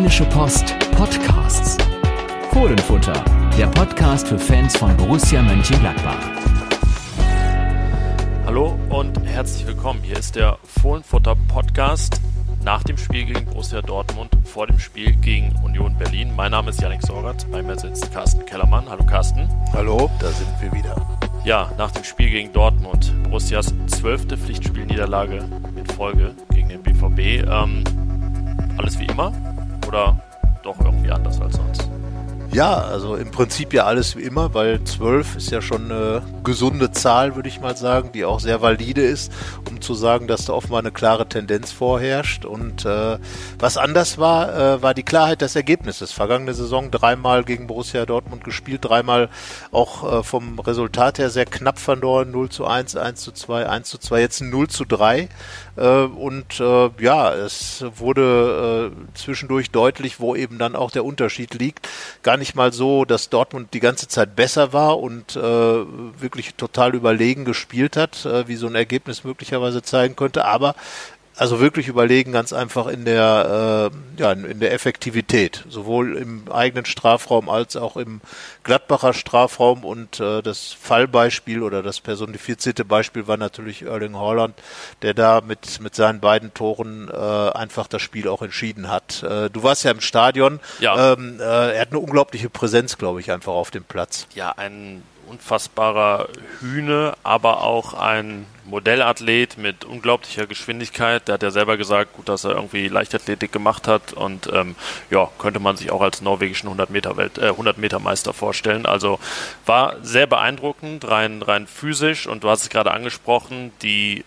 Rheinische 0.00 0.24
Post 0.24 0.74
Podcasts. 0.92 1.76
Fohlenfutter, 2.52 3.22
der 3.58 3.66
Podcast 3.66 4.28
für 4.28 4.38
Fans 4.38 4.74
von 4.74 4.96
Borussia 4.96 5.42
Mönchengladbach. 5.42 6.16
Hallo 8.46 8.78
und 8.88 9.22
herzlich 9.26 9.66
willkommen. 9.66 10.00
Hier 10.02 10.16
ist 10.16 10.36
der 10.36 10.56
Fohlenfutter 10.64 11.36
Podcast 11.48 12.18
nach 12.64 12.82
dem 12.82 12.96
Spiel 12.96 13.26
gegen 13.26 13.44
Borussia 13.44 13.82
Dortmund, 13.82 14.30
vor 14.44 14.66
dem 14.66 14.78
Spiel 14.78 15.12
gegen 15.16 15.54
Union 15.62 15.94
Berlin. 15.98 16.34
Mein 16.34 16.52
Name 16.52 16.70
ist 16.70 16.80
Janik 16.80 17.02
Sorgat, 17.02 17.46
bei 17.52 17.62
mir 17.62 17.78
sitzt 17.78 18.10
Carsten 18.10 18.46
Kellermann. 18.46 18.88
Hallo 18.88 19.04
Carsten. 19.04 19.50
Hallo, 19.74 20.10
da 20.18 20.28
sind 20.28 20.48
wir 20.62 20.72
wieder. 20.72 20.96
Ja, 21.44 21.70
nach 21.76 21.90
dem 21.90 22.04
Spiel 22.04 22.30
gegen 22.30 22.54
Dortmund, 22.54 23.12
Borussias 23.24 23.74
zwölfte 23.88 24.38
Pflichtspielniederlage 24.38 25.44
in 25.76 25.84
Folge 25.94 26.34
gegen 26.54 26.70
den 26.70 26.82
BVB. 26.82 27.46
Ähm, 27.46 27.84
alles 28.78 28.98
wie 28.98 29.04
immer 29.04 29.34
oder 29.90 30.16
doch 30.62 30.78
irgendwie 30.80 31.10
anders 31.10 31.40
als 31.40 31.56
sonst? 31.56 31.90
Ja, 32.52 32.78
also 32.78 33.14
im 33.14 33.30
Prinzip 33.30 33.72
ja 33.72 33.84
alles 33.84 34.16
wie 34.16 34.22
immer, 34.22 34.54
weil 34.54 34.82
12 34.82 35.36
ist 35.36 35.52
ja 35.52 35.62
schon 35.62 35.84
eine 35.84 36.22
gesunde 36.42 36.90
Zahl, 36.90 37.36
würde 37.36 37.48
ich 37.48 37.60
mal 37.60 37.76
sagen, 37.76 38.10
die 38.12 38.24
auch 38.24 38.40
sehr 38.40 38.60
valide 38.60 39.02
ist, 39.02 39.32
um 39.68 39.80
zu 39.80 39.94
sagen, 39.94 40.26
dass 40.26 40.46
da 40.46 40.54
offenbar 40.54 40.80
eine 40.80 40.90
klare 40.90 41.28
Tendenz 41.28 41.70
vorherrscht. 41.70 42.44
Und 42.44 42.84
äh, 42.84 43.18
was 43.60 43.76
anders 43.76 44.18
war, 44.18 44.52
äh, 44.52 44.82
war 44.82 44.94
die 44.94 45.04
Klarheit 45.04 45.42
des 45.42 45.54
Ergebnisses. 45.54 46.10
Vergangene 46.10 46.52
Saison 46.52 46.90
dreimal 46.90 47.44
gegen 47.44 47.68
Borussia 47.68 48.04
Dortmund 48.04 48.42
gespielt, 48.42 48.84
dreimal 48.84 49.28
auch 49.70 50.12
äh, 50.12 50.22
vom 50.24 50.58
Resultat 50.58 51.20
her 51.20 51.30
sehr 51.30 51.46
knapp 51.46 51.78
verloren, 51.78 52.32
0 52.32 52.48
zu 52.48 52.66
1, 52.66 52.96
1 52.96 53.20
zu 53.20 53.30
2, 53.30 53.68
1 53.68 53.88
zu 53.88 53.98
2, 53.98 54.20
jetzt 54.20 54.40
0 54.40 54.66
zu 54.66 54.84
3. 54.84 55.28
Äh, 55.80 56.04
und 56.04 56.60
äh, 56.60 56.90
ja, 57.00 57.34
es 57.34 57.84
wurde 57.96 58.92
äh, 58.92 59.16
zwischendurch 59.18 59.70
deutlich, 59.70 60.20
wo 60.20 60.36
eben 60.36 60.58
dann 60.58 60.76
auch 60.76 60.90
der 60.90 61.04
Unterschied 61.04 61.54
liegt. 61.54 61.88
Gar 62.22 62.36
nicht 62.36 62.54
mal 62.54 62.72
so, 62.72 63.06
dass 63.06 63.30
Dortmund 63.30 63.72
die 63.72 63.80
ganze 63.80 64.06
Zeit 64.06 64.36
besser 64.36 64.72
war 64.74 64.98
und 64.98 65.36
äh, 65.36 65.40
wirklich 65.40 66.54
total 66.54 66.94
überlegen 66.94 67.44
gespielt 67.46 67.96
hat, 67.96 68.26
äh, 68.26 68.46
wie 68.46 68.56
so 68.56 68.66
ein 68.66 68.74
Ergebnis 68.74 69.24
möglicherweise 69.24 69.82
zeigen 69.82 70.16
könnte, 70.16 70.44
aber 70.44 70.74
also 71.36 71.60
wirklich 71.60 71.88
überlegen, 71.88 72.32
ganz 72.32 72.52
einfach 72.52 72.86
in 72.86 73.04
der, 73.04 73.90
äh, 73.92 74.20
ja, 74.20 74.32
in 74.32 74.60
der 74.60 74.72
Effektivität, 74.72 75.64
sowohl 75.68 76.16
im 76.16 76.50
eigenen 76.52 76.84
Strafraum 76.84 77.48
als 77.48 77.76
auch 77.76 77.96
im 77.96 78.20
Gladbacher 78.62 79.14
Strafraum. 79.14 79.84
Und 79.84 80.20
äh, 80.20 80.42
das 80.42 80.72
Fallbeispiel 80.72 81.62
oder 81.62 81.82
das 81.82 82.00
personifizierte 82.00 82.84
Beispiel 82.84 83.26
war 83.26 83.36
natürlich 83.36 83.82
Erling 83.82 84.16
Haaland, 84.16 84.54
der 85.02 85.14
da 85.14 85.40
mit, 85.40 85.80
mit 85.80 85.94
seinen 85.94 86.20
beiden 86.20 86.52
Toren 86.52 87.08
äh, 87.08 87.16
einfach 87.16 87.86
das 87.86 88.02
Spiel 88.02 88.28
auch 88.28 88.42
entschieden 88.42 88.90
hat. 88.90 89.22
Äh, 89.22 89.48
du 89.50 89.62
warst 89.62 89.84
ja 89.84 89.92
im 89.92 90.00
Stadion. 90.00 90.60
Ja. 90.80 91.14
Ähm, 91.14 91.40
äh, 91.40 91.74
er 91.74 91.80
hat 91.80 91.88
eine 91.90 92.00
unglaubliche 92.00 92.50
Präsenz, 92.50 92.98
glaube 92.98 93.20
ich, 93.20 93.32
einfach 93.32 93.52
auf 93.52 93.70
dem 93.70 93.84
Platz. 93.84 94.26
Ja, 94.34 94.52
ein 94.52 95.02
unfassbarer 95.30 96.28
Hühne, 96.60 97.14
aber 97.22 97.62
auch 97.62 97.94
ein 97.94 98.46
Modellathlet 98.70 99.58
mit 99.58 99.84
unglaublicher 99.84 100.46
Geschwindigkeit. 100.46 101.28
Der 101.28 101.34
hat 101.34 101.42
ja 101.42 101.50
selber 101.50 101.76
gesagt, 101.76 102.14
gut, 102.14 102.28
dass 102.28 102.44
er 102.44 102.52
irgendwie 102.52 102.88
Leichtathletik 102.88 103.52
gemacht 103.52 103.88
hat 103.88 104.12
und 104.12 104.48
ähm, 104.52 104.76
ja, 105.10 105.28
könnte 105.38 105.60
man 105.60 105.76
sich 105.76 105.90
auch 105.90 106.00
als 106.00 106.22
norwegischen 106.22 106.66
100 106.68 106.90
Meter 106.90 107.16
Welt, 107.16 107.38
äh, 107.38 107.48
100 107.48 107.78
Meter 107.78 107.98
Meister 107.98 108.32
vorstellen. 108.32 108.86
Also 108.86 109.18
war 109.66 109.96
sehr 110.02 110.26
beeindruckend, 110.26 111.08
rein 111.08 111.42
rein 111.42 111.66
physisch 111.66 112.26
und 112.26 112.44
du 112.44 112.48
hast 112.48 112.62
es 112.62 112.70
gerade 112.70 112.92
angesprochen, 112.92 113.72
die 113.82 114.24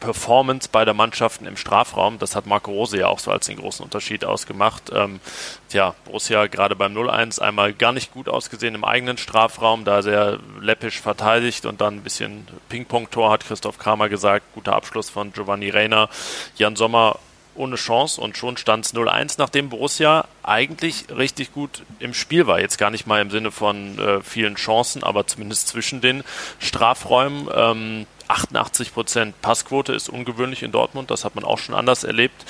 Performance 0.00 0.68
beider 0.70 0.94
Mannschaften 0.94 1.46
im 1.46 1.56
Strafraum. 1.56 2.18
Das 2.18 2.34
hat 2.34 2.46
Marco 2.46 2.72
Rose 2.72 2.98
ja 2.98 3.06
auch 3.06 3.18
so 3.18 3.30
als 3.30 3.46
den 3.46 3.58
großen 3.58 3.84
Unterschied 3.84 4.24
ausgemacht. 4.24 4.90
Ähm, 4.92 5.20
tja, 5.68 5.94
Borussia 6.04 6.46
gerade 6.46 6.74
beim 6.74 6.96
0-1 6.96 7.40
einmal 7.40 7.72
gar 7.72 7.92
nicht 7.92 8.12
gut 8.12 8.28
ausgesehen 8.28 8.74
im 8.74 8.84
eigenen 8.84 9.18
Strafraum, 9.18 9.84
da 9.84 10.02
sehr 10.02 10.38
läppisch 10.60 11.00
verteidigt 11.00 11.66
und 11.66 11.80
dann 11.80 11.96
ein 11.96 12.02
bisschen 12.02 12.48
Ping-Pong-Tor, 12.68 13.30
hat 13.30 13.46
Christoph 13.46 13.78
Kramer 13.78 14.08
gesagt. 14.08 14.44
Guter 14.54 14.74
Abschluss 14.74 15.10
von 15.10 15.32
Giovanni 15.32 15.70
Reiner. 15.70 16.08
Jan 16.56 16.76
Sommer 16.76 17.18
ohne 17.54 17.76
Chance 17.76 18.20
und 18.20 18.36
schon 18.36 18.56
stand 18.56 18.86
es 18.86 18.94
0-1, 18.94 19.34
nachdem 19.38 19.68
Borussia 19.68 20.26
eigentlich 20.42 21.06
richtig 21.14 21.52
gut 21.52 21.82
im 21.98 22.14
Spiel 22.14 22.46
war. 22.46 22.60
Jetzt 22.60 22.78
gar 22.78 22.90
nicht 22.90 23.06
mal 23.06 23.20
im 23.20 23.30
Sinne 23.30 23.50
von 23.50 23.98
äh, 23.98 24.22
vielen 24.22 24.54
Chancen, 24.54 25.02
aber 25.02 25.26
zumindest 25.26 25.68
zwischen 25.68 26.00
den 26.00 26.22
Strafräumen. 26.58 27.48
Ähm, 27.54 28.06
88% 28.28 29.32
Passquote 29.42 29.92
ist 29.92 30.08
ungewöhnlich 30.08 30.62
in 30.62 30.72
Dortmund, 30.72 31.10
das 31.10 31.24
hat 31.24 31.34
man 31.34 31.44
auch 31.44 31.58
schon 31.58 31.74
anders 31.74 32.04
erlebt. 32.04 32.44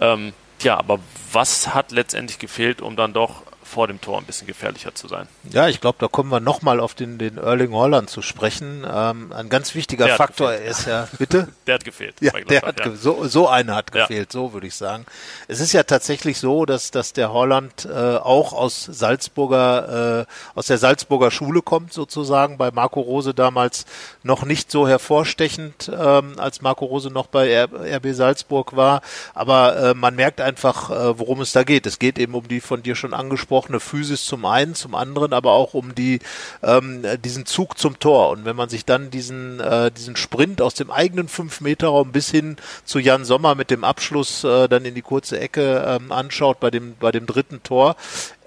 Ähm, 0.00 0.32
ja, 0.62 0.78
aber 0.78 1.00
was 1.32 1.74
hat 1.74 1.90
letztendlich 1.90 2.38
gefehlt, 2.38 2.80
um 2.80 2.96
dann 2.96 3.12
doch 3.12 3.42
vor 3.64 3.88
dem 3.88 4.00
Tor 4.00 4.18
ein 4.18 4.24
bisschen 4.24 4.46
gefährlicher 4.46 4.94
zu 4.94 5.08
sein. 5.08 5.26
Ja, 5.50 5.68
ich 5.68 5.80
glaube, 5.80 5.96
da 5.98 6.08
kommen 6.08 6.30
wir 6.30 6.40
nochmal 6.40 6.80
auf 6.80 6.94
den, 6.94 7.18
den 7.18 7.38
Erling 7.38 7.72
Holland 7.72 8.10
zu 8.10 8.22
sprechen. 8.22 8.86
Ähm, 8.88 9.32
ein 9.32 9.48
ganz 9.48 9.74
wichtiger 9.74 10.06
der 10.06 10.16
Faktor 10.16 10.52
ist 10.54 10.86
ja, 10.86 11.08
bitte? 11.18 11.48
Der 11.66 11.76
hat 11.76 11.84
gefehlt. 11.84 12.16
Ja, 12.20 12.32
der 12.32 12.60
hat 12.60 12.80
ja. 12.80 12.94
so, 12.94 13.26
so 13.26 13.48
einer 13.48 13.74
hat 13.74 13.90
gefehlt, 13.90 14.34
ja. 14.34 14.40
so 14.40 14.52
würde 14.52 14.66
ich 14.66 14.74
sagen. 14.74 15.06
Es 15.48 15.60
ist 15.60 15.72
ja 15.72 15.82
tatsächlich 15.82 16.38
so, 16.38 16.66
dass, 16.66 16.90
dass 16.90 17.14
der 17.14 17.32
Holland 17.32 17.86
äh, 17.86 18.16
auch 18.16 18.52
aus 18.52 18.84
Salzburger, 18.84 20.26
äh, 20.26 20.58
aus 20.58 20.66
der 20.66 20.76
Salzburger 20.76 21.30
Schule 21.30 21.62
kommt 21.62 21.94
sozusagen, 21.94 22.58
bei 22.58 22.70
Marco 22.70 23.00
Rose 23.00 23.32
damals 23.32 23.86
noch 24.22 24.44
nicht 24.44 24.70
so 24.70 24.86
hervorstechend, 24.86 25.90
ähm, 25.98 26.34
als 26.38 26.60
Marco 26.60 26.84
Rose 26.84 27.10
noch 27.10 27.28
bei 27.28 27.64
RB 27.64 28.08
Salzburg 28.12 28.76
war. 28.76 29.00
Aber 29.32 29.76
äh, 29.76 29.94
man 29.94 30.14
merkt 30.16 30.42
einfach, 30.42 30.90
äh, 30.90 31.18
worum 31.18 31.40
es 31.40 31.52
da 31.52 31.64
geht. 31.64 31.86
Es 31.86 31.98
geht 31.98 32.18
eben 32.18 32.34
um 32.34 32.46
die 32.46 32.60
von 32.60 32.82
dir 32.82 32.94
schon 32.94 33.14
angesprochene 33.14 33.53
angesprochene 33.54 33.80
Physis 33.80 34.24
zum 34.24 34.44
einen, 34.44 34.74
zum 34.74 34.94
anderen 34.94 35.32
aber 35.32 35.52
auch 35.52 35.74
um 35.74 35.94
die 35.94 36.18
ähm, 36.62 37.04
diesen 37.24 37.46
Zug 37.46 37.78
zum 37.78 37.98
Tor. 37.98 38.30
Und 38.30 38.44
wenn 38.44 38.56
man 38.56 38.68
sich 38.68 38.84
dann 38.84 39.10
diesen 39.10 39.60
äh, 39.60 39.90
diesen 39.90 40.16
Sprint 40.16 40.60
aus 40.60 40.74
dem 40.74 40.90
eigenen 40.90 41.28
5-Meter-Raum 41.28 42.12
bis 42.12 42.30
hin 42.30 42.56
zu 42.84 42.98
Jan 42.98 43.24
Sommer 43.24 43.54
mit 43.54 43.70
dem 43.70 43.84
Abschluss 43.84 44.44
äh, 44.44 44.68
dann 44.68 44.84
in 44.84 44.94
die 44.94 45.02
kurze 45.02 45.38
Ecke 45.38 45.84
ähm, 45.86 46.12
anschaut 46.12 46.60
bei 46.60 46.70
dem 46.70 46.96
bei 46.98 47.12
dem 47.12 47.26
dritten 47.26 47.62
Tor, 47.62 47.96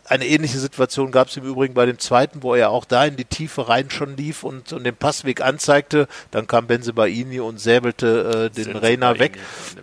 eine 0.10 0.26
ähnliche 0.26 0.60
Situation 0.60 1.12
gab 1.12 1.28
es 1.28 1.38
im 1.38 1.44
Übrigen 1.44 1.74
bei 1.74 1.86
dem 1.86 2.00
zweiten, 2.00 2.44
wo 2.44 2.56
er 2.56 2.70
auch 2.70 2.86
da 2.86 3.06
in 3.06 3.18
die 3.18 3.26
Tiefe 3.26 3.68
rein 3.68 3.90
schon 3.90 4.16
lief 4.16 4.44
und, 4.44 4.72
und 4.72 4.84
den 4.84 4.96
Passweg 4.96 5.42
anzeigte. 5.42 6.08
Dann 6.32 6.48
kam 6.48 6.68
Benzebaini 6.68 7.40
und 7.40 7.60
säbelte 7.60 8.50
äh, 8.52 8.56
den 8.56 8.76
Reiner 8.76 9.20
weg. 9.20 9.38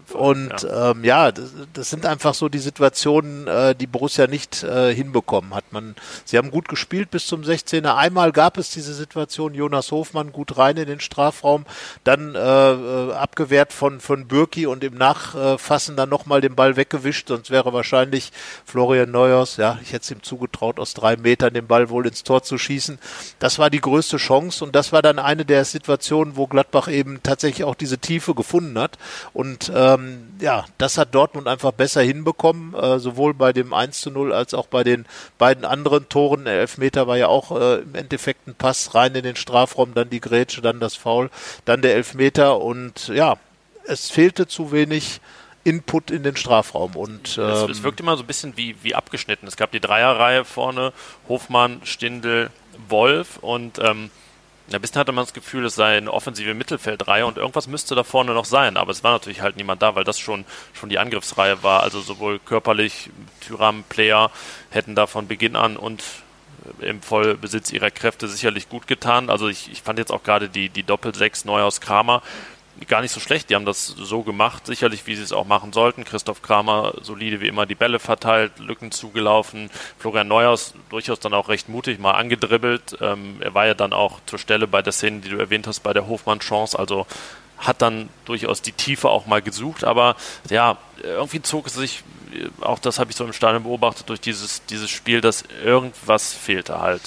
Fall, 0.07 0.21
und 0.21 0.63
ja, 0.63 0.91
ähm, 0.91 1.05
ja 1.05 1.33
das, 1.33 1.51
das, 1.73 1.91
sind 1.91 2.07
einfach 2.07 2.35
so 2.35 2.49
die 2.49 2.59
Situationen, 2.59 3.47
äh, 3.47 3.75
die 3.75 3.87
Borussia 3.87 4.27
nicht 4.27 4.63
äh, 4.63 4.95
hinbekommen 4.95 5.55
hat. 5.55 5.65
Man, 5.73 5.95
sie 6.25 6.39
haben 6.39 6.51
gut 6.51 6.69
gespielt 6.69 7.11
bis 7.11 7.27
zum 7.27 7.43
16er. 7.43 7.95
Einmal 7.95 8.33
gab 8.33 8.57
es 8.57 8.71
diese 8.71 8.95
Situation, 8.95 9.55
Jonas 9.55 9.91
Hofmann 9.91 10.33
gut 10.33 10.57
rein 10.57 10.77
in 10.79 10.87
den 10.87 11.01
Strafraum, 11.01 11.67
dann 12.05 12.35
äh, 12.35 12.39
äh 12.39 13.13
abgewehrt 13.13 13.73
von, 13.73 14.01
von 14.01 14.27
Bürki 14.27 14.67
und 14.67 14.85
im 14.85 14.95
Nachfassen 14.95 15.97
dann 15.97 16.09
nochmal 16.09 16.41
den 16.41 16.55
Ball 16.55 16.77
weggewischt, 16.77 17.29
sonst 17.29 17.51
wäre 17.51 17.73
wahrscheinlich 17.73 18.33
Florian 18.65 19.11
Neuers, 19.11 19.57
ja, 19.57 19.79
ich 19.83 19.93
hätte 19.93 20.14
ihm 20.15 20.23
zugetraut, 20.23 20.79
aus 20.79 20.95
drei 20.95 21.17
Metern 21.17 21.55
den 21.55 21.67
Ball 21.67 21.91
wohl 21.91 22.07
ins 22.07 22.23
Tor 22.23 22.43
zu 22.43 22.59
schießen. 22.59 22.99
Das 23.39 23.59
war 23.59 23.71
die 23.71 23.81
größte 23.81 24.17
Chance 24.17 24.65
und 24.65 24.75
das 24.75 24.93
war 24.93 25.03
dann 25.03 25.19
eine 25.19 25.45
der 25.45 25.65
Situationen, 25.65 26.37
wo 26.37 26.47
Gladbach 26.47 26.89
eben 26.89 27.23
tatsächlich 27.23 27.65
auch 27.65 27.75
diese 27.75 27.99
Tiefe 27.99 28.35
gefunden 28.35 28.79
hat. 28.79 28.99
Und 29.33 29.71
ähm, 29.75 30.29
ja, 30.41 30.65
das 30.79 30.99
hat 30.99 31.15
Dortmund 31.15 31.49
einfach 31.49 31.73
besser 31.73 32.03
hinbekommen, 32.03 32.75
äh, 32.75 32.99
sowohl 32.99 33.35
bei 33.35 33.53
dem 33.53 33.73
1 33.73 34.01
zu 34.01 34.11
0 34.11 34.33
als 34.33 34.55
auch 34.55 34.67
bei 34.67 34.85
den 34.85 35.07
beiden 35.39 35.65
anderen 35.65 36.09
Toren. 36.09 36.45
Der 36.45 36.61
Elfmeter 36.61 37.07
war 37.07 37.17
ja 37.17 37.29
auch 37.29 37.51
äh, 37.59 37.81
im 37.81 37.95
Endeffekt 37.95 38.47
ein 38.47 38.55
Pass 38.55 38.95
rein 38.95 39.15
in 39.15 39.25
den 39.25 39.37
Strafraum, 39.37 39.95
dann 39.95 40.11
die 40.11 40.21
Grätsche, 40.21 40.63
dann 40.63 40.81
das 40.81 40.95
Foul, 40.95 41.31
dann 41.65 41.83
der 41.83 41.95
Elfmeter 41.95 42.61
und 42.61 43.09
ja, 43.09 43.37
es 43.87 44.11
fehlte 44.11 44.47
zu 44.47 44.73
wenig 44.73 45.21
Input 45.65 46.11
in 46.11 46.23
den 46.23 46.37
Strafraum. 46.37 46.95
Und, 46.95 47.39
ähm, 47.39 47.45
es, 47.45 47.79
es 47.79 47.83
wirkt 47.83 48.01
immer 48.01 48.17
so 48.17 48.23
ein 48.23 48.27
bisschen 48.27 48.57
wie, 48.57 48.77
wie 48.83 48.95
abgeschnitten. 48.95 49.47
Es 49.47 49.57
gab 49.57 49.73
die 49.73 49.81
Dreierreihe 49.81 50.45
vorne, 50.45 50.93
Hofmann, 51.29 51.81
Stindel, 51.85 52.51
Wolf 52.89 53.39
und 53.39 53.79
ähm, 53.79 54.11
ein 54.73 54.81
bisschen 54.81 54.99
hatte 54.99 55.13
man 55.13 55.25
das 55.25 55.35
Gefühl, 55.35 55.67
es 55.67 55.75
sei 55.75 55.99
eine 55.99 56.13
offensive 56.13 56.55
Mittelfeldreihe 56.55 57.27
und 57.27 57.37
irgendwas 57.37 57.69
müsste 57.69 57.95
da 57.95 58.03
vorne 58.03 58.33
noch 58.33 58.47
sein, 58.47 58.79
aber 58.79 58.93
es 58.93 59.05
war 59.05 59.13
natürlich 59.13 59.43
halt 59.43 59.57
niemand 59.57 59.83
da, 59.83 59.95
weil 59.95 60.05
das 60.05 60.19
schon, 60.19 60.47
schon 60.73 60.89
die 60.89 60.99
Angriffsreihe 60.99 61.63
war. 61.63 61.83
Also 61.83 62.01
sowohl 62.01 62.39
körperlich, 62.39 63.11
Tyram, 63.41 63.85
Player 63.89 64.31
hätten 64.71 64.95
da 64.95 65.07
von 65.07 65.29
Beginn 65.29 65.55
an 65.55 65.77
und 65.77 66.03
im 66.81 67.03
Vollbesitz 67.03 67.73
ihrer 67.73 67.91
Kräfte 67.91 68.27
sicherlich 68.27 68.71
gut 68.71 68.87
getan. 68.87 69.29
Also 69.29 69.49
ich, 69.49 69.71
ich 69.71 69.83
fand 69.83 69.99
jetzt 69.99 70.11
auch 70.11 70.23
gerade 70.23 70.49
die, 70.49 70.71
die 70.71 70.83
Doppel-6 70.83 71.47
Neuhaus 71.47 71.83
Kramer 71.83 72.23
gar 72.89 73.01
nicht 73.01 73.13
so 73.13 73.21
schlecht. 73.21 73.51
Die 73.51 73.55
haben 73.55 73.65
das 73.65 73.87
so 73.87 74.23
gemacht, 74.23 74.67
sicherlich, 74.67 75.07
wie 75.07 75.15
sie 75.15 75.23
es 75.23 75.33
auch 75.33 75.47
machen 75.47 75.73
sollten. 75.73 76.05
Christoph 76.05 76.43
Kramer 76.43 76.95
solide 77.03 77.41
wie 77.41 77.49
immer 77.49 77.67
die 77.67 77.75
Bälle 77.75 77.99
verteilt, 77.99 78.59
Lücken 78.59 78.91
zugelaufen. 78.91 79.71
Florian 79.99 80.29
Neuers 80.29 80.75
durchaus 80.91 81.21
dann 81.21 81.35
auch 81.35 81.49
recht 81.49 81.69
mutig 81.69 81.99
mal 81.99 82.13
angedribbelt. 82.13 82.97
Ähm, 83.01 83.37
er 83.41 83.55
war 83.55 83.67
ja 83.67 83.75
dann 83.75 83.93
auch 83.93 84.21
zur 84.27 84.39
Stelle 84.39 84.67
bei 84.67 84.83
der 84.83 84.93
Szene, 84.93 85.21
die 85.21 85.29
du 85.29 85.39
erwähnt 85.39 85.67
hast, 85.67 85.81
bei 85.81 85.93
der 85.93 86.07
Hofmann-Chance. 86.07 86.79
Also 86.79 87.07
hat 87.59 87.83
dann 87.83 88.09
durchaus 88.25 88.63
die 88.63 88.73
Tiefe 88.73 89.09
auch 89.09 89.27
mal 89.27 89.43
gesucht, 89.43 89.85
aber 89.85 90.17
ja, 90.51 90.77
irgendwie 91.03 91.41
zog 91.41 91.67
es 91.67 91.75
sich, 91.75 92.03
auch 92.61 92.79
das 92.79 92.99
habe 92.99 93.11
ich 93.11 93.17
so 93.17 93.25
im 93.25 93.33
Stadion 93.33 93.63
beobachtet, 93.63 94.09
durch 94.09 94.21
dieses, 94.21 94.65
dieses 94.67 94.91
Spiel, 94.91 95.21
dass 95.21 95.45
irgendwas 95.65 96.33
fehlte 96.33 96.81
halt. 96.81 97.03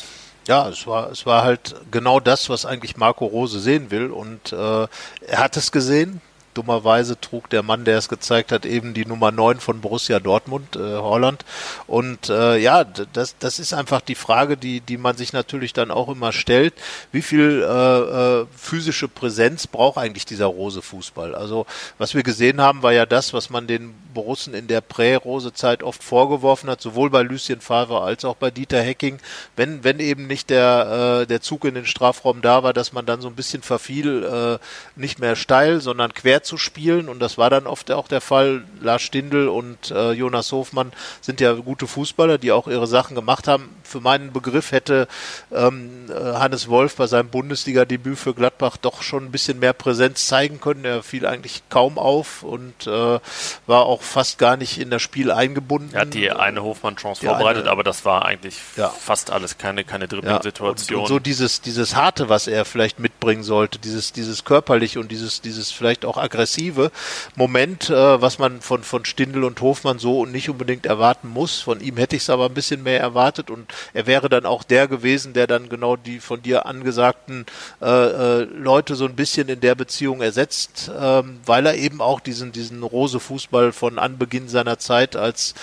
Ja, 0.48 0.70
es 0.70 0.88
war, 0.88 1.12
es 1.12 1.26
war 1.26 1.44
halt 1.44 1.76
genau 1.92 2.20
das, 2.20 2.50
was 2.50 2.66
eigentlich 2.66 2.96
Marco 2.96 3.26
Rose 3.26 3.60
sehen 3.60 3.92
will. 3.92 4.12
Und 4.12 4.54
äh, 4.54 4.56
er 4.56 5.38
hat 5.38 5.58
es 5.58 5.72
gesehen, 5.72 6.22
Dummerweise 6.58 7.20
trug 7.22 7.50
der 7.52 7.62
Mann, 7.62 7.86
der 7.86 8.00
es 8.00 8.10
gezeigt 8.10 8.52
hat, 8.52 8.66
eben 8.66 8.96
die 8.96 9.06
Nummer 9.06 9.32
9 9.32 9.60
von 9.60 9.80
Borussia 9.80 10.20
Dortmund, 10.20 10.76
äh, 10.76 10.80
Holland. 10.80 11.46
Und 11.86 12.30
äh, 12.30 12.58
ja, 12.58 12.84
das, 12.84 13.36
das 13.38 13.60
ist 13.60 13.74
einfach 13.74 14.02
die 14.02 14.16
Frage, 14.16 14.58
die, 14.58 14.82
die 14.82 14.98
man 14.98 15.16
sich 15.16 15.34
natürlich 15.34 15.74
dann 15.74 15.92
auch 15.92 16.10
immer 16.10 16.32
stellt. 16.32 16.74
Wie 17.12 17.22
viel 17.22 17.62
äh, 17.62 18.42
äh, 18.42 18.46
physische 18.56 19.08
Präsenz 19.08 19.68
braucht 19.68 20.00
eigentlich 20.00 20.26
dieser 20.26 20.48
Rose-Fußball? 20.48 21.36
Also 21.36 21.68
was 22.00 22.16
wir 22.16 22.24
gesehen 22.24 22.60
haben, 22.60 22.82
war 22.82 22.94
ja 22.94 23.06
das, 23.06 23.34
was 23.34 23.52
man 23.52 23.68
den 23.68 23.94
Borussen 24.16 24.56
in 24.56 24.68
der 24.68 24.82
Prä-Rose-Zeit 24.82 25.84
oft 25.84 26.04
vorgeworfen 26.04 26.72
hat, 26.72 26.82
sowohl 26.82 27.12
bei 27.12 27.22
Lucien 27.22 27.62
Favre 27.62 28.02
als 28.02 28.26
auch 28.26 28.36
bei 28.36 28.50
Dieter 28.50 28.82
Hecking, 28.82 29.20
wenn, 29.56 29.84
wenn 29.84 30.00
eben 30.00 30.26
nicht 30.26 30.50
der, 30.50 31.22
äh, 31.22 31.28
der 31.28 31.42
Zug 31.42 31.66
in 31.66 31.76
den 31.76 31.86
Strafraum 31.86 32.42
da 32.42 32.64
war, 32.64 32.74
dass 32.74 32.94
man 32.94 33.06
dann 33.06 33.22
so 33.22 33.28
ein 33.28 33.36
bisschen 33.36 33.62
verfiel, 33.62 34.24
äh, 34.24 35.00
nicht 35.00 35.20
mehr 35.20 35.36
steil, 35.36 35.82
sondern 35.82 36.16
quer 36.16 36.42
zu 36.48 36.58
spielen 36.58 37.10
und 37.10 37.20
das 37.20 37.38
war 37.38 37.50
dann 37.50 37.68
oft 37.68 37.92
auch 37.92 38.08
der 38.08 38.22
Fall. 38.22 38.64
Lars 38.82 39.02
Stindl 39.02 39.48
und 39.48 39.92
äh, 39.92 40.12
Jonas 40.12 40.52
Hofmann 40.52 40.92
sind 41.22 41.42
ja 41.42 41.54
gute 41.54 41.88
Fußballer, 41.88 42.38
die 42.38 42.52
auch 42.52 42.68
ihre 42.68 42.88
Sachen 42.88 43.16
gemacht 43.16 43.48
haben. 43.48 43.70
Für 43.84 44.00
meinen 44.00 44.32
Begriff 44.32 44.72
hätte 44.72 45.08
ähm, 45.52 46.06
äh, 46.10 46.14
Hannes 46.14 46.68
Wolf 46.70 46.96
bei 46.96 47.08
seinem 47.08 47.30
Bundesliga-Debüt 47.30 48.18
für 48.18 48.34
Gladbach 48.34 48.78
doch 48.78 49.02
schon 49.02 49.26
ein 49.26 49.32
bisschen 49.32 49.60
mehr 49.60 49.74
Präsenz 49.74 50.28
zeigen 50.28 50.60
können. 50.60 50.86
Er 50.86 51.04
fiel 51.04 51.26
eigentlich 51.26 51.64
kaum 51.70 52.00
auf 52.00 52.44
und 52.44 52.88
äh, 52.88 53.20
war 53.68 53.86
auch 53.86 54.02
fast 54.02 54.38
gar 54.38 54.58
nicht 54.58 54.80
in 54.80 54.90
das 54.90 55.02
Spiel 55.02 55.32
eingebunden. 55.32 55.90
Er 55.94 56.02
hat 56.02 56.14
die 56.14 56.32
eine 56.32 56.64
Hofmann-Chance 56.64 57.26
vorbereitet, 57.26 57.64
eine, 57.64 57.72
aber 57.72 57.84
das 57.84 58.06
war 58.06 58.26
eigentlich 58.26 58.56
ja. 58.78 58.90
fast 58.90 59.32
alles 59.32 59.58
keine, 59.58 59.84
keine 59.84 60.08
Dribbling-Situation. 60.08 60.98
Ja, 60.98 60.98
und, 60.98 61.04
und, 61.04 61.08
so 61.08 61.20
dieses, 61.20 61.62
dieses 61.62 61.96
Harte, 61.96 62.30
was 62.30 62.48
er 62.48 62.66
vielleicht 62.66 63.00
mitbringen 63.00 63.44
sollte, 63.44 63.80
dieses, 63.80 64.14
dieses 64.14 64.46
körperlich 64.46 64.98
und 64.98 65.12
dieses, 65.12 65.42
dieses 65.42 65.72
vielleicht 65.72 66.06
auch 66.06 66.18
aggressiv 66.18 66.37
aggressive 66.38 66.92
Moment, 67.36 67.90
äh, 67.90 68.22
was 68.22 68.40
man 68.40 68.62
von, 68.62 68.84
von 68.84 69.06
Stindl 69.06 69.44
und 69.44 69.60
Hofmann 69.62 70.00
so 70.00 70.26
nicht 70.26 70.50
unbedingt 70.50 70.86
erwarten 70.86 71.28
muss. 71.28 71.60
Von 71.60 71.82
ihm 71.82 71.98
hätte 71.98 72.16
ich 72.16 72.22
es 72.24 72.30
aber 72.30 72.46
ein 72.46 72.54
bisschen 72.54 72.84
mehr 72.84 73.00
erwartet 73.00 73.50
und 73.50 73.74
er 73.94 74.06
wäre 74.06 74.30
dann 74.30 74.46
auch 74.46 74.64
der 74.64 74.88
gewesen, 74.88 75.34
der 75.34 75.48
dann 75.48 75.70
genau 75.70 75.96
die 75.96 76.20
von 76.20 76.42
dir 76.42 76.66
angesagten 76.66 77.46
äh, 77.82 77.88
äh, 77.88 78.44
Leute 78.44 78.96
so 78.96 79.06
ein 79.06 79.16
bisschen 79.16 79.50
in 79.50 79.60
der 79.60 79.76
Beziehung 79.76 80.22
ersetzt, 80.22 80.92
ähm, 80.98 81.40
weil 81.46 81.66
er 81.66 81.76
eben 81.76 82.02
auch 82.02 82.20
diesen, 82.20 82.52
diesen 82.52 82.84
Rose-Fußball 82.84 83.72
von 83.72 84.00
Anbeginn 84.00 84.48
seiner 84.48 84.78
Zeit 84.78 85.16
als 85.16 85.56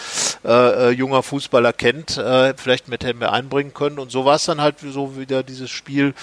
äh, 0.45 0.51
äh 0.89 0.91
junger 0.91 1.23
Fußballer 1.23 1.73
kennt, 1.73 2.17
äh, 2.17 2.55
vielleicht 2.57 2.89
mit 2.89 3.05
mehr 3.05 3.33
einbringen 3.33 3.75
können. 3.75 3.99
Und 3.99 4.11
so 4.11 4.25
war 4.25 4.37
es 4.37 4.47
dann 4.47 4.63
halt 4.63 4.77
so 4.81 5.19
wieder 5.19 5.43
dieses 5.43 5.71
Spiel, 5.71 6.15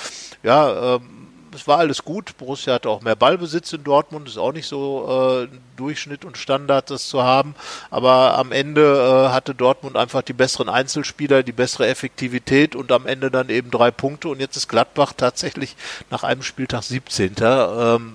ja, 0.44 0.96
ähm, 0.96 1.21
es 1.54 1.68
war 1.68 1.80
alles 1.80 2.04
gut. 2.04 2.38
Borussia 2.38 2.74
hatte 2.74 2.90
auch 2.90 3.02
mehr 3.02 3.16
Ballbesitz 3.16 3.74
in 3.74 3.84
Dortmund, 3.84 4.28
ist 4.28 4.38
auch 4.38 4.54
nicht 4.54 4.68
so 4.68 5.44
äh, 5.44 5.58
Durchschnitt 5.78 6.26
und 6.26 6.38
Standard, 6.38 6.90
das 6.90 7.08
zu 7.08 7.24
haben. 7.24 7.56
Aber 7.90 8.38
am 8.38 8.52
Ende 8.52 8.82
äh, 8.82 9.34
hatte 9.34 9.56
Dortmund 9.56 9.98
einfach 9.98 10.22
die 10.22 10.34
besseren 10.34 10.70
Einzelspieler, 10.70 11.44
die 11.44 11.52
bessere 11.52 11.88
Effektivität 11.88 12.76
und 12.76 12.92
am 12.92 13.06
Ende 13.06 13.32
dann 13.32 13.50
eben 13.50 13.72
drei 13.72 13.92
Punkte. 13.92 14.30
Und 14.30 14.40
jetzt 14.40 14.58
ist 14.58 14.68
Gladbach 14.68 15.14
tatsächlich 15.16 15.76
nach 16.10 16.24
einem 16.24 16.44
Spieltag 16.44 16.84
17. 16.84 17.36
Ähm, 17.42 18.14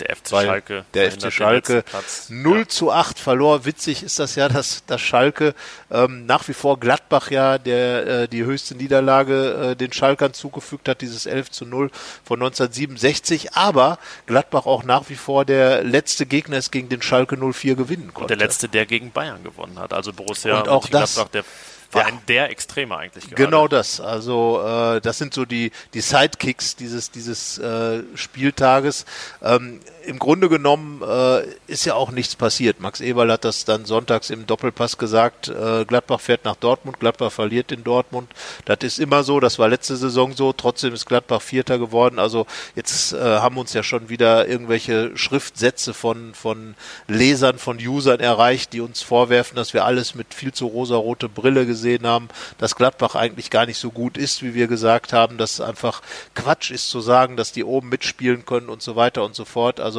der 0.00 0.16
FC 0.16 0.28
Schalke. 0.28 0.84
Der 0.94 1.12
FC 1.12 1.32
Schalke 1.32 1.84
0 2.28 2.58
ja. 2.58 2.68
zu 2.68 2.92
8 2.92 3.18
verlor. 3.18 3.64
Witzig 3.64 4.02
ist 4.02 4.18
das 4.18 4.34
ja, 4.34 4.48
dass, 4.48 4.84
dass 4.86 5.00
Schalke 5.00 5.54
ähm, 5.90 6.26
nach 6.26 6.46
wie 6.48 6.54
vor 6.54 6.78
Gladbach 6.80 7.30
ja 7.30 7.58
der, 7.58 8.06
äh, 8.06 8.28
die 8.28 8.44
höchste 8.44 8.74
Niederlage 8.74 9.72
äh, 9.72 9.76
den 9.76 9.92
Schalkern 9.92 10.34
zugefügt 10.34 10.88
hat, 10.88 11.00
dieses 11.00 11.26
11 11.26 11.50
zu 11.50 11.66
0 11.66 11.90
von 12.24 12.40
1967. 12.40 13.54
Aber 13.54 13.98
Gladbach 14.26 14.66
auch 14.66 14.84
nach 14.84 15.08
wie 15.08 15.16
vor 15.16 15.44
der 15.44 15.84
letzte 15.84 16.26
Gegner 16.26 16.58
ist, 16.58 16.72
gegen 16.72 16.88
den 16.88 17.02
Schalke 17.02 17.36
04 17.36 17.76
gewinnen 17.76 18.08
konnte. 18.14 18.20
Und 18.20 18.30
der 18.30 18.46
letzte, 18.46 18.68
der 18.68 18.86
gegen 18.86 19.10
Bayern 19.10 19.42
gewonnen 19.42 19.78
hat. 19.78 19.92
Also 19.92 20.12
Borussia 20.12 20.60
und 20.60 20.68
auch 20.68 20.88
das, 20.88 21.14
Gladbach, 21.14 21.30
der 21.32 21.44
war 21.92 22.02
ja. 22.02 22.08
ein 22.08 22.20
der 22.28 22.50
Extreme 22.50 22.96
eigentlich 22.96 23.24
gerade. 23.24 23.42
Genau 23.42 23.68
das. 23.68 24.00
Also 24.00 24.62
äh, 24.64 25.00
das 25.00 25.18
sind 25.18 25.32
so 25.32 25.44
die 25.44 25.70
die 25.94 26.00
Sidekicks 26.00 26.76
dieses 26.76 27.10
dieses 27.10 27.58
äh, 27.58 28.02
Spieltages. 28.14 29.06
Ähm, 29.42 29.80
Im 30.08 30.18
Grunde 30.18 30.48
genommen 30.48 31.02
äh, 31.02 31.42
ist 31.66 31.84
ja 31.84 31.94
auch 31.94 32.10
nichts 32.10 32.34
passiert. 32.34 32.80
Max 32.80 33.02
Eberl 33.02 33.30
hat 33.30 33.44
das 33.44 33.66
dann 33.66 33.84
sonntags 33.84 34.30
im 34.30 34.46
Doppelpass 34.46 34.96
gesagt. 34.96 35.48
Äh, 35.48 35.84
Gladbach 35.84 36.20
fährt 36.20 36.46
nach 36.46 36.56
Dortmund, 36.56 36.98
Gladbach 36.98 37.30
verliert 37.30 37.72
in 37.72 37.84
Dortmund. 37.84 38.30
Das 38.64 38.78
ist 38.80 39.00
immer 39.00 39.22
so. 39.22 39.38
Das 39.38 39.58
war 39.58 39.68
letzte 39.68 39.96
Saison 39.96 40.32
so. 40.34 40.54
Trotzdem 40.54 40.94
ist 40.94 41.04
Gladbach 41.04 41.42
Vierter 41.42 41.78
geworden. 41.78 42.18
Also 42.18 42.46
jetzt 42.74 43.12
äh, 43.12 43.18
haben 43.18 43.58
uns 43.58 43.74
ja 43.74 43.82
schon 43.82 44.08
wieder 44.08 44.48
irgendwelche 44.48 45.14
Schriftsätze 45.14 45.92
von 45.92 46.32
von 46.32 46.74
Lesern, 47.06 47.58
von 47.58 47.76
Usern 47.76 48.20
erreicht, 48.20 48.72
die 48.72 48.80
uns 48.80 49.02
vorwerfen, 49.02 49.56
dass 49.56 49.74
wir 49.74 49.84
alles 49.84 50.14
mit 50.14 50.32
viel 50.32 50.52
zu 50.52 50.66
rosarote 50.68 51.28
Brille 51.28 51.66
gesehen 51.66 52.06
haben, 52.06 52.28
dass 52.56 52.76
Gladbach 52.76 53.14
eigentlich 53.14 53.50
gar 53.50 53.66
nicht 53.66 53.78
so 53.78 53.90
gut 53.90 54.16
ist, 54.16 54.42
wie 54.42 54.54
wir 54.54 54.68
gesagt 54.68 55.12
haben, 55.12 55.36
dass 55.36 55.60
einfach 55.60 56.00
Quatsch 56.34 56.70
ist 56.70 56.88
zu 56.88 57.00
sagen, 57.00 57.36
dass 57.36 57.52
die 57.52 57.64
oben 57.64 57.88
mitspielen 57.88 58.46
können 58.46 58.68
und 58.68 58.80
so 58.80 58.96
weiter 58.96 59.24
und 59.24 59.34
so 59.34 59.44
fort. 59.44 59.80
Also 59.80 59.97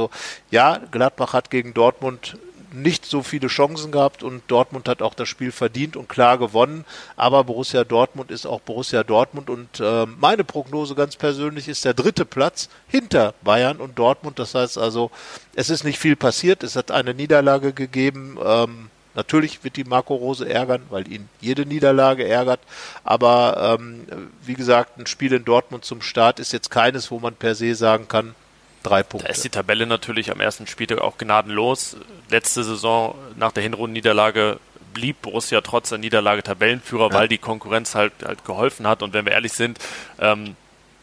ja, 0.52 0.80
Gladbach 0.92 1.34
hat 1.34 1.50
gegen 1.50 1.74
Dortmund 1.74 2.38
nicht 2.72 3.06
so 3.06 3.24
viele 3.24 3.48
Chancen 3.48 3.92
gehabt 3.92 4.24
und 4.24 4.44
Dortmund 4.48 4.88
hat 4.88 5.02
auch 5.02 5.14
das 5.14 5.28
Spiel 5.28 5.52
verdient 5.52 5.96
und 5.96 6.08
klar 6.08 6.38
gewonnen. 6.38 6.86
Aber 7.16 7.44
Borussia 7.44 7.84
Dortmund 7.84 8.32
ist 8.32 8.46
auch 8.46 8.62
Borussia 8.62 9.04
Dortmund 9.04 9.50
und 9.50 9.80
äh, 9.80 10.06
meine 10.06 10.44
Prognose 10.44 10.96
ganz 10.96 11.16
persönlich 11.16 11.68
ist 11.68 11.86
der 11.86 11.94
dritte 11.94 12.26
Platz 12.26 12.70
hinter 12.88 13.34
Bayern 13.42 13.78
und 13.78 13.98
Dortmund. 13.98 14.40
Das 14.40 14.56
heißt 14.56 14.78
also, 14.78 15.12
es 15.56 15.70
ist 15.70 15.84
nicht 15.84 16.00
viel 16.00 16.16
passiert. 16.16 16.64
Es 16.64 16.76
hat 16.76 16.92
eine 16.92 17.14
Niederlage 17.14 17.74
gegeben. 17.74 18.38
Ähm, 18.44 18.90
Natürlich 19.16 19.64
wird 19.64 19.76
die 19.76 19.84
Marco 19.84 20.16
Rose 20.16 20.48
ärgern, 20.48 20.84
weil 20.90 21.12
ihn 21.12 21.28
jede 21.42 21.66
Niederlage 21.66 22.26
ärgert. 22.26 22.60
Aber 23.04 23.78
ähm, 23.78 24.06
wie 24.46 24.54
gesagt, 24.54 24.98
ein 24.98 25.08
Spiel 25.08 25.34
in 25.34 25.44
Dortmund 25.44 25.84
zum 25.84 26.02
Start 26.02 26.40
ist 26.40 26.54
jetzt 26.54 26.70
keines, 26.70 27.10
wo 27.12 27.20
man 27.20 27.34
per 27.34 27.56
se 27.56 27.74
sagen 27.76 28.08
kann, 28.08 28.36
drei 28.84 29.04
Punkte. 29.04 29.28
Da 29.28 29.34
ist 29.34 29.44
die 29.44 29.50
Tabelle 29.50 29.86
natürlich 29.86 30.32
am 30.32 30.40
ersten 30.40 30.68
Spieltag 30.68 31.00
auch 31.00 31.18
gnadenlos. 31.18 31.98
Letzte 32.30 32.64
Saison 32.64 33.16
nach 33.36 33.52
der 33.52 33.64
Hinrundenniederlage 33.64 34.60
blieb 34.94 35.22
Borussia 35.22 35.62
trotz 35.62 35.90
der 35.90 35.98
Niederlage 35.98 36.44
Tabellenführer, 36.44 37.10
ja. 37.10 37.14
weil 37.14 37.28
die 37.28 37.38
Konkurrenz 37.38 37.96
halt, 37.96 38.14
halt 38.24 38.46
geholfen 38.46 38.88
hat. 38.88 39.04
Und 39.04 39.14
wenn 39.14 39.26
wir 39.26 39.34
ehrlich 39.34 39.54
sind, 39.54 39.80
ähm, 40.20 40.56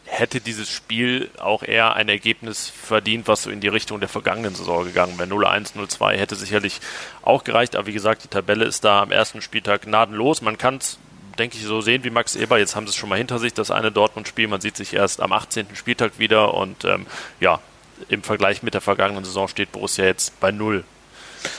hätte 0.07 0.39
dieses 0.39 0.69
Spiel 0.69 1.29
auch 1.37 1.63
eher 1.63 1.95
ein 1.95 2.07
Ergebnis 2.09 2.69
verdient, 2.69 3.27
was 3.27 3.43
so 3.43 3.49
in 3.49 3.59
die 3.59 3.67
Richtung 3.67 3.99
der 3.99 4.09
vergangenen 4.09 4.55
Saison 4.55 4.85
gegangen 4.85 5.19
wäre. 5.19 5.29
0-1, 5.29 5.75
0-2 5.75 6.13
hätte 6.13 6.35
sicherlich 6.35 6.79
auch 7.21 7.43
gereicht, 7.43 7.75
aber 7.75 7.87
wie 7.87 7.93
gesagt, 7.93 8.23
die 8.23 8.29
Tabelle 8.29 8.65
ist 8.65 8.85
da 8.85 9.01
am 9.01 9.11
ersten 9.11 9.41
Spieltag 9.41 9.81
gnadenlos. 9.83 10.41
Man 10.41 10.57
kann 10.57 10.77
es, 10.77 10.97
denke 11.37 11.57
ich, 11.57 11.63
so 11.63 11.81
sehen 11.81 12.03
wie 12.03 12.09
Max 12.09 12.35
Eber. 12.35 12.57
Jetzt 12.59 12.75
haben 12.75 12.85
sie 12.87 12.91
es 12.91 12.95
schon 12.95 13.09
mal 13.09 13.17
hinter 13.17 13.39
sich, 13.39 13.53
das 13.53 13.71
eine 13.71 13.91
Dortmund-Spiel. 13.91 14.47
Man 14.47 14.61
sieht 14.61 14.75
sich 14.75 14.93
erst 14.93 15.21
am 15.21 15.31
18. 15.31 15.67
Spieltag 15.75 16.19
wieder 16.19 16.53
und 16.53 16.85
ähm, 16.85 17.05
ja, 17.39 17.59
im 18.09 18.23
Vergleich 18.23 18.63
mit 18.63 18.73
der 18.73 18.81
vergangenen 18.81 19.25
Saison 19.25 19.47
steht 19.47 19.71
Borussia 19.71 20.05
jetzt 20.05 20.39
bei 20.39 20.51
0 20.51 20.83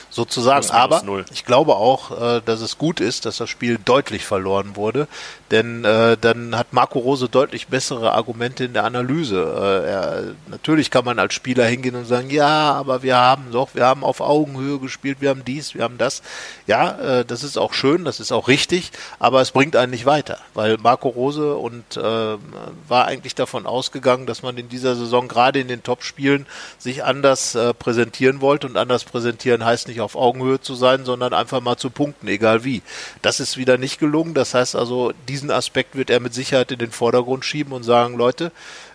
sozusagen. 0.09 0.69
Aber 0.71 1.01
ich 1.31 1.45
glaube 1.45 1.75
auch, 1.75 2.11
äh, 2.11 2.41
dass 2.43 2.61
es 2.61 2.77
gut 2.77 2.99
ist, 2.99 3.25
dass 3.25 3.37
das 3.37 3.49
Spiel 3.49 3.77
deutlich 3.83 4.25
verloren 4.25 4.75
wurde, 4.75 5.07
denn 5.51 5.83
äh, 5.85 6.17
dann 6.19 6.57
hat 6.57 6.73
Marco 6.73 6.99
Rose 6.99 7.29
deutlich 7.29 7.67
bessere 7.67 8.13
Argumente 8.13 8.65
in 8.65 8.73
der 8.73 8.83
Analyse. 8.83 9.41
Äh, 9.41 9.89
er, 9.89 10.23
natürlich 10.47 10.91
kann 10.91 11.05
man 11.05 11.19
als 11.19 11.33
Spieler 11.33 11.65
hingehen 11.65 11.95
und 11.95 12.05
sagen, 12.05 12.29
ja, 12.29 12.73
aber 12.73 13.03
wir 13.03 13.17
haben 13.17 13.51
doch, 13.51 13.69
wir 13.73 13.85
haben 13.85 14.03
auf 14.03 14.21
Augenhöhe 14.21 14.79
gespielt, 14.79 15.17
wir 15.21 15.29
haben 15.29 15.43
dies, 15.45 15.73
wir 15.73 15.83
haben 15.83 15.97
das. 15.97 16.21
Ja, 16.67 17.19
äh, 17.19 17.25
das 17.25 17.43
ist 17.43 17.57
auch 17.57 17.73
schön, 17.73 18.05
das 18.05 18.19
ist 18.19 18.31
auch 18.31 18.47
richtig, 18.47 18.91
aber 19.19 19.41
es 19.41 19.51
bringt 19.51 19.75
einen 19.75 19.91
nicht 19.91 20.05
weiter, 20.05 20.37
weil 20.53 20.77
Marco 20.77 21.09
Rose 21.09 21.55
und 21.55 21.97
äh, 21.97 22.01
war 22.01 23.05
eigentlich 23.05 23.35
davon 23.35 23.65
ausgegangen, 23.65 24.25
dass 24.25 24.43
man 24.43 24.57
in 24.57 24.69
dieser 24.69 24.95
Saison 24.95 25.27
gerade 25.27 25.59
in 25.59 25.67
den 25.67 25.83
Top-Spielen 25.83 26.45
sich 26.77 27.03
anders 27.03 27.55
äh, 27.55 27.73
präsentieren 27.73 28.41
wollte 28.41 28.67
und 28.67 28.77
anders 28.77 29.03
präsentieren 29.03 29.65
heißt 29.65 29.87
nicht 29.87 29.98
auf 30.01 30.15
Augenhöhe 30.15 30.59
zu 30.59 30.75
sein, 30.75 31.05
sondern 31.05 31.33
einfach 31.33 31.61
mal 31.61 31.77
zu 31.77 31.89
punkten, 31.89 32.27
egal 32.27 32.63
wie. 32.63 32.81
Das 33.21 33.39
ist 33.39 33.57
wieder 33.57 33.77
nicht 33.77 33.99
gelungen. 33.99 34.33
Das 34.33 34.53
heißt 34.53 34.75
also, 34.75 35.11
diesen 35.27 35.51
Aspekt 35.51 35.95
wird 35.95 36.09
er 36.09 36.19
mit 36.19 36.33
Sicherheit 36.33 36.71
in 36.71 36.79
den 36.79 36.91
Vordergrund 36.91 37.45
schieben 37.45 37.73
und 37.73 37.83
sagen, 37.83 38.17
Leute, 38.17 38.51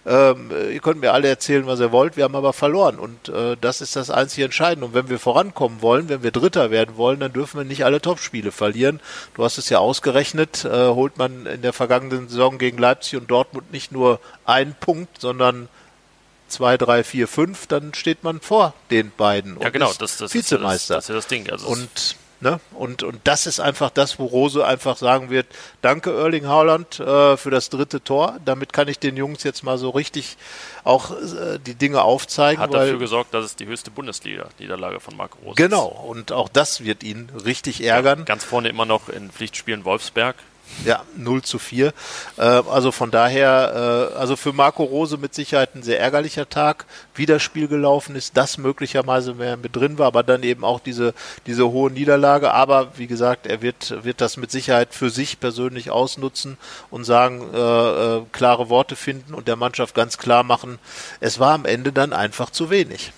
ähm, 0.06 0.50
ihr 0.50 0.80
könnt 0.80 1.00
mir 1.00 1.12
alle 1.12 1.28
erzählen, 1.28 1.66
was 1.66 1.80
ihr 1.80 1.92
wollt, 1.92 2.16
wir 2.16 2.24
haben 2.24 2.36
aber 2.36 2.52
verloren. 2.52 2.98
Und 2.98 3.28
äh, 3.28 3.56
das 3.60 3.80
ist 3.80 3.96
das 3.96 4.10
einzige 4.10 4.44
Entscheidende. 4.44 4.86
Und 4.86 4.94
wenn 4.94 5.08
wir 5.08 5.18
vorankommen 5.18 5.80
wollen, 5.80 6.08
wenn 6.08 6.22
wir 6.22 6.30
Dritter 6.30 6.70
werden 6.70 6.96
wollen, 6.96 7.20
dann 7.20 7.32
dürfen 7.32 7.58
wir 7.58 7.64
nicht 7.64 7.84
alle 7.84 8.00
Topspiele 8.00 8.52
verlieren. 8.52 9.00
Du 9.34 9.44
hast 9.44 9.58
es 9.58 9.70
ja 9.70 9.78
ausgerechnet, 9.78 10.64
äh, 10.64 10.88
holt 10.88 11.16
man 11.16 11.46
in 11.46 11.62
der 11.62 11.72
vergangenen 11.72 12.28
Saison 12.28 12.58
gegen 12.58 12.78
Leipzig 12.78 13.18
und 13.18 13.30
Dortmund 13.30 13.72
nicht 13.72 13.92
nur 13.92 14.20
einen 14.44 14.74
Punkt, 14.78 15.20
sondern 15.20 15.68
2, 16.54 16.76
3, 16.78 17.04
4, 17.04 17.28
5, 17.28 17.66
dann 17.66 17.94
steht 17.94 18.24
man 18.24 18.40
vor 18.40 18.74
den 18.90 19.12
beiden. 19.16 19.60
Ja, 19.60 19.70
genau, 19.70 19.92
das, 19.98 20.16
das 20.16 20.34
Vizemeister. 20.34 20.98
Ist 20.98 21.08
ja 21.08 21.14
das, 21.14 21.26
das, 21.26 21.26
ist 21.26 21.32
ja 21.32 21.36
das 21.38 21.46
Ding. 21.46 21.50
Also 21.50 21.66
und 21.68 22.16
Ne? 22.44 22.60
Und, 22.74 23.02
und 23.02 23.20
das 23.24 23.46
ist 23.46 23.58
einfach 23.58 23.88
das, 23.88 24.18
wo 24.18 24.26
Rose 24.26 24.66
einfach 24.66 24.98
sagen 24.98 25.30
wird, 25.30 25.46
danke 25.80 26.12
Erling 26.14 26.46
Haaland 26.46 27.00
äh, 27.00 27.38
für 27.38 27.50
das 27.50 27.70
dritte 27.70 28.04
Tor. 28.04 28.38
Damit 28.44 28.74
kann 28.74 28.86
ich 28.86 28.98
den 28.98 29.16
Jungs 29.16 29.44
jetzt 29.44 29.62
mal 29.62 29.78
so 29.78 29.88
richtig 29.88 30.36
auch 30.84 31.10
äh, 31.12 31.58
die 31.58 31.74
Dinge 31.74 32.02
aufzeigen. 32.02 32.60
Hat 32.60 32.74
dafür 32.74 32.98
gesorgt, 32.98 33.32
dass 33.32 33.46
es 33.46 33.56
die 33.56 33.64
höchste 33.64 33.90
Bundesliga-Niederlage 33.90 35.00
von 35.00 35.16
Marco 35.16 35.38
Rose 35.38 35.54
Genau, 35.56 35.86
und 35.86 36.32
auch 36.32 36.50
das 36.50 36.84
wird 36.84 37.02
ihn 37.02 37.30
richtig 37.46 37.82
ärgern. 37.82 38.20
Ja, 38.20 38.24
ganz 38.26 38.44
vorne 38.44 38.68
immer 38.68 38.84
noch 38.84 39.08
in 39.08 39.30
Pflichtspielen 39.30 39.86
Wolfsberg. 39.86 40.36
Ja, 40.84 41.02
0 41.16 41.42
zu 41.42 41.58
4. 41.58 41.92
Äh, 42.36 42.42
also 42.42 42.92
von 42.92 43.10
daher, 43.10 44.10
äh, 44.14 44.18
also 44.18 44.36
für 44.36 44.52
Marco 44.52 44.82
Rose 44.84 45.16
mit 45.16 45.34
Sicherheit 45.34 45.74
ein 45.74 45.82
sehr 45.82 46.00
ärgerlicher 46.00 46.48
Tag. 46.48 46.86
Wie 47.14 47.26
das 47.26 47.42
Spiel 47.42 47.68
gelaufen 47.68 48.16
ist, 48.16 48.36
das 48.36 48.58
möglicherweise 48.58 49.34
mehr 49.34 49.56
mit 49.56 49.76
drin 49.76 49.98
war, 49.98 50.06
aber 50.06 50.22
dann 50.22 50.42
eben 50.42 50.64
auch 50.64 50.80
diese, 50.80 51.14
diese 51.46 51.70
hohe 51.70 51.90
Niederlage. 51.90 52.52
Aber 52.52 52.92
wie 52.96 53.06
gesagt, 53.06 53.46
er 53.46 53.62
wird, 53.62 54.04
wird 54.04 54.20
das 54.20 54.36
mit 54.36 54.50
Sicherheit 54.50 54.94
für 54.94 55.10
sich 55.10 55.40
persönlich 55.40 55.90
ausnutzen 55.90 56.58
und 56.90 57.04
sagen, 57.04 57.42
äh, 57.54 57.58
äh, 57.58 58.22
klare 58.32 58.68
Worte 58.68 58.96
finden 58.96 59.34
und 59.34 59.48
der 59.48 59.56
Mannschaft 59.56 59.94
ganz 59.94 60.18
klar 60.18 60.42
machen, 60.42 60.78
es 61.20 61.38
war 61.38 61.54
am 61.54 61.64
Ende 61.64 61.92
dann 61.92 62.12
einfach 62.12 62.50
zu 62.50 62.70
wenig. 62.70 63.12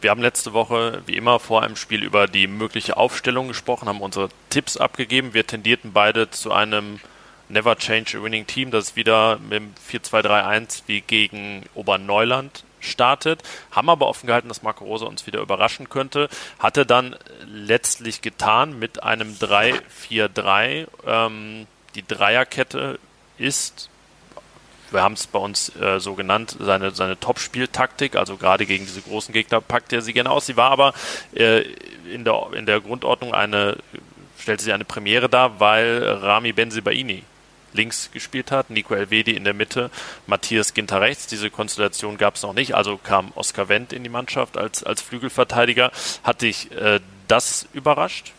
Wir 0.00 0.10
haben 0.10 0.22
letzte 0.22 0.52
Woche, 0.52 1.02
wie 1.06 1.16
immer, 1.16 1.38
vor 1.38 1.62
einem 1.62 1.76
Spiel 1.76 2.02
über 2.02 2.26
die 2.26 2.46
mögliche 2.46 2.96
Aufstellung 2.96 3.48
gesprochen, 3.48 3.88
haben 3.88 4.00
unsere 4.00 4.28
Tipps 4.50 4.76
abgegeben. 4.76 5.34
Wir 5.34 5.46
tendierten 5.46 5.92
beide 5.92 6.30
zu 6.30 6.52
einem 6.52 7.00
Never 7.48 7.76
Change 7.76 8.18
a 8.18 8.22
Winning 8.22 8.46
Team, 8.46 8.70
das 8.70 8.96
wieder 8.96 9.38
mit 9.38 9.52
dem 9.52 9.74
4-2-3-1 9.90 10.82
wie 10.86 11.00
gegen 11.02 11.64
Oberneuland 11.74 12.64
startet, 12.80 13.42
haben 13.70 13.90
aber 13.90 14.08
offen 14.08 14.26
gehalten, 14.26 14.48
dass 14.48 14.62
Marco 14.62 14.84
Rosa 14.84 15.06
uns 15.06 15.26
wieder 15.26 15.40
überraschen 15.40 15.88
könnte, 15.88 16.28
hatte 16.58 16.86
dann 16.86 17.16
letztlich 17.46 18.22
getan 18.22 18.78
mit 18.78 19.02
einem 19.02 19.34
3-4-3. 19.34 20.86
Ähm, 21.06 21.66
die 21.94 22.06
Dreierkette 22.06 22.98
ist 23.38 23.88
wir 24.92 25.02
haben 25.02 25.14
es 25.14 25.26
bei 25.26 25.38
uns 25.38 25.74
äh, 25.76 26.00
so 26.00 26.14
genannt, 26.14 26.56
seine, 26.60 26.90
seine 26.92 27.18
Top-Spieltaktik, 27.18 28.16
also 28.16 28.36
gerade 28.36 28.66
gegen 28.66 28.84
diese 28.84 29.02
großen 29.02 29.32
Gegner 29.32 29.60
packt 29.60 29.92
er 29.92 30.02
sie 30.02 30.12
gerne 30.12 30.30
aus. 30.30 30.46
Sie 30.46 30.56
war 30.56 30.70
aber 30.70 30.94
äh, 31.34 31.62
in, 32.12 32.24
der, 32.24 32.48
in 32.54 32.66
der 32.66 32.80
Grundordnung 32.80 33.34
eine, 33.34 33.76
stellte 34.38 34.64
sie 34.64 34.72
eine 34.72 34.84
Premiere 34.84 35.28
dar, 35.28 35.60
weil 35.60 36.02
Rami 36.02 36.52
Benzibaini 36.52 37.24
links 37.74 38.10
gespielt 38.12 38.50
hat, 38.50 38.70
Nico 38.70 38.94
Elvedi 38.94 39.32
in 39.32 39.44
der 39.44 39.54
Mitte, 39.54 39.90
Matthias 40.26 40.74
Ginter 40.74 41.00
rechts. 41.00 41.26
Diese 41.26 41.50
Konstellation 41.50 42.18
gab 42.18 42.36
es 42.36 42.42
noch 42.42 42.52
nicht, 42.52 42.74
also 42.74 42.98
kam 42.98 43.32
Oskar 43.34 43.68
Wendt 43.68 43.92
in 43.92 44.02
die 44.02 44.10
Mannschaft 44.10 44.56
als, 44.56 44.84
als 44.84 45.02
Flügelverteidiger. 45.02 45.90
Hat 46.22 46.42
dich 46.42 46.70
äh, 46.72 47.00
das 47.28 47.66
überrascht? 47.72 48.32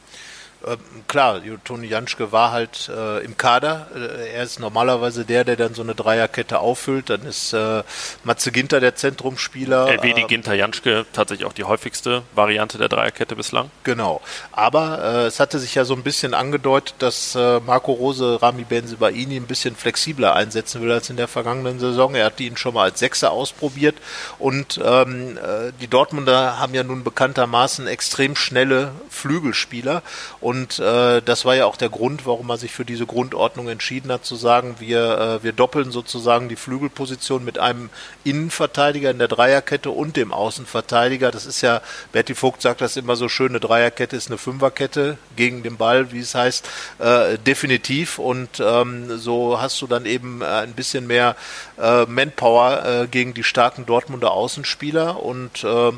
Ähm, 0.65 0.77
klar, 1.07 1.41
Toni 1.63 1.87
Janschke 1.87 2.31
war 2.31 2.51
halt 2.51 2.89
äh, 2.89 3.23
im 3.23 3.37
Kader. 3.37 3.87
Äh, 3.95 4.35
er 4.35 4.43
ist 4.43 4.59
normalerweise 4.59 5.25
der, 5.25 5.43
der 5.43 5.55
dann 5.55 5.73
so 5.73 5.81
eine 5.81 5.95
Dreierkette 5.95 6.59
auffüllt. 6.59 7.09
Dann 7.09 7.23
ist 7.23 7.53
äh, 7.53 7.83
Matze 8.23 8.51
Ginter 8.51 8.79
der 8.79 8.95
Zentrumspieler. 8.95 9.89
LW 9.89 10.13
die 10.13 10.23
Ginter 10.23 10.53
Janschke 10.53 11.05
tatsächlich 11.11 11.45
auch 11.45 11.53
die 11.53 11.65
häufigste 11.65 12.23
Variante 12.33 12.77
der 12.77 12.87
Dreierkette 12.87 13.35
bislang. 13.35 13.71
Genau. 13.83 14.21
Aber 14.51 14.99
äh, 15.03 15.25
es 15.25 15.39
hatte 15.39 15.59
sich 15.59 15.75
ja 15.75 15.83
so 15.85 15.95
ein 15.95 16.03
bisschen 16.03 16.33
angedeutet, 16.33 16.95
dass 16.99 17.35
äh, 17.35 17.59
Marco 17.59 17.91
Rose 17.91 18.41
Rami 18.41 18.63
Benzebaini 18.63 19.35
ein 19.35 19.47
bisschen 19.47 19.75
flexibler 19.75 20.35
einsetzen 20.35 20.81
will 20.81 20.91
als 20.91 21.09
in 21.09 21.17
der 21.17 21.27
vergangenen 21.27 21.79
Saison. 21.79 22.15
Er 22.15 22.25
hat 22.25 22.39
ihn 22.39 22.57
schon 22.57 22.73
mal 22.73 22.83
als 22.83 22.99
Sechser 22.99 23.31
ausprobiert. 23.31 23.95
Und 24.39 24.79
ähm, 24.83 25.37
äh, 25.37 25.71
die 25.81 25.87
Dortmunder 25.87 26.59
haben 26.59 26.73
ja 26.73 26.83
nun 26.83 27.03
bekanntermaßen 27.03 27.87
extrem 27.87 28.35
schnelle 28.35 28.91
Flügelspieler. 29.09 30.03
Und 30.39 30.52
und 30.53 30.77
äh, 30.77 31.19
das 31.23 31.45
war 31.45 31.55
ja 31.55 31.65
auch 31.65 31.77
der 31.77 31.89
Grund, 31.89 32.27
warum 32.27 32.45
man 32.45 32.59
sich 32.59 32.71
für 32.71 32.85
diese 32.85 33.07
Grundordnung 33.07 33.69
entschieden 33.69 34.11
hat, 34.11 34.23
zu 34.23 34.35
sagen, 34.35 34.75
wir, 34.77 35.39
äh, 35.41 35.43
wir 35.43 35.51
doppeln 35.51 35.91
sozusagen 35.91 36.47
die 36.47 36.55
Flügelposition 36.55 37.43
mit 37.43 37.57
einem 37.57 37.89
Innenverteidiger 38.23 39.09
in 39.09 39.17
der 39.17 39.27
Dreierkette 39.27 39.89
und 39.89 40.15
dem 40.15 40.31
Außenverteidiger. 40.31 41.31
Das 41.31 41.47
ist 41.47 41.61
ja, 41.61 41.81
Berti 42.11 42.35
Vogt 42.35 42.61
sagt 42.61 42.81
das 42.81 42.97
immer 42.97 43.15
so 43.15 43.29
schön, 43.29 43.49
eine 43.49 43.59
Dreierkette 43.59 44.15
ist 44.15 44.27
eine 44.27 44.37
Fünferkette 44.37 45.17
gegen 45.35 45.63
den 45.63 45.77
Ball, 45.77 46.11
wie 46.11 46.19
es 46.19 46.35
heißt, 46.35 46.69
äh, 46.99 47.39
definitiv. 47.39 48.19
Und 48.19 48.59
ähm, 48.59 49.17
so 49.17 49.59
hast 49.59 49.81
du 49.81 49.87
dann 49.87 50.05
eben 50.05 50.43
äh, 50.43 50.45
ein 50.45 50.73
bisschen 50.73 51.07
mehr 51.07 51.35
äh, 51.81 52.05
Manpower 52.05 52.85
äh, 52.85 53.07
gegen 53.07 53.33
die 53.33 53.43
starken 53.43 53.87
Dortmunder 53.87 54.29
Außenspieler 54.29 55.23
und 55.23 55.63
äh, 55.63 55.91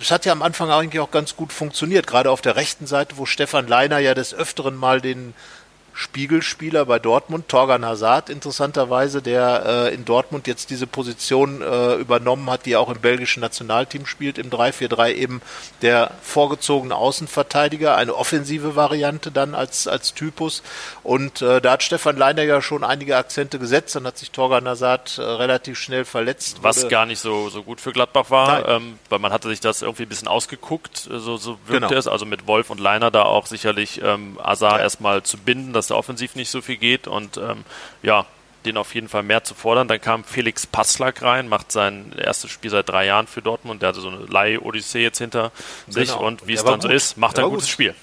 es 0.00 0.10
hat 0.10 0.24
ja 0.24 0.32
am 0.32 0.42
Anfang 0.42 0.70
eigentlich 0.70 1.00
auch 1.00 1.10
ganz 1.10 1.36
gut 1.36 1.52
funktioniert, 1.52 2.06
gerade 2.06 2.30
auf 2.30 2.40
der 2.40 2.56
rechten 2.56 2.86
Seite, 2.86 3.16
wo 3.16 3.26
Stefan 3.26 3.66
Leiner 3.66 3.98
ja 3.98 4.14
des 4.14 4.34
Öfteren 4.34 4.76
mal 4.76 5.00
den 5.00 5.34
Spiegelspieler 5.94 6.86
bei 6.86 6.98
Dortmund, 6.98 7.48
Torgan 7.48 7.84
Hazard 7.84 8.30
interessanterweise, 8.30 9.20
der 9.20 9.64
äh, 9.66 9.94
in 9.94 10.04
Dortmund 10.04 10.46
jetzt 10.46 10.70
diese 10.70 10.86
Position 10.86 11.60
äh, 11.60 11.94
übernommen 11.94 12.50
hat, 12.50 12.66
die 12.66 12.72
er 12.72 12.80
auch 12.80 12.88
im 12.88 13.00
belgischen 13.00 13.40
Nationalteam 13.40 14.06
spielt, 14.06 14.38
im 14.38 14.50
3-4-3 14.50 15.12
eben 15.12 15.42
der 15.82 16.12
vorgezogene 16.22 16.94
Außenverteidiger, 16.94 17.96
eine 17.96 18.14
offensive 18.14 18.74
Variante 18.74 19.30
dann 19.30 19.54
als, 19.54 19.86
als 19.86 20.14
Typus. 20.14 20.62
Und 21.02 21.42
äh, 21.42 21.60
da 21.60 21.72
hat 21.72 21.82
Stefan 21.82 22.16
Leiner 22.16 22.42
ja 22.42 22.62
schon 22.62 22.84
einige 22.84 23.16
Akzente 23.16 23.58
gesetzt, 23.58 23.94
dann 23.94 24.06
hat 24.06 24.16
sich 24.16 24.30
Torgan 24.30 24.66
Hazard 24.66 25.18
äh, 25.18 25.22
relativ 25.22 25.78
schnell 25.78 26.04
verletzt. 26.04 26.58
Was 26.62 26.88
gar 26.88 27.04
nicht 27.06 27.20
so, 27.20 27.50
so 27.50 27.62
gut 27.62 27.80
für 27.80 27.92
Gladbach 27.92 28.30
war, 28.30 28.68
ähm, 28.68 28.98
weil 29.10 29.18
man 29.18 29.32
hatte 29.32 29.48
sich 29.48 29.60
das 29.60 29.82
irgendwie 29.82 30.04
ein 30.04 30.08
bisschen 30.08 30.28
ausgeguckt, 30.28 31.08
äh, 31.10 31.18
so, 31.18 31.36
so 31.36 31.58
wirkte 31.66 31.88
genau. 31.88 31.98
es, 31.98 32.06
also 32.06 32.24
mit 32.24 32.46
Wolf 32.46 32.70
und 32.70 32.80
Leiner 32.80 33.10
da 33.10 33.24
auch 33.24 33.46
sicherlich 33.46 34.00
ähm, 34.02 34.38
Hazard 34.42 34.78
ja. 34.78 34.82
erstmal 34.82 35.22
zu 35.22 35.36
binden, 35.36 35.72
dass 35.82 35.88
da 35.88 35.96
offensiv 35.96 36.36
nicht 36.36 36.50
so 36.50 36.62
viel 36.62 36.76
geht 36.76 37.08
und 37.08 37.36
ähm, 37.36 37.64
ja, 38.02 38.26
den 38.64 38.76
auf 38.76 38.94
jeden 38.94 39.08
Fall 39.08 39.24
mehr 39.24 39.42
zu 39.42 39.54
fordern. 39.54 39.88
Dann 39.88 40.00
kam 40.00 40.22
Felix 40.22 40.64
Passlack 40.64 41.22
rein, 41.22 41.48
macht 41.48 41.72
sein 41.72 42.12
erstes 42.16 42.52
Spiel 42.52 42.70
seit 42.70 42.88
drei 42.88 43.06
Jahren 43.06 43.26
für 43.26 43.42
Dortmund. 43.42 43.82
Der 43.82 43.88
hatte 43.88 44.00
so 44.00 44.08
eine 44.08 44.24
Leih-Odyssee 44.26 45.02
jetzt 45.02 45.18
hinter 45.18 45.50
genau. 45.86 45.98
sich 45.98 46.14
und 46.14 46.46
wie 46.46 46.52
es 46.52 46.62
dann 46.62 46.74
gut. 46.74 46.82
so 46.82 46.88
ist, 46.88 47.16
macht 47.16 47.38
er 47.38 47.44
ein 47.44 47.50
gutes 47.50 47.66
gut. 47.66 47.72
Spiel. 47.72 47.94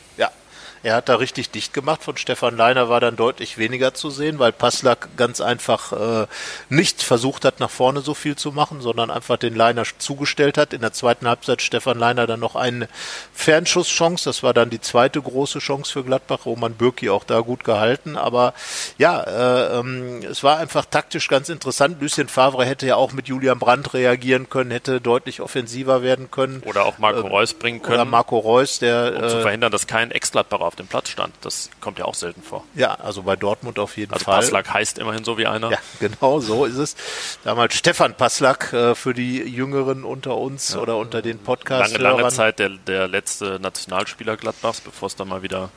Er 0.81 0.95
hat 0.95 1.09
da 1.09 1.15
richtig 1.15 1.51
dicht 1.51 1.74
gemacht. 1.74 2.03
Von 2.03 2.15
Stefan 2.15 2.55
Leiner 2.55 2.88
war 2.88 3.01
dann 3.01 3.15
deutlich 3.15 3.57
weniger 3.57 3.93
zu 3.93 4.09
sehen, 4.09 4.39
weil 4.39 4.51
Passlack 4.51 5.09
ganz 5.17 5.41
einfach 5.41 5.91
äh, 5.91 6.27
nicht 6.69 7.03
versucht 7.03 7.43
hat, 7.43 7.59
nach 7.59 7.69
vorne 7.69 8.01
so 8.01 8.13
viel 8.13 8.36
zu 8.36 8.51
machen, 8.51 8.79
sondern 8.79 9.12
einfach 9.12 9.38
den 9.38 9.55
Leiner 9.55 9.83
zugestellt 9.98 10.57
hat. 10.57 10.74
In 10.74 10.81
der 10.81 10.93
zweiten 10.93 11.27
Halbzeit 11.27 11.62
Stefan 11.62 12.00
Leiner 12.00 12.27
dann 12.27 12.39
noch 12.39 12.55
eine 12.55 12.88
Fernschusschance. 13.33 14.24
Das 14.24 14.41
war 14.41 14.53
dann 14.53 14.69
die 14.69 14.79
zweite 14.79 15.21
große 15.21 15.59
Chance 15.59 15.91
für 15.91 16.03
Gladbach. 16.03 16.45
Roman 16.45 16.74
Bürki 16.74 17.09
auch 17.09 17.25
da 17.25 17.41
gut 17.41 17.63
gehalten. 17.65 18.15
Aber 18.15 18.53
ja, 18.98 19.21
äh, 19.21 19.79
ähm, 19.79 20.21
es 20.24 20.43
war 20.43 20.57
einfach 20.57 20.86
taktisch 20.86 21.27
ganz 21.27 21.50
interessant. 21.50 22.01
Lucien 22.01 22.29
Favre 22.29 22.65
hätte 22.65 22.88
ja 22.88 22.95
auch 22.95 23.12
mit 23.12 23.27
Julian 23.27 23.59
Brandt 23.59 23.93
reagieren 23.93 24.50
können, 24.50 24.71
hätte 24.71 25.01
deutlich 25.01 25.41
offensiver 25.41 26.03
werden 26.03 26.31
können. 26.31 26.63
Oder 26.65 26.86
auch 26.86 27.00
Marco 27.00 27.19
äh, 27.19 27.29
Reus 27.29 27.53
bringen 27.53 27.81
können. 27.81 27.95
Oder 27.95 28.05
Marco 28.05 28.38
Reus, 28.38 28.79
der. 28.79 29.13
Um 29.15 29.29
zu 29.29 29.39
äh, 29.39 29.41
verhindern, 29.41 29.71
dass 29.71 29.86
kein 29.86 30.12
Ex-Gladbacher 30.12 30.68
auf 30.69 30.75
dem 30.75 30.85
Platz 30.85 31.09
stand. 31.09 31.33
Das 31.41 31.71
kommt 31.81 31.97
ja 31.97 32.05
auch 32.05 32.13
selten 32.13 32.43
vor. 32.43 32.63
Ja, 32.75 32.93
also 32.93 33.23
bei 33.23 33.35
Dortmund 33.35 33.79
auf 33.79 33.97
jeden 33.97 34.13
also 34.13 34.25
Fall. 34.25 34.41
Passlack 34.41 34.71
heißt 34.71 34.99
immerhin 34.99 35.23
so 35.23 35.39
wie 35.39 35.47
einer. 35.47 35.71
Ja, 35.71 35.79
genau, 35.99 36.39
so 36.39 36.65
ist 36.65 36.77
es. 36.77 36.95
Damals 37.43 37.73
Stefan 37.73 38.13
Passlack 38.13 38.71
äh, 38.71 38.93
für 38.93 39.15
die 39.15 39.39
Jüngeren 39.39 40.03
unter 40.03 40.38
uns 40.38 40.75
ja. 40.75 40.79
oder 40.79 40.97
unter 40.97 41.23
den 41.23 41.39
Podcasts. 41.39 41.97
Lange, 41.97 42.17
lange 42.17 42.29
Zeit 42.29 42.59
der, 42.59 42.69
der 42.69 43.07
letzte 43.07 43.59
Nationalspieler 43.59 44.38
Gladbachs, 44.38 44.81
bevor 44.81 45.07
es 45.07 45.15
dann 45.15 45.27
mal 45.27 45.41
wieder 45.41 45.71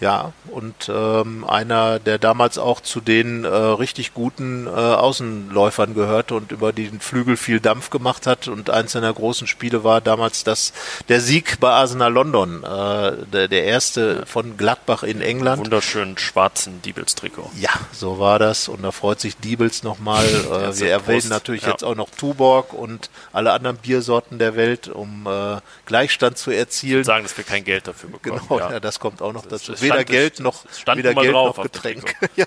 ja, 0.00 0.32
und 0.52 0.88
ähm, 0.88 1.44
einer, 1.44 1.98
der 1.98 2.18
damals 2.18 2.56
auch 2.56 2.80
zu 2.80 3.00
den 3.00 3.44
äh, 3.44 3.48
richtig 3.48 4.14
guten 4.14 4.66
äh, 4.68 4.70
Außenläufern 4.70 5.94
gehörte 5.94 6.36
und 6.36 6.52
über 6.52 6.72
den 6.72 7.00
Flügel 7.00 7.36
viel 7.36 7.58
Dampf 7.58 7.90
gemacht 7.90 8.26
hat. 8.26 8.46
Und 8.46 8.70
eins 8.70 8.92
seiner 8.92 9.12
großen 9.12 9.48
Spiele 9.48 9.82
war 9.82 10.00
damals 10.00 10.44
das 10.44 10.72
der 11.08 11.20
Sieg 11.20 11.58
bei 11.58 11.70
Arsenal 11.70 12.12
London, 12.12 12.62
äh, 12.62 13.26
der, 13.26 13.48
der 13.48 13.64
erste 13.64 14.24
von 14.26 14.56
Gladbach 14.56 15.02
in 15.02 15.20
England. 15.20 15.64
Wunderschönen 15.64 16.16
schwarzen 16.16 16.80
Diebels-Trikot. 16.82 17.50
Ja, 17.58 17.70
so 17.92 18.20
war 18.20 18.38
das. 18.38 18.68
Und 18.68 18.84
da 18.84 18.92
freut 18.92 19.20
sich 19.20 19.36
Diebels 19.36 19.82
nochmal. 19.82 20.24
Äh, 20.24 20.78
wir 20.78 20.90
erwähnen 20.90 21.28
natürlich 21.28 21.62
ja. 21.62 21.70
jetzt 21.70 21.82
auch 21.82 21.96
noch 21.96 22.10
Tuborg 22.10 22.72
und 22.72 23.10
alle 23.32 23.52
anderen 23.52 23.76
Biersorten 23.78 24.38
der 24.38 24.54
Welt, 24.54 24.86
um 24.86 25.26
äh, 25.26 25.56
Gleichstand 25.86 26.38
zu 26.38 26.52
erzielen. 26.52 27.02
Sagen, 27.02 27.24
dass 27.24 27.36
wir 27.36 27.42
kein 27.42 27.64
Geld 27.64 27.88
dafür 27.88 28.10
bekommen. 28.10 28.40
Genau, 28.48 28.60
ja, 28.60 28.72
ja 28.72 28.80
das 28.80 29.00
kommt 29.00 29.22
auch 29.22 29.32
noch 29.32 29.44
das 29.44 29.62
dazu 29.62 29.87
weder 29.92 30.04
Geld 30.04 30.40
noch, 30.40 30.64
weder 30.94 31.14
Geld 31.14 31.32
noch 31.32 31.62
Getränk. 31.62 32.14
ja, 32.36 32.46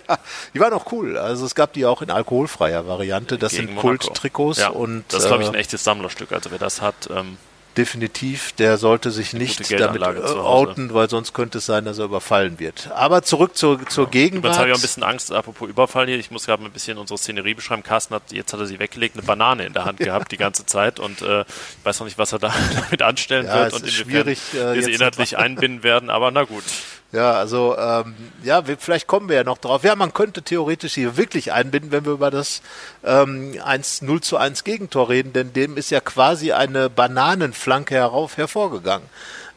die 0.53 0.60
waren 0.60 0.74
auch 0.74 0.91
cool. 0.91 1.17
Also 1.17 1.45
es 1.45 1.55
gab 1.55 1.74
die 1.74 1.86
auch 1.86 2.01
in 2.01 2.12
alkoholfreier 2.12 2.88
Variante. 2.88 3.38
Das 3.38 3.53
Gegen 3.53 3.67
sind 3.67 3.77
Kult-Trikots. 3.77 4.60
Ja, 4.60 4.69
und 4.69 5.03
das 5.10 5.24
ist, 5.24 5.27
glaube 5.27 5.43
ich, 5.43 5.50
ein 5.50 5.55
äh, 5.55 5.60
echtes 5.60 5.83
Sammlerstück. 5.83 6.31
Also 6.31 6.51
wer 6.51 6.60
das 6.60 6.81
hat, 6.81 7.10
ähm, 7.10 7.38
definitiv, 7.77 8.51
der 8.53 8.77
sollte 8.77 9.12
sich 9.12 9.33
nicht 9.33 9.71
damit 9.79 10.03
outen, 10.03 10.93
weil 10.93 11.10
sonst 11.10 11.33
könnte 11.33 11.60
es 11.60 11.65
sein, 11.65 11.86
dass 11.86 12.00
er 12.00 12.05
überfallen 12.05 12.60
wird. 12.60 12.89
Aber 12.93 13.21
zurück 13.21 13.55
zur, 13.55 13.86
zur 13.88 14.05
ja. 14.05 14.12
Gegenwart. 14.12 14.51
Jetzt 14.51 14.60
habe 14.60 14.69
ich 14.69 14.74
auch 14.74 14.79
ein 14.79 14.81
bisschen 14.81 15.03
Angst, 15.03 15.31
apropos 15.31 15.69
Überfall 15.69 16.07
hier. 16.07 16.17
Ich 16.17 16.31
muss 16.31 16.45
gerade 16.45 16.63
ein 16.63 16.71
bisschen 16.71 16.98
unsere 16.98 17.17
Szenerie 17.17 17.53
beschreiben. 17.53 17.83
Carsten 17.83 18.15
hat, 18.15 18.31
jetzt 18.31 18.51
hat 18.51 18.60
er 18.60 18.65
sie 18.65 18.79
weggelegt, 18.79 19.15
eine 19.15 19.24
Banane 19.24 19.65
in 19.65 19.74
der 19.74 19.86
Hand 19.86 20.00
gehabt 20.00 20.31
die 20.31 20.38
ganze 20.38 20.65
Zeit 20.65 21.00
und 21.00 21.21
äh, 21.21 21.41
ich 21.41 21.45
weiß 21.86 22.00
noch 22.00 22.07
nicht, 22.07 22.17
was 22.17 22.33
er 22.33 22.39
da 22.39 22.53
damit 22.74 23.01
anstellen 23.01 23.45
ja, 23.45 23.63
wird 23.63 23.74
und 23.74 23.83
inwiefern 23.83 24.27
äh, 24.27 24.75
wir 24.75 24.83
sie 24.83 24.91
inhaltlich 24.91 25.38
einbinden 25.38 25.83
werden, 25.83 26.10
aber 26.10 26.31
na 26.31 26.43
gut. 26.43 26.63
Ja, 27.12 27.34
also 27.34 27.77
ähm, 27.77 28.15
ja, 28.41 28.68
wir, 28.68 28.77
vielleicht 28.77 29.06
kommen 29.06 29.27
wir 29.27 29.36
ja 29.36 29.44
noch 29.44 29.58
drauf. 29.58 29.84
Ja, 29.84 29.96
man 29.98 30.13
könnte 30.13 30.44
theoretisch 30.44 30.94
hier 30.94 31.18
wirklich 31.18 31.51
einbinden, 31.51 31.91
wenn 31.91 32.06
wir 32.06 32.13
über 32.13 32.32
das 32.32 32.62
ähm, 33.03 33.58
1 33.62 34.03
0 34.03 34.22
zu 34.22 34.38
1 34.38 34.63
Gegentor 34.63 35.10
reden, 35.10 35.34
denn 35.34 35.51
dem 35.51 35.75
ist 35.75 35.89
ja 35.89 36.00
quasi 36.00 36.53
eine 36.53 36.89
Bananenflanke 36.89 37.96
herauf 37.96 38.38
hervorgegangen 38.38 39.08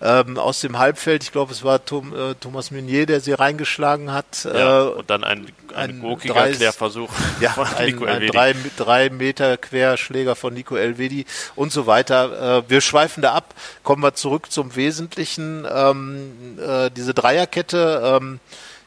ähm, 0.04 0.37
aus 0.37 0.61
dem 0.61 0.78
Halbfeld. 0.78 1.25
Ich 1.25 1.32
glaube, 1.32 1.50
es 1.52 1.64
war 1.64 1.84
Tom, 1.84 2.14
äh, 2.14 2.34
Thomas 2.34 2.70
Meunier, 2.70 3.06
der 3.06 3.20
sie 3.20 3.32
reingeschlagen 3.32 4.12
hat. 4.12 4.44
Ja, 4.44 4.82
äh, 4.82 4.88
und 4.90 5.08
dann 5.08 5.25
ein, 5.25 5.46
ein, 5.75 5.90
ein 5.90 6.00
gurkiger 6.00 6.34
drei, 6.34 6.52
Klärversuch 6.52 7.11
ja, 7.40 7.50
von 7.50 7.66
ein, 7.66 7.87
Nico 7.87 8.04
ein 8.04 8.26
drei, 8.26 8.54
drei 8.76 9.08
Meter 9.08 9.56
Querschläger 9.56 10.37
von 10.37 10.52
Nico 10.52 10.76
Elvedi 10.76 11.25
und 11.56 11.73
so 11.73 11.87
weiter. 11.87 12.58
Äh, 12.58 12.70
wir 12.70 12.82
schweifen 12.82 13.23
da 13.23 13.32
ab, 13.32 13.54
kommen 13.82 14.02
wir 14.02 14.14
zurück 14.14 14.52
zum 14.52 14.76
Wesentlichen. 14.76 15.66
Ähm, 15.68 16.58
äh, 16.61 16.90
diese 16.90 17.14
Dreierkette 17.14 18.18
ähm, 18.20 18.40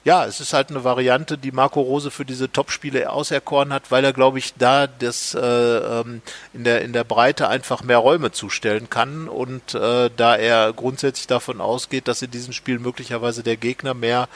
ja, 0.08 0.24
es 0.24 0.40
ist 0.40 0.54
halt 0.54 0.70
eine 0.70 0.86
Variante, 0.86 1.38
die 1.38 1.52
Marco 1.52 1.82
Rose 1.82 2.12
für 2.12 2.24
diese 2.24 2.50
Topspiele 2.50 3.12
auserkoren 3.12 3.74
hat, 3.74 3.92
weil 3.92 4.06
er, 4.06 4.14
glaube 4.14 4.40
ich, 4.40 4.54
da 4.54 4.88
das 4.88 5.34
äh, 5.34 5.42
ähm, 5.42 6.22
in 6.54 6.64
der 6.64 6.82
in 6.82 6.94
der 6.94 7.04
Breite 7.04 7.50
einfach 7.50 7.84
mehr 7.84 7.98
Räume 7.98 8.32
zustellen 8.32 8.90
kann 8.90 9.28
und 9.28 9.74
äh, 9.74 10.10
da 10.16 10.38
er 10.38 10.72
grundsätzlich 10.72 11.28
davon 11.28 11.60
ausgeht, 11.60 12.08
dass 12.08 12.22
in 12.22 12.32
diesem 12.32 12.54
Spiel 12.54 12.80
möglicherweise 12.80 13.44
der 13.44 13.58
Gegner 13.58 13.94
mehr 13.94 14.30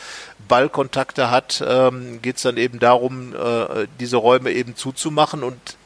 Ballkontakte 0.49 1.31
hat, 1.31 1.63
ähm, 1.65 2.21
geht 2.21 2.35
es 2.35 2.41
dann 2.41 2.57
eben 2.57 2.79
darum, 2.79 3.33
äh, 3.33 3.87
diese 3.97 4.17
Räume 4.17 4.51
eben 4.51 4.75
zuzumachen 4.75 5.41
und 5.41 5.77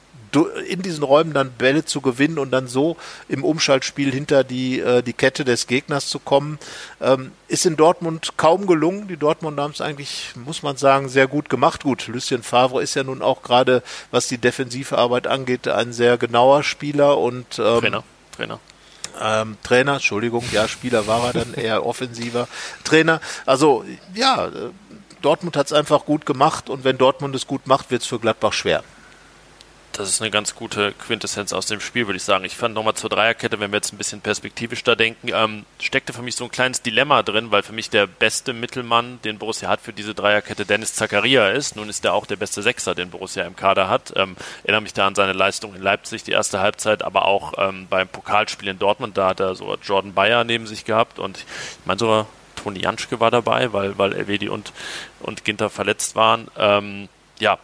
in 0.43 0.81
diesen 0.81 1.03
Räumen 1.03 1.33
dann 1.33 1.51
Bälle 1.51 1.85
zu 1.85 2.01
gewinnen 2.01 2.37
und 2.37 2.51
dann 2.51 2.67
so 2.67 2.97
im 3.29 3.43
Umschaltspiel 3.43 4.11
hinter 4.11 4.43
die, 4.43 4.79
äh, 4.79 5.01
die 5.01 5.13
Kette 5.13 5.45
des 5.45 5.67
Gegners 5.67 6.07
zu 6.07 6.19
kommen, 6.19 6.59
ähm, 7.01 7.31
ist 7.47 7.65
in 7.65 7.77
Dortmund 7.77 8.33
kaum 8.37 8.67
gelungen. 8.67 9.07
Die 9.07 9.17
Dortmund 9.17 9.59
haben 9.59 9.71
es 9.71 9.81
eigentlich, 9.81 10.31
muss 10.35 10.63
man 10.63 10.77
sagen, 10.77 11.09
sehr 11.09 11.27
gut 11.27 11.49
gemacht. 11.49 11.83
Gut, 11.83 12.07
Lucien 12.07 12.43
Favre 12.43 12.81
ist 12.81 12.95
ja 12.95 13.03
nun 13.03 13.21
auch 13.21 13.41
gerade, 13.43 13.83
was 14.11 14.27
die 14.27 14.37
defensive 14.37 14.97
Arbeit 14.97 15.27
angeht, 15.27 15.67
ein 15.67 15.93
sehr 15.93 16.17
genauer 16.17 16.63
Spieler 16.63 17.17
und 17.17 17.59
ähm, 17.59 17.79
Trainer. 17.79 18.03
Trainer. 18.35 18.59
Ähm, 19.21 19.57
Trainer, 19.63 19.93
Entschuldigung, 19.93 20.43
ja, 20.51 20.67
Spieler 20.67 21.07
war 21.07 21.27
er 21.27 21.33
dann 21.33 21.53
eher 21.53 21.85
offensiver 21.85 22.49
Trainer. 22.83 23.21
Also 23.45 23.85
ja, 24.13 24.47
äh, 24.47 24.51
Dortmund 25.21 25.55
hat 25.55 25.67
es 25.67 25.73
einfach 25.73 26.05
gut 26.05 26.25
gemacht 26.25 26.69
und 26.69 26.83
wenn 26.83 26.97
Dortmund 26.97 27.33
es 27.35 27.47
gut 27.47 27.65
macht, 27.65 27.89
wird 27.91 28.01
es 28.01 28.07
für 28.07 28.19
Gladbach 28.19 28.53
schwer 28.53 28.83
das 29.97 30.09
ist 30.09 30.21
eine 30.21 30.31
ganz 30.31 30.55
gute 30.55 30.91
Quintessenz 30.91 31.53
aus 31.53 31.67
dem 31.67 31.79
Spiel, 31.79 32.07
würde 32.07 32.17
ich 32.17 32.23
sagen. 32.23 32.43
Ich 32.43 32.57
fand 32.57 32.75
nochmal 32.75 32.95
zur 32.95 33.09
Dreierkette, 33.09 33.59
wenn 33.59 33.71
wir 33.71 33.77
jetzt 33.77 33.93
ein 33.93 33.97
bisschen 33.97 34.19
perspektivisch 34.21 34.83
da 34.83 34.95
denken, 34.95 35.29
ähm, 35.33 35.65
steckte 35.79 36.11
für 36.11 36.21
mich 36.21 36.35
so 36.35 36.43
ein 36.43 36.51
kleines 36.51 36.81
Dilemma 36.81 37.23
drin, 37.23 37.51
weil 37.51 37.63
für 37.63 37.71
mich 37.71 37.89
der 37.89 38.05
beste 38.05 38.53
Mittelmann, 38.53 39.19
den 39.23 39.37
Borussia 39.37 39.69
hat 39.69 39.81
für 39.81 39.93
diese 39.93 40.13
Dreierkette, 40.13 40.65
Dennis 40.65 40.93
Zakaria 40.93 41.49
ist. 41.49 41.75
Nun 41.75 41.87
ist 41.87 42.03
er 42.03 42.13
auch 42.13 42.25
der 42.25 42.35
beste 42.35 42.61
Sechser, 42.61 42.93
den 42.93 43.09
Borussia 43.09 43.45
im 43.45 43.55
Kader 43.55 43.89
hat. 43.89 44.13
Ähm, 44.15 44.35
erinnere 44.63 44.81
mich 44.81 44.93
da 44.93 45.07
an 45.07 45.15
seine 45.15 45.33
Leistung 45.33 45.75
in 45.75 45.81
Leipzig, 45.81 46.23
die 46.23 46.31
erste 46.31 46.59
Halbzeit, 46.59 47.01
aber 47.01 47.25
auch 47.25 47.53
ähm, 47.57 47.87
beim 47.89 48.07
Pokalspiel 48.07 48.67
in 48.67 48.79
Dortmund, 48.79 49.17
da 49.17 49.29
hat 49.29 49.39
er 49.39 49.55
so 49.55 49.75
Jordan 49.81 50.13
Bayer 50.13 50.43
neben 50.43 50.67
sich 50.67 50.83
gehabt 50.83 51.19
und 51.19 51.37
ich 51.37 51.45
meine 51.85 51.99
sogar 51.99 52.27
Toni 52.55 52.79
Janschke 52.79 53.19
war 53.19 53.31
dabei, 53.31 53.71
weil, 53.73 53.97
weil 53.97 54.13
Elvedi 54.13 54.49
und, 54.49 54.73
und 55.19 55.45
Ginter 55.45 55.69
verletzt 55.69 56.15
waren. 56.15 56.49
Ähm, 56.57 57.09
ja, 57.39 57.59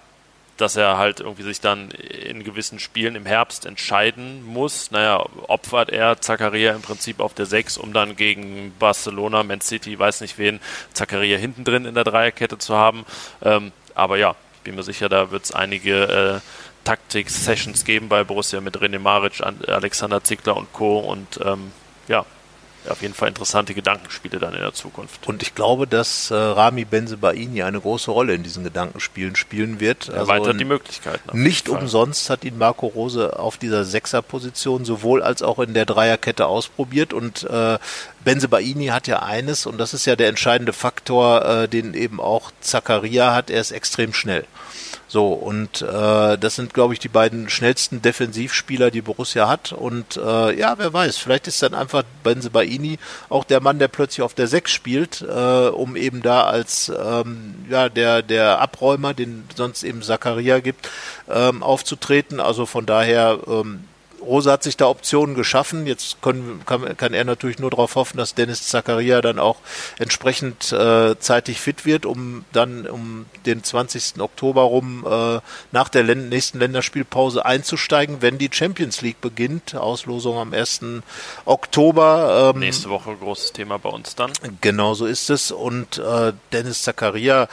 dass 0.61 0.75
er 0.75 0.97
halt 0.97 1.19
irgendwie 1.19 1.43
sich 1.43 1.59
dann 1.59 1.89
in 1.91 2.43
gewissen 2.43 2.79
Spielen 2.79 3.15
im 3.15 3.25
Herbst 3.25 3.65
entscheiden 3.65 4.43
muss. 4.45 4.91
Naja, 4.91 5.25
opfert 5.47 5.89
er 5.89 6.21
Zakaria 6.21 6.73
im 6.73 6.81
Prinzip 6.81 7.19
auf 7.19 7.33
der 7.33 7.45
6, 7.45 7.77
um 7.77 7.93
dann 7.93 8.15
gegen 8.15 8.73
Barcelona, 8.79 9.43
Man 9.43 9.61
City, 9.61 9.97
weiß 9.97 10.21
nicht 10.21 10.37
wen, 10.37 10.59
Zakaria 10.93 11.37
hinten 11.37 11.63
drin 11.63 11.85
in 11.85 11.95
der 11.95 12.03
Dreierkette 12.03 12.57
zu 12.57 12.75
haben. 12.75 13.05
Ähm, 13.41 13.71
aber 13.95 14.17
ja, 14.17 14.35
bin 14.63 14.75
mir 14.75 14.83
sicher, 14.83 15.09
da 15.09 15.31
wird 15.31 15.45
es 15.45 15.51
einige 15.51 16.03
äh, 16.03 16.39
Taktik-Sessions 16.83 17.85
geben 17.85 18.09
bei 18.09 18.23
Borussia 18.23 18.61
mit 18.61 18.77
René 18.77 18.99
Maric, 18.99 19.41
Alexander 19.41 20.23
Zickler 20.23 20.57
und 20.57 20.71
Co. 20.73 20.99
Und 20.99 21.39
ähm, 21.43 21.71
ja, 22.07 22.25
auf 22.89 23.01
jeden 23.01 23.13
Fall 23.13 23.27
interessante 23.27 23.73
Gedankenspiele 23.73 24.39
dann 24.39 24.53
in 24.53 24.61
der 24.61 24.73
Zukunft. 24.73 25.27
Und 25.27 25.43
ich 25.43 25.53
glaube, 25.55 25.87
dass 25.87 26.31
äh, 26.31 26.35
Rami 26.35 26.85
Benzebaini 26.85 27.63
eine 27.63 27.79
große 27.79 28.11
Rolle 28.11 28.33
in 28.33 28.43
diesen 28.43 28.63
Gedankenspielen 28.63 29.35
spielen 29.35 29.79
wird. 29.79 30.09
Erweitert 30.09 30.47
also 30.47 30.57
die 30.57 30.65
Möglichkeiten. 30.65 31.41
Nicht 31.41 31.69
umsonst 31.69 32.29
hat 32.29 32.43
ihn 32.43 32.57
Marco 32.57 32.87
Rose 32.87 33.37
auf 33.39 33.57
dieser 33.57 33.83
Sechserposition 33.83 34.85
sowohl 34.85 35.21
als 35.21 35.41
auch 35.41 35.59
in 35.59 35.73
der 35.73 35.85
Dreierkette 35.85 36.47
ausprobiert 36.47 37.13
und 37.13 37.43
äh, 37.43 37.77
Benzebaini 38.23 38.87
hat 38.87 39.07
ja 39.07 39.21
eines 39.21 39.65
und 39.65 39.77
das 39.77 39.93
ist 39.93 40.05
ja 40.05 40.15
der 40.15 40.29
entscheidende 40.29 40.73
Faktor, 40.73 41.45
äh, 41.45 41.67
den 41.67 41.93
eben 41.93 42.19
auch 42.19 42.51
Zakaria 42.61 43.33
hat. 43.33 43.49
Er 43.49 43.61
ist 43.61 43.71
extrem 43.71 44.13
schnell. 44.13 44.45
So, 45.11 45.33
und 45.33 45.81
äh, 45.81 46.37
das 46.37 46.55
sind, 46.55 46.73
glaube 46.73 46.93
ich, 46.93 46.99
die 47.01 47.09
beiden 47.09 47.49
schnellsten 47.49 48.01
Defensivspieler, 48.01 48.91
die 48.91 49.01
Borussia 49.01 49.49
hat. 49.49 49.73
Und 49.73 50.15
äh, 50.15 50.57
ja, 50.57 50.77
wer 50.77 50.93
weiß, 50.93 51.17
vielleicht 51.17 51.47
ist 51.47 51.61
dann 51.61 51.73
einfach 51.73 52.03
Benze 52.23 52.49
Baini 52.49 52.97
auch 53.27 53.43
der 53.43 53.59
Mann, 53.59 53.77
der 53.77 53.89
plötzlich 53.89 54.21
auf 54.21 54.35
der 54.35 54.47
6 54.47 54.71
spielt, 54.71 55.21
äh, 55.21 55.67
um 55.67 55.97
eben 55.97 56.21
da 56.21 56.45
als 56.45 56.89
ähm, 56.97 57.55
ja, 57.69 57.89
der, 57.89 58.21
der 58.21 58.61
Abräumer, 58.61 59.13
den 59.13 59.43
sonst 59.53 59.83
eben 59.83 60.01
Zakaria 60.01 60.61
gibt, 60.61 60.89
ähm, 61.29 61.61
aufzutreten. 61.61 62.39
Also 62.39 62.65
von 62.65 62.85
daher 62.85 63.39
ähm, 63.47 63.83
Rose 64.21 64.51
hat 64.51 64.63
sich 64.63 64.77
da 64.77 64.87
Optionen 64.87 65.35
geschaffen. 65.35 65.87
Jetzt 65.87 66.21
können, 66.21 66.61
kann, 66.65 66.95
kann, 66.97 67.13
er 67.13 67.23
natürlich 67.23 67.59
nur 67.59 67.69
darauf 67.69 67.95
hoffen, 67.95 68.17
dass 68.17 68.35
Dennis 68.35 68.67
Zakaria 68.67 69.21
dann 69.21 69.39
auch 69.39 69.57
entsprechend 69.99 70.71
äh, 70.71 71.17
zeitig 71.19 71.59
fit 71.59 71.85
wird, 71.85 72.05
um 72.05 72.45
dann 72.51 72.87
um 72.87 73.25
den 73.45 73.63
20. 73.63 74.19
Oktober 74.19 74.61
rum 74.61 75.05
äh, 75.09 75.39
nach 75.71 75.89
der 75.89 76.03
Län 76.03 76.29
nächsten 76.29 76.59
Länderspielpause 76.59 77.45
einzusteigen, 77.45 78.21
wenn 78.21 78.37
die 78.37 78.49
Champions 78.51 79.01
League 79.01 79.21
beginnt. 79.21 79.75
Auslosung 79.75 80.37
am 80.37 80.53
1. 80.53 80.81
Oktober. 81.45 82.51
Ähm, 82.53 82.59
Nächste 82.59 82.89
Woche 82.89 83.15
großes 83.15 83.53
Thema 83.53 83.79
bei 83.79 83.89
uns 83.89 84.15
dann. 84.15 84.31
Genau 84.61 84.93
so 84.93 85.05
ist 85.05 85.29
es. 85.29 85.51
Und 85.51 85.97
äh, 85.97 86.33
Dennis 86.51 86.83
Zakaria 86.83 87.47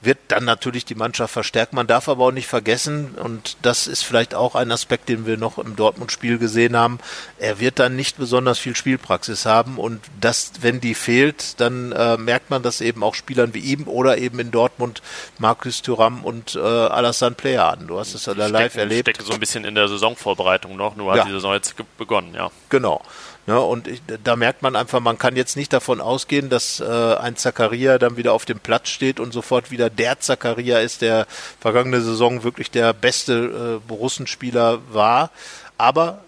wird 0.00 0.18
dann 0.28 0.44
natürlich 0.44 0.84
die 0.84 0.94
Mannschaft 0.94 1.32
verstärken. 1.32 1.76
Man 1.76 1.86
darf 1.86 2.08
aber 2.08 2.26
auch 2.26 2.32
nicht 2.32 2.46
vergessen, 2.46 3.14
und 3.22 3.56
das 3.62 3.86
ist 3.86 4.02
vielleicht 4.02 4.34
auch 4.34 4.54
ein 4.54 4.70
Aspekt, 4.70 5.08
den 5.08 5.26
wir 5.26 5.36
noch 5.36 5.58
im 5.58 5.76
Dortmund-Spiel 6.08 6.38
gesehen 6.38 6.76
haben, 6.76 6.98
er 7.38 7.60
wird 7.60 7.78
dann 7.78 7.96
nicht 7.96 8.16
besonders 8.16 8.58
viel 8.58 8.74
Spielpraxis 8.74 9.46
haben 9.46 9.78
und 9.78 10.00
das, 10.20 10.52
wenn 10.60 10.80
die 10.80 10.94
fehlt, 10.94 11.60
dann 11.60 11.92
äh, 11.92 12.16
merkt 12.16 12.50
man 12.50 12.62
das 12.62 12.80
eben 12.80 13.02
auch 13.02 13.14
Spielern 13.14 13.54
wie 13.54 13.60
ihm 13.60 13.86
oder 13.86 14.18
eben 14.18 14.38
in 14.38 14.50
Dortmund 14.50 15.02
Markus 15.38 15.82
Thuram 15.82 16.24
und 16.24 16.56
äh, 16.56 16.58
Alassane 16.58 17.34
Player 17.34 17.68
an. 17.72 17.86
Du 17.86 17.98
hast 17.98 18.14
es 18.14 18.26
ja 18.26 18.32
live 18.32 18.76
erlebt. 18.76 19.08
Ich 19.08 19.14
stecke 19.14 19.26
so 19.26 19.34
ein 19.34 19.40
bisschen 19.40 19.64
in 19.64 19.74
der 19.74 19.88
Saisonvorbereitung 19.88 20.76
noch, 20.76 20.96
nur 20.96 21.12
hat 21.12 21.18
ja. 21.18 21.24
die 21.24 21.32
Saison 21.32 21.52
jetzt 21.52 21.74
begonnen, 21.96 22.34
ja. 22.34 22.50
Genau. 22.68 23.02
Ja, 23.48 23.56
und 23.56 23.88
ich, 23.88 24.02
da 24.22 24.36
merkt 24.36 24.60
man 24.60 24.76
einfach, 24.76 25.00
man 25.00 25.16
kann 25.16 25.34
jetzt 25.34 25.56
nicht 25.56 25.72
davon 25.72 26.02
ausgehen, 26.02 26.50
dass 26.50 26.80
äh, 26.80 26.84
ein 26.84 27.34
Zakaria 27.34 27.96
dann 27.96 28.18
wieder 28.18 28.34
auf 28.34 28.44
dem 28.44 28.60
Platz 28.60 28.90
steht 28.90 29.18
und 29.20 29.32
sofort 29.32 29.70
wieder 29.70 29.88
der 29.88 30.20
Zakaria 30.20 30.80
ist, 30.80 31.00
der 31.00 31.26
vergangene 31.58 32.02
Saison 32.02 32.44
wirklich 32.44 32.70
der 32.70 32.92
beste 32.92 33.78
äh, 33.80 33.88
Borussenspieler 33.88 34.80
war. 34.90 35.30
Aber 35.78 36.20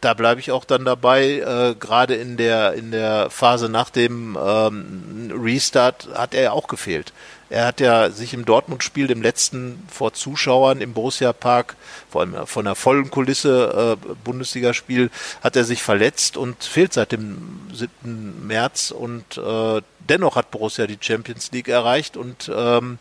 da 0.00 0.14
bleibe 0.14 0.40
ich 0.40 0.52
auch 0.52 0.64
dann 0.64 0.84
dabei. 0.84 1.38
Äh, 1.40 1.74
Gerade 1.74 2.14
in 2.14 2.36
der 2.36 2.74
in 2.74 2.90
der 2.90 3.30
Phase 3.30 3.68
nach 3.68 3.90
dem 3.90 4.38
ähm, 4.40 5.32
Restart 5.34 6.08
hat 6.14 6.34
er 6.34 6.42
ja 6.42 6.52
auch 6.52 6.68
gefehlt. 6.68 7.12
Er 7.48 7.66
hat 7.66 7.80
ja 7.80 8.10
sich 8.10 8.34
im 8.34 8.44
Dortmund-Spiel, 8.44 9.10
im 9.10 9.22
letzten 9.22 9.86
vor 9.88 10.12
Zuschauern 10.12 10.80
im 10.80 10.94
Borussia-Park, 10.94 11.76
vor 12.10 12.22
allem 12.22 12.46
von 12.46 12.66
einer 12.66 12.74
vollen 12.74 13.10
Kulisse 13.10 13.96
äh, 14.02 14.14
Bundesligaspiel, 14.24 15.10
hat 15.42 15.54
er 15.54 15.64
sich 15.64 15.82
verletzt 15.82 16.36
und 16.36 16.64
fehlt 16.64 16.92
seit 16.92 17.12
dem 17.12 17.60
7. 17.72 18.46
März. 18.46 18.90
Und 18.90 19.38
äh, 19.38 19.80
dennoch 20.08 20.36
hat 20.36 20.50
Borussia 20.50 20.86
die 20.86 20.98
Champions 21.00 21.52
League 21.52 21.68
erreicht 21.68 22.16
und 22.16 22.50
ähm, 22.54 22.98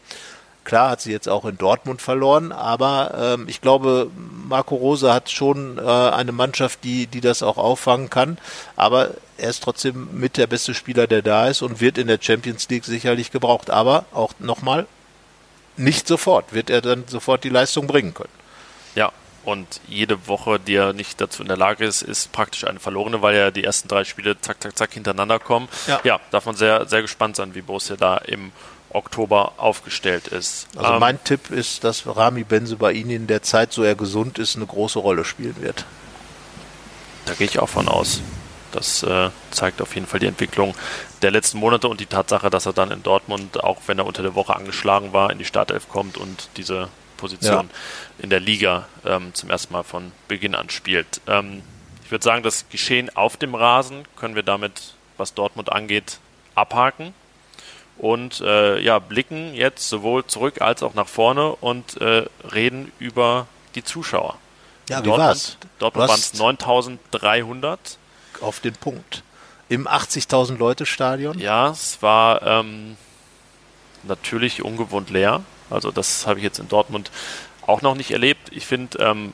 Klar 0.66 0.90
hat 0.90 1.02
sie 1.02 1.12
jetzt 1.12 1.30
auch 1.30 1.46
in 1.46 1.58
Dortmund 1.58 2.02
verloren, 2.02 2.52
aber 2.52 3.36
ähm, 3.36 3.46
ich 3.48 3.62
glaube, 3.62 4.10
Marco 4.48 4.76
Rose 4.76 5.14
hat 5.14 5.30
schon 5.30 5.78
äh, 5.78 5.82
eine 5.82 6.32
Mannschaft, 6.32 6.84
die, 6.84 7.06
die 7.06 7.22
das 7.22 7.44
auch 7.44 7.58
auffangen 7.58 8.10
kann. 8.10 8.40
Aber 8.76 9.12
er 9.38 9.52
ist 9.52 9.64
trotzdem 9.64 10.10
mit 10.12 10.38
der 10.38 10.48
beste 10.48 10.74
Spieler, 10.74 11.06
der 11.06 11.22
da 11.22 11.48
ist 11.48 11.62
und 11.62 11.82
wird 11.82 12.00
in 12.00 12.08
der 12.08 12.18
Champions 12.20 12.68
League 12.68 12.84
sicherlich 12.86 13.32
gebraucht. 13.32 13.70
Aber 13.70 14.06
auch 14.12 14.34
nochmal, 14.40 14.88
nicht 15.78 16.08
sofort 16.08 16.52
wird 16.52 16.72
er 16.72 16.82
dann 16.82 17.04
sofort 17.08 17.44
die 17.44 17.50
Leistung 17.50 17.86
bringen 17.86 18.16
können. 18.16 18.30
Ja, 18.96 19.12
und 19.44 19.82
jede 19.88 20.28
Woche, 20.28 20.60
die 20.60 20.76
er 20.76 20.94
nicht 20.94 21.22
dazu 21.22 21.44
in 21.44 21.48
der 21.48 21.58
Lage 21.58 21.86
ist, 21.86 22.02
ist 22.02 22.32
praktisch 22.32 22.66
eine 22.66 22.80
verlorene, 22.80 23.22
weil 23.22 23.36
ja 23.36 23.52
die 23.52 23.64
ersten 23.64 23.88
drei 23.88 24.04
Spiele 24.04 24.42
zack, 24.42 24.64
zack, 24.64 24.76
zack 24.76 24.94
hintereinander 24.94 25.38
kommen. 25.38 25.70
Ja, 25.86 26.00
ja 26.04 26.20
darf 26.32 26.48
man 26.48 26.56
sehr, 26.56 26.88
sehr 26.88 27.04
gespannt 27.04 27.36
sein, 27.36 27.54
wie 27.54 27.62
Borussia 27.62 27.96
da 27.96 28.18
im 28.18 28.52
Oktober 28.96 29.54
aufgestellt 29.58 30.28
ist. 30.28 30.68
Also 30.76 30.94
ähm, 30.94 31.00
mein 31.00 31.24
Tipp 31.24 31.52
ist, 31.52 31.84
dass 31.84 32.06
Rami 32.08 32.44
Benzebaini 32.44 33.16
in 33.16 33.28
der 33.28 33.44
Zeit, 33.44 33.74
so 33.74 33.84
er 33.84 33.96
gesund 33.96 34.40
ist, 34.40 34.56
eine 34.56 34.66
große 34.66 35.00
Rolle 35.00 35.26
spielen 35.26 35.56
wird. 35.60 35.86
Da 37.26 37.34
gehe 37.34 37.48
ich 37.48 37.60
auch 37.60 37.70
von 37.70 37.88
aus. 37.88 38.22
Das 38.72 39.04
äh, 39.04 39.30
zeigt 39.52 39.82
auf 39.82 39.96
jeden 39.96 40.08
Fall 40.08 40.20
die 40.20 40.28
Entwicklung 40.28 40.76
der 41.22 41.32
letzten 41.32 41.60
Monate 41.60 41.88
und 41.88 42.00
die 42.00 42.06
Tatsache, 42.06 42.50
dass 42.50 42.66
er 42.66 42.74
dann 42.74 42.92
in 42.92 43.04
Dortmund, 43.04 43.64
auch 43.64 43.78
wenn 43.88 44.00
er 44.00 44.06
unter 44.06 44.22
der 44.22 44.36
Woche 44.36 44.56
angeschlagen 44.56 45.14
war, 45.14 45.32
in 45.32 45.38
die 45.38 45.46
Startelf 45.46 45.88
kommt 45.88 46.18
und 46.18 46.50
diese 46.58 46.90
Position 47.16 47.70
ja. 47.70 48.24
in 48.24 48.30
der 48.30 48.42
Liga 48.42 48.88
ähm, 49.06 49.34
zum 49.34 49.50
ersten 49.50 49.72
Mal 49.74 49.84
von 49.84 50.12
Beginn 50.28 50.56
an 50.56 50.70
spielt. 50.70 51.22
Ähm, 51.28 51.62
ich 52.04 52.12
würde 52.12 52.24
sagen, 52.24 52.44
das 52.44 52.66
Geschehen 52.70 53.16
auf 53.16 53.38
dem 53.38 53.56
Rasen 53.56 54.04
können 54.18 54.36
wir 54.36 54.44
damit, 54.44 54.94
was 55.18 55.34
Dortmund 55.34 55.72
angeht, 55.72 56.20
abhaken 56.54 57.14
und 57.98 58.42
äh, 58.42 58.80
ja, 58.80 59.00
blicken 59.00 59.54
jetzt 59.54 59.90
sowohl 59.90 60.26
zurück 60.26 60.62
als 60.62 60.84
auch 60.84 60.94
nach 60.94 61.08
vorne 61.08 61.56
und 61.56 62.00
äh, 62.02 62.26
reden 62.52 62.92
über 63.00 63.48
die 63.76 63.84
Zuschauer. 63.84 64.38
Ja, 64.90 65.00
wie 65.00 65.08
Dortmund, 65.08 65.28
war's? 65.28 65.58
Dortmund 65.80 66.10
waren 66.10 66.20
es 66.20 66.34
9300. 66.34 67.98
Auf 68.42 68.60
den 68.60 68.74
Punkt. 68.74 69.24
Im 69.70 69.88
80.000 69.88 70.58
Leute 70.58 70.86
Stadion? 70.86 71.40
Ja, 71.40 71.70
es 71.70 72.02
war 72.02 72.42
ähm, 72.44 72.98
natürlich 74.04 74.64
ungewohnt 74.64 75.10
leer. 75.10 75.42
Also 75.70 75.92
das 75.92 76.28
habe 76.28 76.40
ich 76.40 76.44
jetzt 76.44 76.60
in 76.60 76.68
Dortmund 76.68 77.10
auch 77.66 77.82
noch 77.82 77.96
nicht 77.96 78.12
erlebt. 78.12 78.50
Ich 78.52 78.68
finde, 78.68 79.00
ähm, 79.00 79.34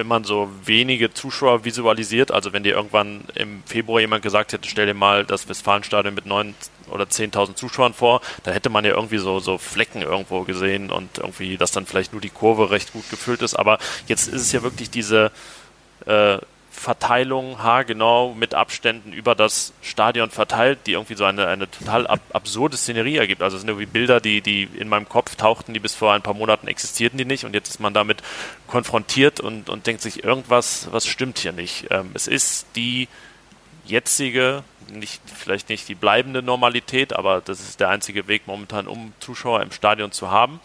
wenn 0.00 0.06
man 0.06 0.24
so 0.24 0.48
wenige 0.64 1.12
Zuschauer 1.12 1.66
visualisiert, 1.66 2.30
also 2.30 2.54
wenn 2.54 2.62
dir 2.62 2.74
irgendwann 2.74 3.24
im 3.34 3.62
Februar 3.66 4.00
jemand 4.00 4.22
gesagt 4.22 4.54
hätte, 4.54 4.66
stell 4.66 4.86
dir 4.86 4.94
mal 4.94 5.26
das 5.26 5.46
Westfalenstadion 5.46 6.14
mit 6.14 6.24
neun 6.24 6.54
oder 6.90 7.04
10.000 7.04 7.54
Zuschauern 7.54 7.92
vor, 7.92 8.22
da 8.42 8.50
hätte 8.50 8.70
man 8.70 8.86
ja 8.86 8.92
irgendwie 8.92 9.18
so, 9.18 9.40
so 9.40 9.58
Flecken 9.58 10.00
irgendwo 10.00 10.44
gesehen 10.44 10.90
und 10.90 11.18
irgendwie, 11.18 11.58
dass 11.58 11.72
dann 11.72 11.84
vielleicht 11.84 12.12
nur 12.12 12.22
die 12.22 12.30
Kurve 12.30 12.70
recht 12.70 12.94
gut 12.94 13.10
gefüllt 13.10 13.42
ist. 13.42 13.54
Aber 13.54 13.78
jetzt 14.06 14.26
ist 14.26 14.40
es 14.40 14.52
ja 14.52 14.62
wirklich 14.62 14.88
diese 14.88 15.32
äh, 16.06 16.38
Verteilung 16.80 17.62
haargenau 17.62 18.32
mit 18.32 18.54
Abständen 18.54 19.12
über 19.12 19.34
das 19.34 19.74
Stadion 19.82 20.30
verteilt, 20.30 20.78
die 20.86 20.92
irgendwie 20.92 21.14
so 21.14 21.24
eine, 21.24 21.46
eine 21.46 21.70
total 21.70 22.06
ab 22.06 22.20
absurde 22.32 22.78
Szenerie 22.78 23.18
ergibt. 23.18 23.42
Also 23.42 23.56
es 23.56 23.60
sind 23.60 23.68
irgendwie 23.68 23.84
Bilder, 23.84 24.18
die, 24.18 24.40
die 24.40 24.62
in 24.78 24.88
meinem 24.88 25.06
Kopf 25.06 25.36
tauchten, 25.36 25.74
die 25.74 25.78
bis 25.78 25.94
vor 25.94 26.14
ein 26.14 26.22
paar 26.22 26.32
Monaten 26.32 26.68
existierten 26.68 27.18
die 27.18 27.26
nicht 27.26 27.44
und 27.44 27.52
jetzt 27.52 27.68
ist 27.68 27.80
man 27.80 27.92
damit 27.92 28.22
konfrontiert 28.66 29.40
und, 29.40 29.68
und 29.68 29.86
denkt 29.86 30.00
sich, 30.00 30.24
irgendwas, 30.24 30.88
was 30.90 31.06
stimmt 31.06 31.38
hier 31.38 31.52
nicht. 31.52 31.88
Ähm, 31.90 32.12
es 32.14 32.26
ist 32.26 32.66
die 32.76 33.08
jetzige, 33.84 34.62
nicht, 34.88 35.20
vielleicht 35.26 35.68
nicht 35.68 35.88
die 35.88 35.94
bleibende 35.94 36.42
Normalität, 36.42 37.12
aber 37.12 37.40
das 37.40 37.60
ist 37.60 37.80
der 37.80 37.88
einzige 37.88 38.28
Weg 38.28 38.46
momentan, 38.46 38.86
um 38.86 39.12
Zuschauer 39.20 39.62
im 39.62 39.72
Stadion 39.72 40.12
zu 40.12 40.30
haben. 40.30 40.60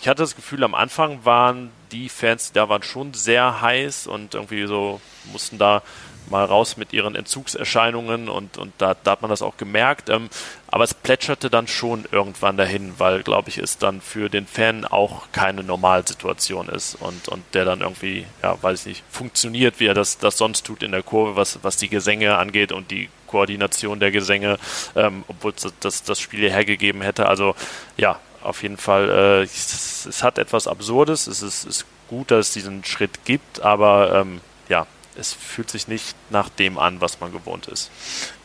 Ich 0.00 0.08
hatte 0.08 0.22
das 0.22 0.36
Gefühl, 0.36 0.64
am 0.64 0.74
Anfang 0.74 1.24
waren 1.24 1.70
die 1.92 2.08
Fans, 2.08 2.48
die 2.48 2.54
da 2.54 2.68
waren, 2.68 2.82
schon 2.82 3.14
sehr 3.14 3.60
heiß 3.60 4.06
und 4.06 4.34
irgendwie 4.34 4.66
so 4.66 5.00
mussten 5.32 5.58
da 5.58 5.82
mal 6.30 6.44
raus 6.44 6.76
mit 6.76 6.92
ihren 6.92 7.14
Entzugserscheinungen 7.14 8.28
und, 8.28 8.58
und 8.58 8.72
da, 8.78 8.94
da 9.02 9.12
hat 9.12 9.22
man 9.22 9.30
das 9.30 9.42
auch 9.42 9.56
gemerkt. 9.56 10.08
Ähm, 10.08 10.28
aber 10.68 10.84
es 10.84 10.94
plätscherte 10.94 11.48
dann 11.48 11.68
schon 11.68 12.04
irgendwann 12.10 12.56
dahin, 12.56 12.94
weil, 12.98 13.22
glaube 13.22 13.48
ich, 13.48 13.58
es 13.58 13.78
dann 13.78 14.00
für 14.00 14.28
den 14.28 14.46
Fan 14.46 14.84
auch 14.84 15.28
keine 15.32 15.62
Normalsituation 15.62 16.68
ist 16.68 16.96
und, 16.96 17.28
und 17.28 17.42
der 17.54 17.64
dann 17.64 17.80
irgendwie, 17.80 18.26
ja, 18.42 18.60
weiß 18.60 18.80
ich 18.80 18.86
nicht, 18.86 19.04
funktioniert, 19.10 19.80
wie 19.80 19.86
er 19.86 19.94
das, 19.94 20.18
das 20.18 20.36
sonst 20.36 20.66
tut 20.66 20.82
in 20.82 20.92
der 20.92 21.02
Kurve, 21.02 21.36
was, 21.36 21.60
was 21.62 21.76
die 21.76 21.88
Gesänge 21.88 22.36
angeht 22.36 22.72
und 22.72 22.90
die 22.90 23.08
Koordination 23.26 24.00
der 24.00 24.10
Gesänge, 24.10 24.58
ähm, 24.94 25.24
obwohl 25.28 25.54
das, 25.80 26.02
das 26.02 26.20
Spiel 26.20 26.50
hergegeben 26.50 27.02
hätte. 27.02 27.26
Also 27.26 27.54
ja, 27.96 28.20
auf 28.42 28.62
jeden 28.62 28.76
Fall, 28.76 29.08
äh, 29.08 29.42
es, 29.42 30.06
es, 30.06 30.22
hat 30.22 30.38
etwas 30.38 30.68
Absurdes, 30.68 31.26
es 31.26 31.42
ist, 31.42 31.64
ist, 31.64 31.86
gut, 32.08 32.30
dass 32.30 32.48
es 32.48 32.52
diesen 32.52 32.84
Schritt 32.84 33.24
gibt, 33.24 33.62
aber 33.62 34.14
ähm, 34.14 34.40
es 35.18 35.32
fühlt 35.32 35.70
sich 35.70 35.88
nicht 35.88 36.14
nach 36.30 36.48
dem 36.48 36.78
an, 36.78 37.00
was 37.00 37.20
man 37.20 37.32
gewohnt 37.32 37.66
ist. 37.68 37.90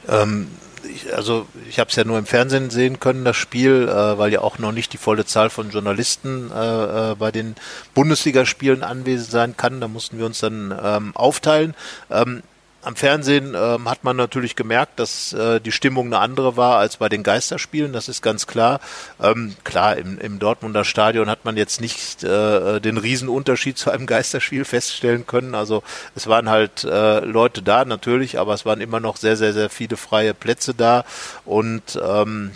Ähm, 0.07 0.47
ich, 0.83 1.13
also 1.15 1.47
ich 1.69 1.79
habe 1.79 1.89
es 1.89 1.95
ja 1.95 2.03
nur 2.03 2.17
im 2.17 2.25
Fernsehen 2.25 2.69
sehen 2.69 2.99
können, 2.99 3.23
das 3.25 3.37
Spiel, 3.37 3.87
äh, 3.87 4.17
weil 4.17 4.31
ja 4.31 4.41
auch 4.41 4.57
noch 4.59 4.71
nicht 4.71 4.93
die 4.93 4.97
volle 4.97 5.25
Zahl 5.25 5.49
von 5.49 5.69
Journalisten 5.69 6.51
äh, 6.51 7.11
äh, 7.11 7.15
bei 7.15 7.31
den 7.31 7.55
Bundesligaspielen 7.93 8.83
anwesend 8.83 9.31
sein 9.31 9.57
kann. 9.57 9.81
Da 9.81 9.87
mussten 9.87 10.17
wir 10.17 10.25
uns 10.25 10.39
dann 10.39 10.77
ähm, 10.83 11.15
aufteilen. 11.15 11.75
Ähm, 12.09 12.41
am 12.83 12.95
Fernsehen 12.95 13.55
ähm, 13.55 13.89
hat 13.89 14.03
man 14.03 14.15
natürlich 14.15 14.55
gemerkt, 14.55 14.99
dass 14.99 15.33
äh, 15.33 15.59
die 15.59 15.71
Stimmung 15.71 16.07
eine 16.07 16.19
andere 16.19 16.57
war 16.57 16.77
als 16.77 16.97
bei 16.97 17.09
den 17.09 17.23
Geisterspielen, 17.23 17.93
das 17.93 18.09
ist 18.09 18.21
ganz 18.21 18.47
klar. 18.47 18.79
Ähm, 19.21 19.55
klar, 19.63 19.97
im, 19.97 20.17
im 20.19 20.39
Dortmunder 20.39 20.83
Stadion 20.83 21.29
hat 21.29 21.45
man 21.45 21.57
jetzt 21.57 21.79
nicht 21.81 22.23
äh, 22.23 22.79
den 22.79 22.97
Riesenunterschied 22.97 23.77
zu 23.77 23.91
einem 23.91 24.07
Geisterspiel 24.07 24.65
feststellen 24.65 25.27
können. 25.27 25.53
Also 25.53 25.83
es 26.15 26.27
waren 26.27 26.49
halt 26.49 26.83
äh, 26.83 27.19
Leute 27.19 27.61
da 27.61 27.85
natürlich, 27.85 28.39
aber 28.39 28.53
es 28.53 28.65
waren 28.65 28.81
immer 28.81 28.99
noch 28.99 29.17
sehr, 29.17 29.37
sehr, 29.37 29.53
sehr 29.53 29.69
viele 29.69 29.97
freie 29.97 30.33
Plätze 30.33 30.73
da. 30.73 31.05
Und 31.45 31.99
ähm, 32.03 32.51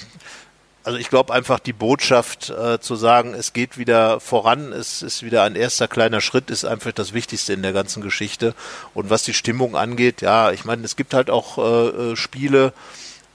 also 0.86 1.00
ich 1.00 1.10
glaube 1.10 1.34
einfach 1.34 1.60
die 1.60 1.74
Botschaft 1.74 2.52
äh, 2.52 2.80
zu 2.80 2.96
sagen, 2.96 3.34
es 3.34 3.54
geht 3.54 3.78
wieder 3.80 4.20
voran, 4.20 4.72
es 4.72 5.02
ist 5.02 5.24
wieder 5.24 5.42
ein 5.42 5.56
erster 5.56 5.88
kleiner 5.88 6.22
Schritt, 6.22 6.52
ist 6.52 6.64
einfach 6.64 6.92
das 6.92 7.12
Wichtigste 7.12 7.54
in 7.54 7.64
der 7.64 7.74
ganzen 7.74 8.04
Geschichte. 8.04 8.54
Und 8.94 9.10
was 9.10 9.24
die 9.24 9.34
Stimmung 9.34 9.76
angeht, 9.76 10.22
ja, 10.22 10.52
ich 10.52 10.64
meine, 10.64 10.84
es 10.86 10.96
gibt 10.96 11.16
halt 11.16 11.32
auch 11.32 11.58
äh, 11.58 12.12
äh 12.12 12.16
Spiele. 12.16 12.72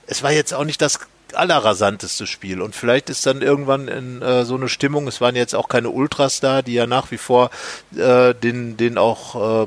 Es 0.06 0.22
war 0.22 0.30
jetzt 0.30 0.54
auch 0.54 0.64
nicht 0.64 0.80
das 0.80 1.00
allerrasanteste 1.34 2.26
Spiel. 2.28 2.62
Und 2.62 2.76
vielleicht 2.76 3.10
ist 3.10 3.26
dann 3.26 3.42
irgendwann 3.42 3.88
in 3.88 4.22
äh, 4.22 4.44
so 4.44 4.54
eine 4.54 4.68
Stimmung, 4.68 5.08
es 5.08 5.20
waren 5.20 5.34
jetzt 5.34 5.54
auch 5.54 5.68
keine 5.68 5.90
Ultras 5.90 6.38
da, 6.38 6.62
die 6.62 6.74
ja 6.74 6.86
nach 6.86 7.10
wie 7.10 7.18
vor 7.18 7.50
äh, 7.96 8.32
den, 8.32 8.76
den 8.76 8.96
auch 8.96 9.64
äh, 9.64 9.66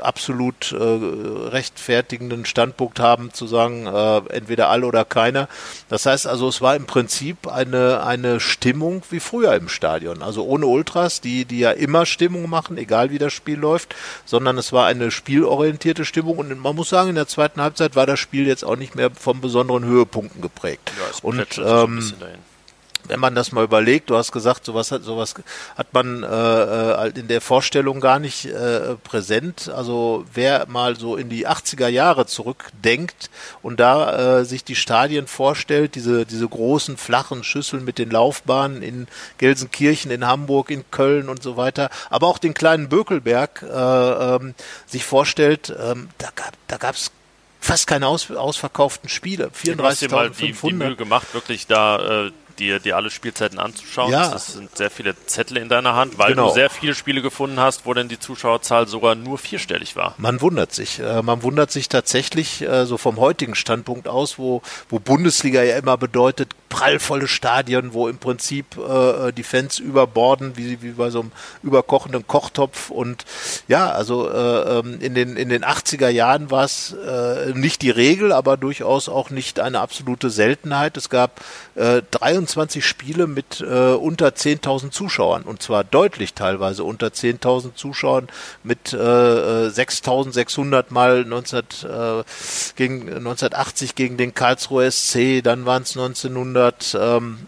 absolut 0.00 0.72
äh, 0.72 0.76
rechtfertigenden 0.76 2.44
Standpunkt 2.44 3.00
haben, 3.00 3.32
zu 3.32 3.46
sagen, 3.46 3.86
äh, 3.86 4.18
entweder 4.34 4.68
alle 4.68 4.86
oder 4.86 5.04
keiner. 5.04 5.48
Das 5.88 6.06
heißt 6.06 6.26
also, 6.26 6.48
es 6.48 6.60
war 6.60 6.76
im 6.76 6.86
Prinzip 6.86 7.46
eine, 7.46 8.04
eine 8.04 8.40
Stimmung 8.40 9.02
wie 9.10 9.20
früher 9.20 9.54
im 9.54 9.68
Stadion. 9.68 10.22
Also 10.22 10.44
ohne 10.44 10.66
Ultras, 10.66 11.20
die, 11.20 11.44
die 11.44 11.60
ja 11.60 11.70
immer 11.70 12.06
Stimmung 12.06 12.48
machen, 12.48 12.78
egal 12.78 13.10
wie 13.10 13.18
das 13.18 13.32
Spiel 13.32 13.58
läuft, 13.58 13.94
sondern 14.24 14.58
es 14.58 14.72
war 14.72 14.86
eine 14.86 15.10
spielorientierte 15.10 16.04
Stimmung 16.04 16.38
und 16.38 16.58
man 16.58 16.76
muss 16.76 16.88
sagen, 16.88 17.10
in 17.10 17.14
der 17.14 17.28
zweiten 17.28 17.60
Halbzeit 17.60 17.96
war 17.96 18.06
das 18.06 18.20
Spiel 18.20 18.46
jetzt 18.46 18.64
auch 18.64 18.76
nicht 18.76 18.94
mehr 18.94 19.10
von 19.10 19.40
besonderen 19.40 19.84
Höhepunkten 19.84 20.42
geprägt. 20.42 20.92
Ja, 20.98 21.18
und 21.22 21.58
ähm, 21.58 22.02
wenn 23.10 23.18
man 23.18 23.34
das 23.34 23.50
mal 23.50 23.64
überlegt, 23.64 24.08
du 24.08 24.16
hast 24.16 24.30
gesagt, 24.30 24.64
sowas 24.64 24.92
hat 24.92 25.02
sowas 25.02 25.34
hat 25.76 25.92
man 25.92 26.22
äh, 26.22 26.26
äh 26.26 26.96
halt 26.96 27.18
in 27.18 27.26
der 27.26 27.40
Vorstellung 27.40 28.00
gar 28.00 28.20
nicht 28.20 28.46
äh, 28.46 28.94
präsent. 29.02 29.68
Also 29.68 30.24
wer 30.32 30.66
mal 30.68 30.96
so 30.96 31.16
in 31.16 31.28
die 31.28 31.48
80er 31.48 31.88
Jahre 31.88 32.26
zurückdenkt 32.26 33.30
und 33.62 33.80
da 33.80 34.38
äh, 34.38 34.44
sich 34.44 34.62
die 34.62 34.76
Stadien 34.76 35.26
vorstellt, 35.26 35.96
diese 35.96 36.24
diese 36.24 36.48
großen 36.48 36.96
flachen 36.96 37.42
Schüsseln 37.42 37.84
mit 37.84 37.98
den 37.98 38.10
Laufbahnen 38.10 38.80
in 38.80 39.08
Gelsenkirchen, 39.38 40.12
in 40.12 40.26
Hamburg, 40.26 40.70
in 40.70 40.88
Köln 40.92 41.28
und 41.28 41.42
so 41.42 41.56
weiter, 41.56 41.90
aber 42.10 42.28
auch 42.28 42.38
den 42.38 42.54
kleinen 42.54 42.88
Bökelberg 42.88 43.62
äh, 43.62 43.66
ähm, 44.36 44.54
sich 44.86 45.04
vorstellt, 45.04 45.74
ähm, 45.82 46.10
da 46.18 46.28
gab 46.36 46.52
da 46.68 46.76
gab's 46.76 47.10
fast 47.60 47.86
keine 47.86 48.06
aus, 48.06 48.30
ausverkauften 48.30 49.08
Spiele. 49.08 49.48
34.500. 49.48 49.74
Du 49.76 49.84
hast 49.84 50.02
dir 50.02 50.10
mal 50.10 50.30
die, 50.30 50.52
die 50.52 50.72
Mühe 50.72 50.96
gemacht, 50.96 51.34
wirklich 51.34 51.66
da 51.66 52.26
äh, 52.26 52.30
dir, 52.60 52.78
dir 52.78 52.96
alle 52.96 53.10
Spielzeiten 53.10 53.58
anzuschauen. 53.58 54.12
Ja. 54.12 54.28
Das 54.28 54.52
sind 54.52 54.76
sehr 54.76 54.90
viele 54.90 55.14
Zettel 55.26 55.56
in 55.56 55.68
deiner 55.68 55.94
Hand, 55.96 56.18
weil 56.18 56.30
genau. 56.30 56.48
du 56.48 56.54
sehr 56.54 56.70
viele 56.70 56.94
Spiele 56.94 57.22
gefunden 57.22 57.58
hast, 57.58 57.86
wo 57.86 57.94
denn 57.94 58.08
die 58.08 58.18
Zuschauerzahl 58.18 58.86
sogar 58.86 59.14
nur 59.14 59.38
vierstellig 59.38 59.96
war. 59.96 60.14
Man 60.18 60.40
wundert 60.40 60.72
sich. 60.72 61.00
Äh, 61.00 61.22
man 61.22 61.42
wundert 61.42 61.70
sich 61.70 61.88
tatsächlich 61.88 62.62
äh, 62.62 62.86
so 62.86 62.98
vom 62.98 63.18
heutigen 63.18 63.54
Standpunkt 63.54 64.06
aus, 64.06 64.38
wo, 64.38 64.62
wo 64.88 64.98
Bundesliga 64.98 65.62
ja 65.62 65.76
immer 65.78 65.96
bedeutet, 65.96 66.54
prallvolle 66.70 67.28
Stadien, 67.28 67.92
wo 67.92 68.08
im 68.08 68.16
Prinzip 68.16 68.78
äh, 68.78 69.32
die 69.32 69.42
Fans 69.42 69.78
überborden, 69.78 70.56
wie, 70.56 70.80
wie 70.80 70.92
bei 70.92 71.10
so 71.10 71.20
einem 71.20 71.32
überkochenden 71.62 72.26
Kochtopf. 72.26 72.88
Und 72.88 73.26
ja, 73.68 73.90
also 73.90 74.30
äh, 74.30 74.78
ähm, 74.78 74.98
in, 75.00 75.14
den, 75.14 75.36
in 75.36 75.50
den 75.50 75.64
80er 75.64 76.08
Jahren 76.08 76.50
war 76.50 76.64
es 76.64 76.92
äh, 76.92 77.52
nicht 77.52 77.82
die 77.82 77.90
Regel, 77.90 78.32
aber 78.32 78.56
durchaus 78.56 79.10
auch 79.10 79.28
nicht 79.28 79.60
eine 79.60 79.80
absolute 79.80 80.30
Seltenheit. 80.30 80.96
Es 80.96 81.10
gab 81.10 81.40
äh, 81.74 82.02
23 82.12 82.86
Spiele 82.86 83.26
mit 83.26 83.60
äh, 83.60 83.92
unter 83.92 84.28
10.000 84.28 84.92
Zuschauern 84.92 85.42
und 85.42 85.60
zwar 85.62 85.82
deutlich 85.82 86.34
teilweise 86.34 86.84
unter 86.84 87.08
10.000 87.08 87.74
Zuschauern 87.74 88.28
mit 88.62 88.92
äh, 88.92 88.96
6.600 88.96 90.84
mal 90.90 91.24
19, 91.24 91.58
äh, 91.58 91.62
gegen, 92.76 93.00
1980 93.08 93.96
gegen 93.96 94.16
den 94.16 94.34
Karlsruhe 94.34 94.88
SC, 94.88 95.42
dann 95.42 95.66
waren 95.66 95.82
es 95.82 95.96
1900 95.96 96.59
ähm, 96.94 97.38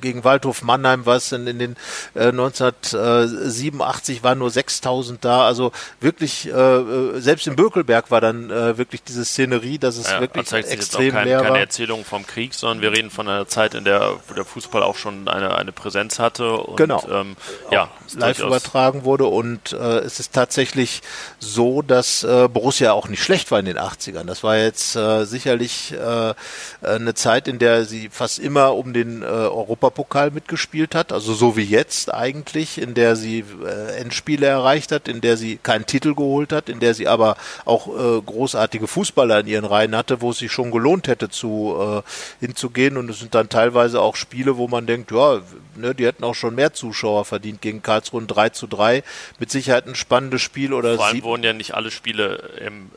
gegen 0.00 0.24
Waldhof 0.24 0.62
Mannheim 0.62 1.06
war 1.06 1.16
es 1.16 1.32
in, 1.32 1.46
in 1.46 1.58
den 1.58 1.76
äh, 2.14 2.28
1987 2.28 4.22
waren 4.22 4.38
nur 4.38 4.50
6000 4.50 5.24
da. 5.24 5.46
Also 5.46 5.72
wirklich, 6.00 6.48
äh, 6.48 6.50
äh, 6.50 7.20
selbst 7.20 7.46
in 7.46 7.56
Bökelberg 7.56 8.10
war 8.10 8.20
dann 8.20 8.50
äh, 8.50 8.76
wirklich 8.76 9.02
diese 9.02 9.24
Szenerie, 9.24 9.78
dass 9.78 9.96
es 9.96 10.10
ja, 10.10 10.20
wirklich 10.20 10.44
das 10.44 10.52
heißt, 10.52 10.70
extrem 10.70 11.14
kein, 11.14 11.26
leer 11.26 11.38
war. 11.38 11.46
Keine 11.46 11.60
Erzählung 11.60 12.04
vom 12.04 12.26
Krieg, 12.26 12.54
sondern 12.54 12.82
wir 12.82 12.92
reden 12.92 13.10
von 13.10 13.28
einer 13.28 13.46
Zeit, 13.46 13.74
in 13.74 13.84
der 13.84 14.16
wo 14.28 14.34
der 14.34 14.44
Fußball 14.44 14.82
auch 14.82 14.96
schon 14.96 15.28
eine, 15.28 15.56
eine 15.56 15.72
Präsenz 15.72 16.18
hatte 16.18 16.52
und 16.52 16.76
genau. 16.76 17.02
ähm, 17.10 17.36
ja, 17.70 17.88
live 18.14 18.40
übertragen 18.40 19.04
wurde. 19.04 19.26
Und 19.26 19.72
äh, 19.72 19.98
es 20.00 20.20
ist 20.20 20.32
tatsächlich 20.32 21.02
so, 21.38 21.82
dass 21.82 22.24
äh, 22.24 22.48
Borussia 22.48 22.92
auch 22.92 23.08
nicht 23.08 23.22
schlecht 23.22 23.50
war 23.50 23.58
in 23.58 23.66
den 23.66 23.78
80ern. 23.78 24.24
Das 24.24 24.42
war 24.42 24.56
jetzt 24.56 24.96
äh, 24.96 25.24
sicherlich 25.24 25.92
äh, 25.92 26.34
eine 26.82 27.14
Zeit, 27.14 27.48
in 27.48 27.58
der 27.58 27.84
sie 27.84 28.08
fast 28.10 28.38
immer 28.38 28.74
um 28.74 28.92
den 28.92 29.22
äh, 29.22 29.26
Europapokal 29.26 30.30
mitgespielt 30.30 30.94
hat, 30.94 31.12
also 31.12 31.34
so 31.34 31.56
wie 31.56 31.64
jetzt 31.64 32.12
eigentlich, 32.12 32.78
in 32.78 32.94
der 32.94 33.16
sie 33.16 33.44
äh, 33.64 33.96
Endspiele 34.00 34.46
erreicht 34.46 34.92
hat, 34.92 35.08
in 35.08 35.20
der 35.20 35.36
sie 35.36 35.58
keinen 35.62 35.86
Titel 35.86 36.14
geholt 36.14 36.52
hat, 36.52 36.68
in 36.68 36.80
der 36.80 36.94
sie 36.94 37.08
aber 37.08 37.36
auch 37.64 37.88
äh, 37.88 38.20
großartige 38.20 38.86
Fußballer 38.86 39.40
in 39.40 39.46
ihren 39.46 39.64
Reihen 39.64 39.96
hatte, 39.96 40.20
wo 40.20 40.30
es 40.30 40.38
sich 40.38 40.52
schon 40.52 40.70
gelohnt 40.70 41.08
hätte 41.08 41.28
zu 41.28 41.76
äh, 41.80 42.02
hinzugehen 42.40 42.96
und 42.96 43.10
es 43.10 43.20
sind 43.20 43.34
dann 43.34 43.48
teilweise 43.48 44.00
auch 44.00 44.16
Spiele, 44.16 44.56
wo 44.56 44.68
man 44.68 44.86
denkt, 44.86 45.10
ja, 45.10 45.40
ne, 45.76 45.94
die 45.94 46.06
hätten 46.06 46.24
auch 46.24 46.34
schon 46.34 46.54
mehr 46.54 46.72
Zuschauer 46.72 47.24
verdient 47.24 47.60
gegen 47.60 47.82
Karlsruhe 48.02 48.26
3 48.26 48.48
zu 48.50 48.66
3, 48.66 49.02
mit 49.38 49.50
Sicherheit 49.50 49.86
ein 49.86 49.94
spannendes 49.94 50.42
Spiel 50.42 50.72
oder 50.72 50.96
Vor 50.96 51.06
allem 51.06 51.22
wurden 51.22 51.42
ja 51.44 51.52
nicht 51.52 51.74
alle 51.74 51.90
Spiele 51.90 52.50
im 52.64 52.90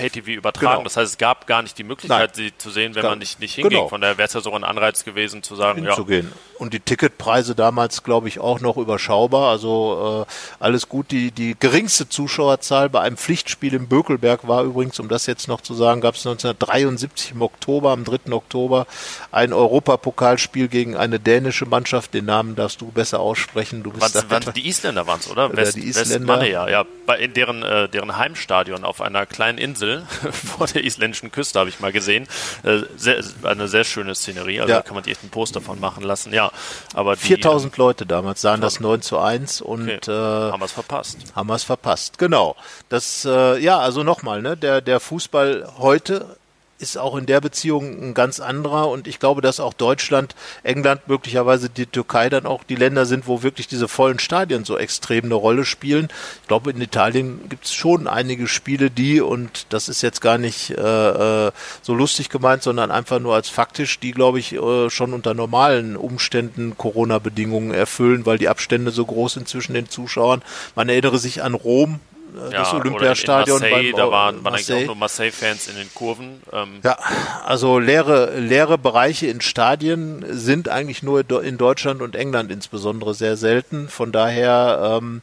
Pay-TV 0.00 0.30
übertragen. 0.32 0.72
Genau. 0.72 0.84
Das 0.84 0.96
heißt, 0.96 1.12
es 1.12 1.18
gab 1.18 1.46
gar 1.46 1.62
nicht 1.62 1.78
die 1.78 1.84
Möglichkeit, 1.84 2.36
Nein. 2.36 2.50
sie 2.50 2.58
zu 2.58 2.70
sehen, 2.70 2.94
wenn 2.94 3.04
man 3.04 3.18
nicht, 3.18 3.40
nicht 3.40 3.54
hinging. 3.54 3.70
Genau. 3.70 3.88
Von 3.88 4.00
daher 4.00 4.18
wäre 4.18 4.26
es 4.26 4.34
ja 4.34 4.40
so 4.40 4.52
ein 4.52 4.64
Anreiz 4.64 5.04
gewesen, 5.04 5.42
zu 5.42 5.56
sagen, 5.56 5.84
Hinzugehen. 5.84 6.28
ja. 6.30 6.36
Und 6.58 6.74
die 6.74 6.80
Ticketpreise 6.80 7.54
damals, 7.54 8.02
glaube 8.02 8.28
ich, 8.28 8.38
auch 8.38 8.60
noch 8.60 8.76
überschaubar. 8.76 9.50
Also 9.50 10.26
äh, 10.28 10.32
alles 10.62 10.88
gut. 10.88 11.10
Die, 11.10 11.30
die 11.30 11.56
geringste 11.58 12.08
Zuschauerzahl 12.08 12.90
bei 12.90 13.00
einem 13.00 13.16
Pflichtspiel 13.16 13.72
im 13.74 13.88
Bökelberg 13.88 14.46
war 14.46 14.64
übrigens, 14.64 15.00
um 15.00 15.08
das 15.08 15.26
jetzt 15.26 15.48
noch 15.48 15.62
zu 15.62 15.74
sagen, 15.74 16.00
gab 16.00 16.16
es 16.16 16.26
1973 16.26 17.32
im 17.32 17.42
Oktober, 17.42 17.92
am 17.92 18.04
3. 18.04 18.32
Oktober, 18.32 18.86
ein 19.32 19.52
Europapokalspiel 19.52 20.68
gegen 20.68 20.96
eine 20.96 21.18
dänische 21.18 21.66
Mannschaft. 21.66 22.12
Den 22.14 22.26
Namen 22.26 22.56
darfst 22.56 22.80
du 22.80 22.90
besser 22.90 23.20
aussprechen. 23.20 23.82
Du 23.82 23.90
bist 23.90 24.14
was, 24.14 24.30
was, 24.30 24.52
die 24.52 24.68
Isländer 24.68 25.06
waren 25.06 25.20
es, 25.20 25.30
oder? 25.30 25.56
West, 25.56 25.76
die 25.76 25.86
Isländer. 25.88 26.40
West 26.40 26.50
ja, 26.50 26.68
ja. 26.68 26.84
In 27.18 27.34
deren, 27.34 27.62
äh, 27.62 27.88
deren 27.88 28.16
Heimstadion 28.16 28.84
auf 28.84 29.00
einer 29.00 29.26
kleinen 29.26 29.58
Insel 29.58 29.89
Insel 29.90 30.02
vor 30.32 30.66
der 30.66 30.84
isländischen 30.84 31.32
Küste, 31.32 31.58
habe 31.58 31.68
ich 31.68 31.80
mal 31.80 31.92
gesehen. 31.92 32.26
Äh, 32.62 32.80
sehr, 32.96 33.22
eine 33.42 33.68
sehr 33.68 33.84
schöne 33.84 34.14
Szenerie, 34.14 34.60
also 34.60 34.70
ja. 34.70 34.78
da 34.78 34.82
kann 34.82 34.94
man 34.94 35.04
echt 35.04 35.22
ein 35.22 35.30
Poster 35.30 35.60
von 35.60 35.80
machen 35.80 36.04
lassen. 36.04 36.32
Ja, 36.32 36.50
aber 36.94 37.16
4000 37.16 37.76
Leute 37.76 38.06
damals 38.06 38.40
sahen 38.40 38.60
das 38.60 38.80
9 38.80 39.02
zu 39.02 39.18
1 39.18 39.60
und 39.60 39.82
okay. 39.82 40.10
äh, 40.10 40.12
haben 40.52 40.60
wir 40.60 40.66
es 40.66 40.72
verpasst. 40.72 41.18
Haben 41.34 41.48
wir 41.48 41.54
es 41.54 41.64
verpasst, 41.64 42.18
genau. 42.18 42.56
Das, 42.88 43.24
äh, 43.24 43.58
ja, 43.58 43.78
also 43.78 44.02
nochmal, 44.02 44.42
ne, 44.42 44.56
der, 44.56 44.80
der 44.80 45.00
Fußball 45.00 45.72
heute 45.78 46.36
ist 46.80 46.96
auch 46.96 47.16
in 47.16 47.26
der 47.26 47.40
Beziehung 47.40 48.02
ein 48.02 48.14
ganz 48.14 48.40
anderer 48.40 48.88
und 48.88 49.06
ich 49.06 49.18
glaube, 49.18 49.42
dass 49.42 49.60
auch 49.60 49.74
Deutschland, 49.74 50.34
England, 50.62 51.02
möglicherweise 51.06 51.68
die 51.68 51.86
Türkei 51.86 52.28
dann 52.28 52.46
auch 52.46 52.64
die 52.64 52.74
Länder 52.74 53.06
sind, 53.06 53.26
wo 53.26 53.42
wirklich 53.42 53.68
diese 53.68 53.88
vollen 53.88 54.18
Stadien 54.18 54.64
so 54.64 54.78
extrem 54.78 55.26
eine 55.26 55.34
Rolle 55.34 55.64
spielen. 55.64 56.08
Ich 56.42 56.48
glaube, 56.48 56.70
in 56.70 56.80
Italien 56.80 57.48
gibt 57.48 57.66
es 57.66 57.74
schon 57.74 58.06
einige 58.06 58.46
Spiele, 58.46 58.90
die, 58.90 59.20
und 59.20 59.66
das 59.68 59.88
ist 59.88 60.02
jetzt 60.02 60.20
gar 60.20 60.38
nicht 60.38 60.70
äh, 60.70 61.46
äh, 61.46 61.52
so 61.82 61.94
lustig 61.94 62.28
gemeint, 62.28 62.62
sondern 62.62 62.90
einfach 62.90 63.20
nur 63.20 63.34
als 63.34 63.48
faktisch, 63.48 64.00
die, 64.00 64.12
glaube 64.12 64.38
ich, 64.38 64.54
äh, 64.54 64.90
schon 64.90 65.12
unter 65.12 65.34
normalen 65.34 65.96
Umständen 65.96 66.76
Corona-Bedingungen 66.76 67.72
erfüllen, 67.72 68.26
weil 68.26 68.38
die 68.38 68.48
Abstände 68.48 68.90
so 68.90 69.04
groß 69.04 69.34
sind 69.34 69.48
zwischen 69.48 69.74
den 69.74 69.88
Zuschauern. 69.88 70.42
Man 70.74 70.88
erinnere 70.88 71.18
sich 71.18 71.42
an 71.42 71.54
Rom, 71.54 72.00
das 72.34 72.72
ja, 72.72 72.74
Olympiastadion. 72.74 73.62
In 73.62 73.70
Marseille, 73.70 73.92
da 73.92 74.10
waren, 74.10 74.44
waren 74.44 74.54
eigentlich 74.54 74.72
auch 74.72 74.86
nur 74.86 74.96
Marseille-Fans 74.96 75.68
in 75.68 75.76
den 75.76 75.94
Kurven. 75.94 76.42
Ähm. 76.52 76.80
Ja, 76.82 76.98
also 77.44 77.78
leere, 77.78 78.38
leere 78.38 78.78
Bereiche 78.78 79.26
in 79.26 79.40
Stadien 79.40 80.24
sind 80.28 80.68
eigentlich 80.68 81.02
nur 81.02 81.24
in 81.42 81.58
Deutschland 81.58 82.02
und 82.02 82.16
England 82.16 82.50
insbesondere 82.50 83.14
sehr 83.14 83.36
selten. 83.36 83.88
Von 83.88 84.12
daher, 84.12 84.98
ähm, 85.00 85.22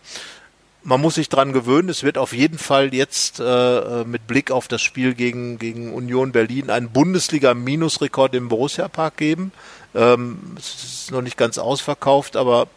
man 0.83 1.01
muss 1.01 1.15
sich 1.15 1.29
dran 1.29 1.53
gewöhnen. 1.53 1.89
Es 1.89 2.03
wird 2.03 2.17
auf 2.17 2.33
jeden 2.33 2.57
Fall 2.57 2.93
jetzt 2.93 3.39
äh, 3.39 4.03
mit 4.05 4.25
Blick 4.27 4.51
auf 4.51 4.67
das 4.67 4.81
Spiel 4.81 5.13
gegen, 5.13 5.59
gegen 5.59 5.93
Union 5.93 6.31
Berlin 6.31 6.69
einen 6.69 6.89
Bundesliga-Minusrekord 6.89 8.33
im 8.35 8.49
Borussia-Park 8.49 9.17
geben. 9.17 9.51
Ähm, 9.95 10.39
es 10.57 10.83
ist 10.83 11.11
noch 11.11 11.21
nicht 11.21 11.37
ganz 11.37 11.57
ausverkauft, 11.57 12.37
aber 12.37 12.67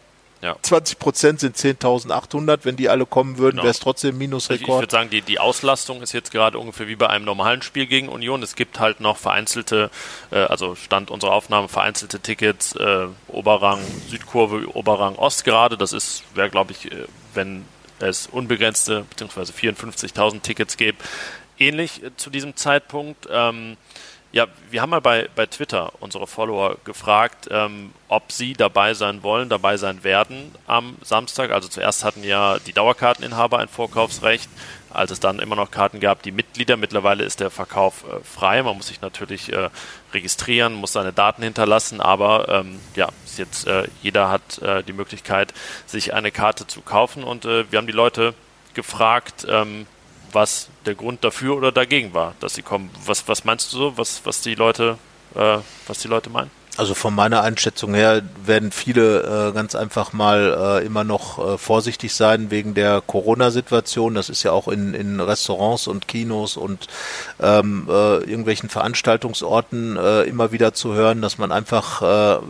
ja. 0.41 0.55
20 0.61 0.97
Prozent 0.99 1.39
sind 1.39 1.55
10.800. 1.55 2.59
Wenn 2.63 2.75
die 2.75 2.89
alle 2.89 3.05
kommen 3.05 3.37
würden, 3.37 3.57
genau. 3.57 3.63
wäre 3.63 3.71
es 3.71 3.79
trotzdem 3.79 4.17
Minusrekord. 4.17 4.61
Ich, 4.61 4.67
ich 4.67 4.73
würde 4.73 4.91
sagen, 4.91 5.09
die, 5.09 5.21
die 5.21 5.39
Auslastung 5.39 6.01
ist 6.01 6.13
jetzt 6.13 6.31
gerade 6.31 6.57
ungefähr 6.57 6.87
wie 6.87 6.95
bei 6.95 7.07
einem 7.07 7.25
normalen 7.25 7.61
Spiel 7.61 7.85
gegen 7.85 8.09
Union. 8.09 8.41
Es 8.41 8.55
gibt 8.55 8.79
halt 8.79 8.99
noch 8.99 9.17
vereinzelte, 9.17 9.91
äh, 10.31 10.39
also 10.39 10.75
Stand 10.75 11.11
unserer 11.11 11.33
Aufnahme, 11.33 11.67
vereinzelte 11.67 12.19
Tickets, 12.19 12.75
äh, 12.75 13.07
Oberrang 13.27 13.79
Südkurve, 14.09 14.75
Oberrang 14.75 15.15
Ost 15.15 15.43
gerade. 15.43 15.77
Das 15.77 15.93
ist, 15.93 16.23
wäre 16.33 16.49
glaube 16.49 16.71
ich, 16.71 16.91
äh, 16.91 17.05
wenn 17.33 17.65
es 17.99 18.27
unbegrenzte 18.27 19.05
bzw. 19.09 19.51
54.000 19.51 20.41
Tickets 20.41 20.77
gäbe, 20.77 20.97
ähnlich 21.59 22.03
äh, 22.03 22.15
zu 22.17 22.29
diesem 22.29 22.55
Zeitpunkt. 22.55 23.27
Ähm, 23.31 23.77
ja, 24.33 24.47
wir 24.69 24.81
haben 24.81 24.91
mal 24.91 25.01
bei, 25.01 25.27
bei 25.35 25.45
Twitter 25.45 25.91
unsere 25.99 26.25
Follower 26.25 26.77
gefragt, 26.85 27.49
ähm, 27.51 27.91
ob 28.07 28.31
sie 28.31 28.53
dabei 28.53 28.93
sein 28.93 29.23
wollen, 29.23 29.49
dabei 29.49 29.75
sein 29.75 30.05
werden 30.05 30.55
am 30.67 30.95
Samstag. 31.01 31.51
Also 31.51 31.67
zuerst 31.67 32.05
hatten 32.05 32.23
ja 32.23 32.57
die 32.59 32.71
Dauerkarteninhaber 32.71 33.59
ein 33.59 33.67
Vorkaufsrecht, 33.67 34.49
als 34.89 35.11
es 35.11 35.19
dann 35.19 35.39
immer 35.39 35.57
noch 35.57 35.69
Karten 35.69 35.99
gab, 35.99 36.23
die 36.23 36.31
Mitglieder. 36.31 36.77
Mittlerweile 36.77 37.25
ist 37.25 37.41
der 37.41 37.49
Verkauf 37.49 38.05
äh, 38.05 38.23
frei. 38.23 38.63
Man 38.63 38.77
muss 38.77 38.87
sich 38.87 39.01
natürlich 39.01 39.51
äh, 39.51 39.69
registrieren, 40.13 40.75
muss 40.75 40.93
seine 40.93 41.11
Daten 41.11 41.43
hinterlassen, 41.43 41.99
aber 41.99 42.47
ähm, 42.47 42.79
ja, 42.95 43.09
jetzt 43.35 43.67
äh, 43.67 43.87
jeder 44.01 44.29
hat 44.29 44.59
äh, 44.59 44.81
die 44.81 44.93
Möglichkeit, 44.93 45.53
sich 45.85 46.13
eine 46.13 46.31
Karte 46.31 46.67
zu 46.67 46.79
kaufen. 46.81 47.25
Und 47.25 47.43
äh, 47.43 47.69
wir 47.69 47.77
haben 47.77 47.87
die 47.87 47.93
Leute 47.93 48.33
gefragt, 48.73 49.45
ähm, 49.49 49.87
was 50.33 50.69
der 50.85 50.95
Grund 50.95 51.23
dafür 51.23 51.55
oder 51.55 51.71
dagegen 51.71 52.13
war, 52.13 52.33
dass 52.39 52.55
sie 52.55 52.61
kommen. 52.61 52.89
Was, 53.05 53.27
was 53.27 53.43
meinst 53.43 53.73
du 53.73 53.77
so, 53.77 53.97
was, 53.97 54.21
was 54.23 54.41
die 54.41 54.55
Leute, 54.55 54.97
äh, 55.35 55.57
was 55.87 55.99
die 55.99 56.07
Leute 56.07 56.29
meinen? 56.29 56.51
Also 56.77 56.93
von 56.93 57.13
meiner 57.13 57.43
Einschätzung 57.43 57.93
her 57.93 58.21
werden 58.45 58.71
viele 58.71 59.49
äh, 59.49 59.51
ganz 59.51 59.75
einfach 59.75 60.13
mal 60.13 60.79
äh, 60.81 60.85
immer 60.85 61.03
noch 61.03 61.37
äh, 61.37 61.57
vorsichtig 61.57 62.13
sein 62.15 62.49
wegen 62.49 62.73
der 62.73 63.01
Corona-Situation. 63.01 64.15
Das 64.15 64.29
ist 64.29 64.43
ja 64.43 64.51
auch 64.51 64.69
in, 64.69 64.93
in 64.93 65.19
Restaurants 65.19 65.87
und 65.87 66.07
Kinos 66.07 66.55
und 66.55 66.87
ähm, 67.41 67.87
äh, 67.89 68.19
irgendwelchen 68.19 68.69
Veranstaltungsorten 68.69 69.97
äh, 69.97 70.23
immer 70.23 70.53
wieder 70.53 70.73
zu 70.73 70.93
hören, 70.93 71.21
dass 71.21 71.37
man 71.37 71.51
einfach 71.51 72.01
äh, 72.01 72.41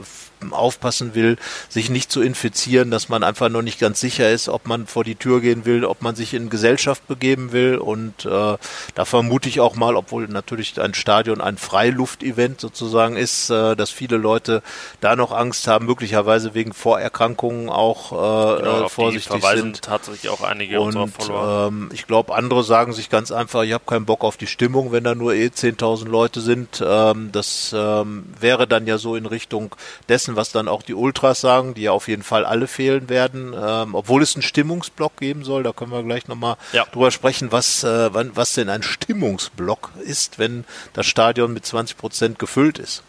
aufpassen 0.52 1.16
will, 1.16 1.38
sich 1.70 1.90
nicht 1.90 2.12
zu 2.12 2.22
infizieren, 2.22 2.92
dass 2.92 3.10
man 3.10 3.24
einfach 3.24 3.50
noch 3.50 3.62
nicht 3.62 3.80
ganz 3.80 4.00
sicher 4.00 4.32
ist, 4.32 4.50
ob 4.50 4.68
man 4.68 4.88
vor 4.88 5.04
die 5.04 5.16
Tür 5.16 5.42
gehen 5.42 5.66
will, 5.66 5.86
ob 5.86 6.02
man 6.02 6.16
sich 6.16 6.34
in 6.34 6.50
Gesellschaft 6.50 7.08
begeben 7.08 7.52
will. 7.52 7.78
Und 7.78 8.26
äh, 8.26 8.58
da 8.96 9.06
vermute 9.06 9.50
ich 9.50 9.60
auch 9.60 9.76
mal, 9.76 9.96
obwohl 9.96 10.28
natürlich 10.28 10.80
ein 10.82 10.94
Stadion 10.94 11.42
ein 11.42 11.58
Freiluftevent 11.58 12.60
sozusagen 12.60 13.16
ist, 13.16 13.50
äh, 13.50 13.76
dass 13.76 13.90
viele 13.90 14.18
Leute 14.18 14.62
da 15.00 15.16
noch 15.16 15.32
Angst 15.32 15.68
haben, 15.68 15.86
möglicherweise 15.86 16.54
wegen 16.54 16.74
Vorerkrankungen 16.74 17.70
auch 17.70 18.12
äh, 18.12 18.62
genau, 18.64 18.90
vorsichtig 18.90 19.44
sind. 19.44 19.82
tatsächlich 19.82 20.32
auch 20.32 20.42
einige 20.42 20.82
und, 20.82 20.96
ähm, 21.30 21.90
ich 21.94 22.08
glaube, 22.08 22.36
andere 22.36 22.64
sagen 22.64 22.94
sich 22.94 23.10
ganz 23.10 23.32
einfach, 23.32 23.64
ich 23.64 23.74
habe 23.74 23.84
keinen 23.86 24.06
Bock 24.06 24.24
auf 24.24 24.38
die 24.38 24.48
Stimmung, 24.48 24.92
wenn 24.92 25.04
da 25.04 25.16
nur 25.16 25.34
eh 25.34 25.48
10.000 25.48 26.08
Leute 26.08 26.42
sind. 26.42 26.84
Ähm, 26.86 27.30
das 27.32 27.74
ähm, 27.76 28.26
wäre 28.40 28.68
dann 28.68 28.88
ja 28.88 28.98
so 28.98 29.16
in 29.16 29.26
Richtung 29.26 29.76
dessen, 30.10 30.31
dessen, 30.32 30.36
was 30.36 30.52
dann 30.52 30.68
auch 30.68 30.84
die 30.84 30.94
Ultras 30.94 31.42
sagen, 31.42 31.74
die 31.74 31.84
ja 31.84 31.92
auf 31.92 32.08
jeden 32.08 32.24
Fall 32.24 32.46
alle 32.46 32.68
fehlen 32.68 33.10
werden, 33.10 33.54
ähm, 33.54 33.96
obwohl 33.96 34.22
es 34.22 34.36
einen 34.36 34.44
Stimmungsblock 34.44 35.18
geben 35.18 35.44
soll. 35.44 35.64
Da 35.64 35.72
können 35.74 35.92
wir 35.92 36.04
gleich 36.04 36.28
nochmal 36.28 36.58
ja. 36.74 36.86
drüber 36.92 37.12
sprechen, 37.12 37.52
was, 37.52 37.84
äh, 37.84 38.10
was 38.14 38.54
denn 38.54 38.70
ein 38.70 38.84
Stimmungsblock 38.84 39.92
ist, 40.04 40.40
wenn 40.40 40.66
das 40.94 41.06
Stadion 41.06 41.54
mit 41.54 41.66
20 41.66 41.98
Prozent 41.98 42.40
gefüllt 42.40 42.80
ist. 42.80 43.04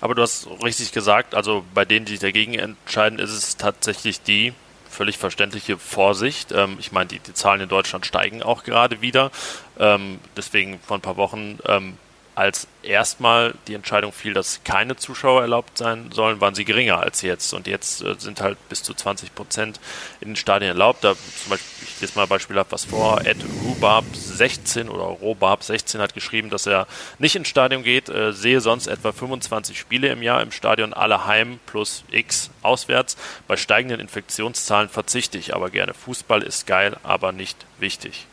Aber 0.00 0.14
du 0.14 0.22
hast 0.22 0.48
richtig 0.62 0.92
gesagt, 0.92 1.34
also 1.34 1.64
bei 1.74 1.84
denen, 1.84 2.06
die 2.06 2.12
sich 2.12 2.20
dagegen 2.20 2.54
entscheiden, 2.54 3.18
ist 3.18 3.30
es 3.30 3.56
tatsächlich 3.56 4.22
die 4.22 4.52
völlig 4.88 5.18
verständliche 5.18 5.78
Vorsicht. 5.78 6.52
Ähm, 6.52 6.76
ich 6.80 6.92
meine, 6.92 7.08
die, 7.08 7.18
die, 7.18 7.34
Zahlen 7.34 7.60
in 7.60 7.68
Deutschland 7.68 8.06
steigen 8.06 8.42
auch 8.42 8.64
gerade 8.64 9.00
wieder. 9.00 9.30
Ähm, 9.78 10.18
deswegen 10.36 10.80
vor 10.80 10.96
ein 10.96 11.02
paar 11.02 11.16
Wochen 11.16 11.58
ähm, 11.66 11.98
als 12.36 12.68
erstmal 12.82 13.54
die 13.66 13.72
Entscheidung 13.72 14.12
fiel, 14.12 14.34
dass 14.34 14.60
keine 14.62 14.94
Zuschauer 14.96 15.40
erlaubt 15.40 15.78
sein 15.78 16.10
sollen, 16.12 16.38
waren 16.38 16.54
sie 16.54 16.66
geringer 16.66 17.00
als 17.00 17.22
jetzt. 17.22 17.54
Und 17.54 17.66
jetzt 17.66 18.02
äh, 18.02 18.14
sind 18.18 18.42
halt 18.42 18.58
bis 18.68 18.82
zu 18.82 18.92
20 18.92 19.34
Prozent 19.34 19.80
in 20.20 20.28
den 20.28 20.36
Stadien 20.36 20.72
erlaubt. 20.72 21.02
Da 21.02 21.14
zum 21.14 21.50
Beispiel, 21.50 21.88
ich 21.88 22.00
lese 22.02 22.18
mal 22.18 22.26
beispielhaft 22.26 22.72
was 22.72 22.84
vor, 22.84 23.24
Ed 23.24 23.38
Rubab 23.64 24.04
16 24.12 24.90
oder 24.90 25.04
Robab 25.04 25.62
16 25.62 25.98
hat 25.98 26.12
geschrieben, 26.12 26.50
dass 26.50 26.66
er 26.66 26.86
nicht 27.18 27.36
ins 27.36 27.48
Stadion 27.48 27.82
geht, 27.82 28.10
äh, 28.10 28.34
sehe 28.34 28.60
sonst 28.60 28.86
etwa 28.86 29.12
25 29.12 29.78
Spiele 29.78 30.08
im 30.08 30.22
Jahr 30.22 30.42
im 30.42 30.52
Stadion, 30.52 30.92
alle 30.92 31.24
heim 31.24 31.58
plus 31.64 32.04
X 32.10 32.50
auswärts. 32.60 33.16
Bei 33.48 33.56
steigenden 33.56 33.98
Infektionszahlen 33.98 34.90
verzichte 34.90 35.38
ich 35.38 35.54
aber 35.54 35.70
gerne. 35.70 35.94
Fußball 35.94 36.42
ist 36.42 36.66
geil, 36.66 36.98
aber 37.02 37.32
nicht 37.32 37.64
wichtig. 37.78 38.26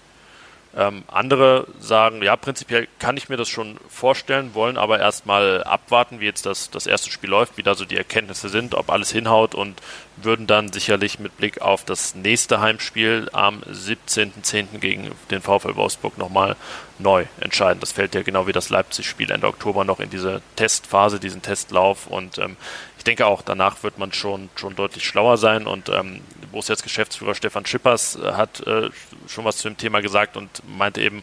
Ähm, 0.75 1.03
andere 1.07 1.67
sagen, 1.79 2.23
ja, 2.23 2.35
prinzipiell 2.35 2.87
kann 2.97 3.15
ich 3.15 3.29
mir 3.29 3.37
das 3.37 3.47
schon 3.47 3.77
vorstellen, 3.89 4.55
wollen 4.55 4.77
aber 4.77 4.99
erstmal 4.99 5.63
abwarten, 5.63 6.19
wie 6.19 6.25
jetzt 6.25 6.47
das, 6.47 6.71
das 6.71 6.87
erste 6.87 7.11
Spiel 7.11 7.29
läuft, 7.29 7.57
wie 7.57 7.63
da 7.63 7.75
so 7.75 7.85
die 7.85 7.97
Erkenntnisse 7.97 8.49
sind, 8.49 8.73
ob 8.73 8.89
alles 8.89 9.11
hinhaut 9.11 9.53
und 9.53 9.81
würden 10.17 10.47
dann 10.47 10.73
sicherlich 10.73 11.19
mit 11.19 11.37
Blick 11.37 11.61
auf 11.61 11.85
das 11.85 12.15
nächste 12.15 12.59
Heimspiel 12.59 13.29
am 13.33 13.61
17.10. 13.61 14.79
gegen 14.79 15.11
den 15.29 15.41
VfL 15.41 15.75
Wolfsburg 15.75 16.17
nochmal 16.17 16.55
neu 16.97 17.25
entscheiden. 17.39 17.79
Das 17.79 17.91
fällt 17.91 18.15
ja 18.15 18.23
genau 18.23 18.47
wie 18.47 18.51
das 18.51 18.69
Leipzig-Spiel 18.69 19.29
Ende 19.29 19.47
Oktober 19.47 19.85
noch 19.85 19.99
in 19.99 20.09
diese 20.09 20.41
Testphase, 20.55 21.19
diesen 21.19 21.43
Testlauf 21.43 22.07
und 22.07 22.39
ähm, 22.39 22.57
ich 23.03 23.05
denke 23.05 23.25
auch, 23.25 23.41
danach 23.41 23.83
wird 23.83 23.97
man 23.97 24.13
schon, 24.13 24.49
schon 24.55 24.77
deutlich 24.77 25.05
schlauer 25.05 25.37
sein 25.37 25.67
und 25.67 25.89
ähm, 25.89 26.21
Borussias 26.53 26.81
Geschäftsführer 26.83 27.35
Stefan 27.35 27.65
Schippers 27.65 28.15
äh, 28.15 28.31
hat 28.31 28.65
äh, 28.65 28.91
schon 29.27 29.43
was 29.43 29.57
zu 29.57 29.67
dem 29.67 29.75
Thema 29.75 30.01
gesagt 30.01 30.37
und 30.37 30.49
meinte 30.77 31.01
eben, 31.01 31.21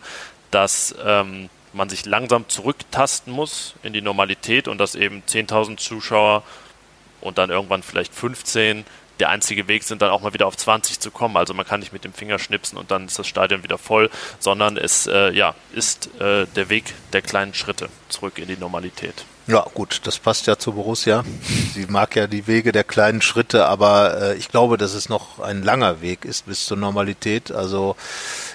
dass 0.51 0.95
ähm, 1.03 1.49
man 1.73 1.89
sich 1.89 2.05
langsam 2.05 2.47
zurücktasten 2.51 3.33
muss 3.33 3.77
in 3.83 3.95
die 3.95 4.03
Normalität 4.03 4.69
und 4.69 4.77
dass 4.77 4.95
eben 4.95 5.23
10.000 5.27 5.79
Zuschauer 5.79 6.43
und 7.23 7.39
dann 7.39 7.49
irgendwann 7.49 7.83
vielleicht 7.83 8.15
15 8.15 8.85
der 9.19 9.31
einzige 9.31 9.67
Weg 9.67 9.83
sind, 9.85 10.03
dann 10.03 10.11
auch 10.11 10.21
mal 10.21 10.35
wieder 10.35 10.49
auf 10.49 10.59
20 10.59 11.01
zu 11.01 11.11
kommen. 11.11 11.39
Also 11.39 11.55
man 11.55 11.67
kann 11.67 11.81
nicht 11.81 11.95
mit 11.95 12.05
dem 12.05 12.13
Finger 12.13 12.39
schnipsen 12.39 12.77
und 12.77 12.91
dann 12.91 13.07
ist 13.07 13.19
das 13.19 13.27
Stadion 13.27 13.63
wieder 13.63 13.79
voll, 13.79 14.11
sondern 14.39 14.77
es 14.77 15.07
äh, 15.07 15.33
ja, 15.33 15.55
ist 15.73 16.11
äh, 16.21 16.45
der 16.45 16.69
Weg 16.69 16.93
der 17.15 17.23
kleinen 17.23 17.55
Schritte 17.55 17.89
zurück 18.11 18.39
in 18.39 18.49
die 18.49 18.59
Normalität. 18.59 19.25
Ja, 19.51 19.67
gut, 19.75 20.03
das 20.05 20.19
passt 20.19 20.47
ja 20.47 20.57
zu 20.59 20.73
Borussia. 20.73 21.25
Sie 21.75 21.87
mag 21.87 22.15
ja 22.15 22.29
die 22.29 22.47
Wege 22.47 22.71
der 22.71 22.85
kleinen 22.85 23.21
Schritte, 23.21 23.67
aber 23.67 24.23
äh, 24.23 24.37
ich 24.37 24.49
glaube, 24.49 24.79
dass 24.79 24.95
es 24.95 25.09
noch 25.09 25.41
ein 25.41 25.65
langer 25.65 26.01
Weg 26.01 26.25
ist 26.25 26.47
bis 26.47 26.67
zur 26.67 26.77
Normalität. 26.77 27.51
Also 27.51 27.97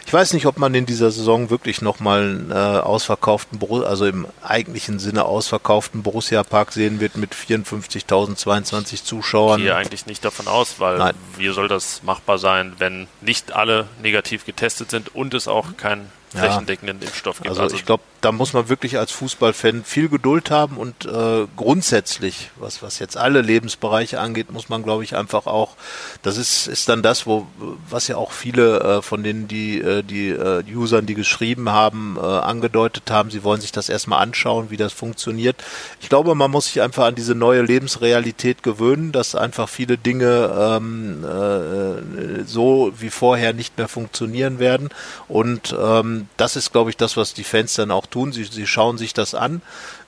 ich 0.06 0.14
weiß 0.14 0.32
nicht, 0.32 0.46
ob 0.46 0.58
man 0.58 0.74
in 0.74 0.86
dieser 0.86 1.12
Saison 1.12 1.50
wirklich 1.50 1.82
nochmal 1.82 2.22
einen 2.22 2.52
äh, 2.52 2.54
ausverkauften, 2.54 3.60
also 3.84 4.06
im 4.06 4.26
eigentlichen 4.42 5.00
Sinne 5.00 5.26
ausverkauften 5.26 6.02
Borussia-Park 6.02 6.72
sehen 6.72 7.02
wird 7.02 7.18
mit 7.18 7.36
54.022 7.36 9.04
Zuschauern. 9.04 9.60
Ich 9.60 9.66
gehe 9.66 9.76
eigentlich 9.76 10.06
nicht 10.06 10.24
davon 10.24 10.48
aus, 10.48 10.76
weil 10.80 10.98
Nein. 10.98 11.16
wie 11.36 11.50
soll 11.50 11.68
das 11.68 12.04
machbar 12.04 12.38
sein, 12.38 12.74
wenn 12.78 13.08
nicht 13.20 13.52
alle 13.52 13.88
negativ 14.02 14.46
getestet 14.46 14.92
sind 14.92 15.14
und 15.14 15.34
es 15.34 15.50
auch 15.50 15.76
kein 15.76 16.10
flächendeckenden 16.36 17.02
Impfstoff 17.02 17.38
gibt. 17.38 17.50
Also, 17.50 17.62
also 17.62 17.76
ich 17.76 17.86
glaube, 17.86 18.04
da 18.22 18.32
muss 18.32 18.54
man 18.54 18.70
wirklich 18.70 18.98
als 18.98 19.12
Fußballfan 19.12 19.84
viel 19.84 20.10
Geduld 20.10 20.52
haben 20.52 20.78
und 20.78 21.06
äh, 21.06 21.46
grundsätzlich, 21.56 22.50
was, 22.58 22.82
was 22.82 23.00
jetzt 23.00 23.18
alle 23.18 23.42
Lebensbereiche 23.42 24.20
angeht, 24.20 24.52
muss 24.52 24.70
man, 24.70 24.84
glaube 24.84 25.04
ich, 25.04 25.16
einfach 25.16 25.46
auch, 25.46 25.76
das 26.24 26.38
ist, 26.38 26.68
ist 26.68 26.90
dann 26.90 27.04
das, 27.04 27.28
wo, 27.28 27.46
was 27.90 28.08
ja 28.08 28.18
auch 28.18 28.32
viele 28.32 28.80
äh, 28.80 29.02
von 29.02 29.24
denen, 29.24 29.48
die, 29.48 29.80
äh, 29.80 30.02
die 30.02 30.30
äh, 30.30 30.64
Usern, 30.74 31.06
die 31.06 31.14
geschrieben 31.14 31.70
haben, 31.70 32.18
äh, 32.20 32.26
angedeutet 32.26 33.12
haben, 33.12 33.30
sie 33.30 33.44
wollen 33.44 33.62
sich 33.62 33.72
das 33.72 33.90
erstmal 33.90 34.22
anschauen, 34.22 34.70
wie 34.70 34.78
das 34.78 34.94
funktioniert. 34.94 35.64
Ich 36.02 36.10
glaube, 36.10 36.34
man 36.36 36.52
muss 36.52 36.66
sich 36.66 36.82
einfach 36.82 37.06
an 37.06 37.16
diese 37.16 37.36
neue 37.36 37.62
Lebensrealität 37.62 38.64
gewöhnen, 38.64 39.12
dass 39.12 39.36
einfach 39.36 39.70
viele 39.70 39.98
Dinge 39.98 40.52
ähm, 40.58 41.24
äh, 41.24 42.44
so 42.46 42.92
wie 42.98 43.10
vorher 43.10 43.54
nicht 43.54 43.78
mehr 43.78 43.88
funktionieren 43.88 44.60
werden. 44.60 44.90
Und 45.28 45.76
ähm, 45.80 46.25
das 46.38 46.56
ist, 46.56 46.72
glaube 46.72 46.90
ich, 46.90 46.98
das, 46.98 47.18
was 47.18 47.34
die 47.34 47.44
Fans 47.44 47.74
dann 47.76 47.92
auch 47.92 48.06
tun. 48.06 48.32
Sie, 48.32 48.44
sie 48.44 48.68
schauen 48.68 48.98
sich 48.98 49.14
das 49.14 49.36
an, 49.36 49.62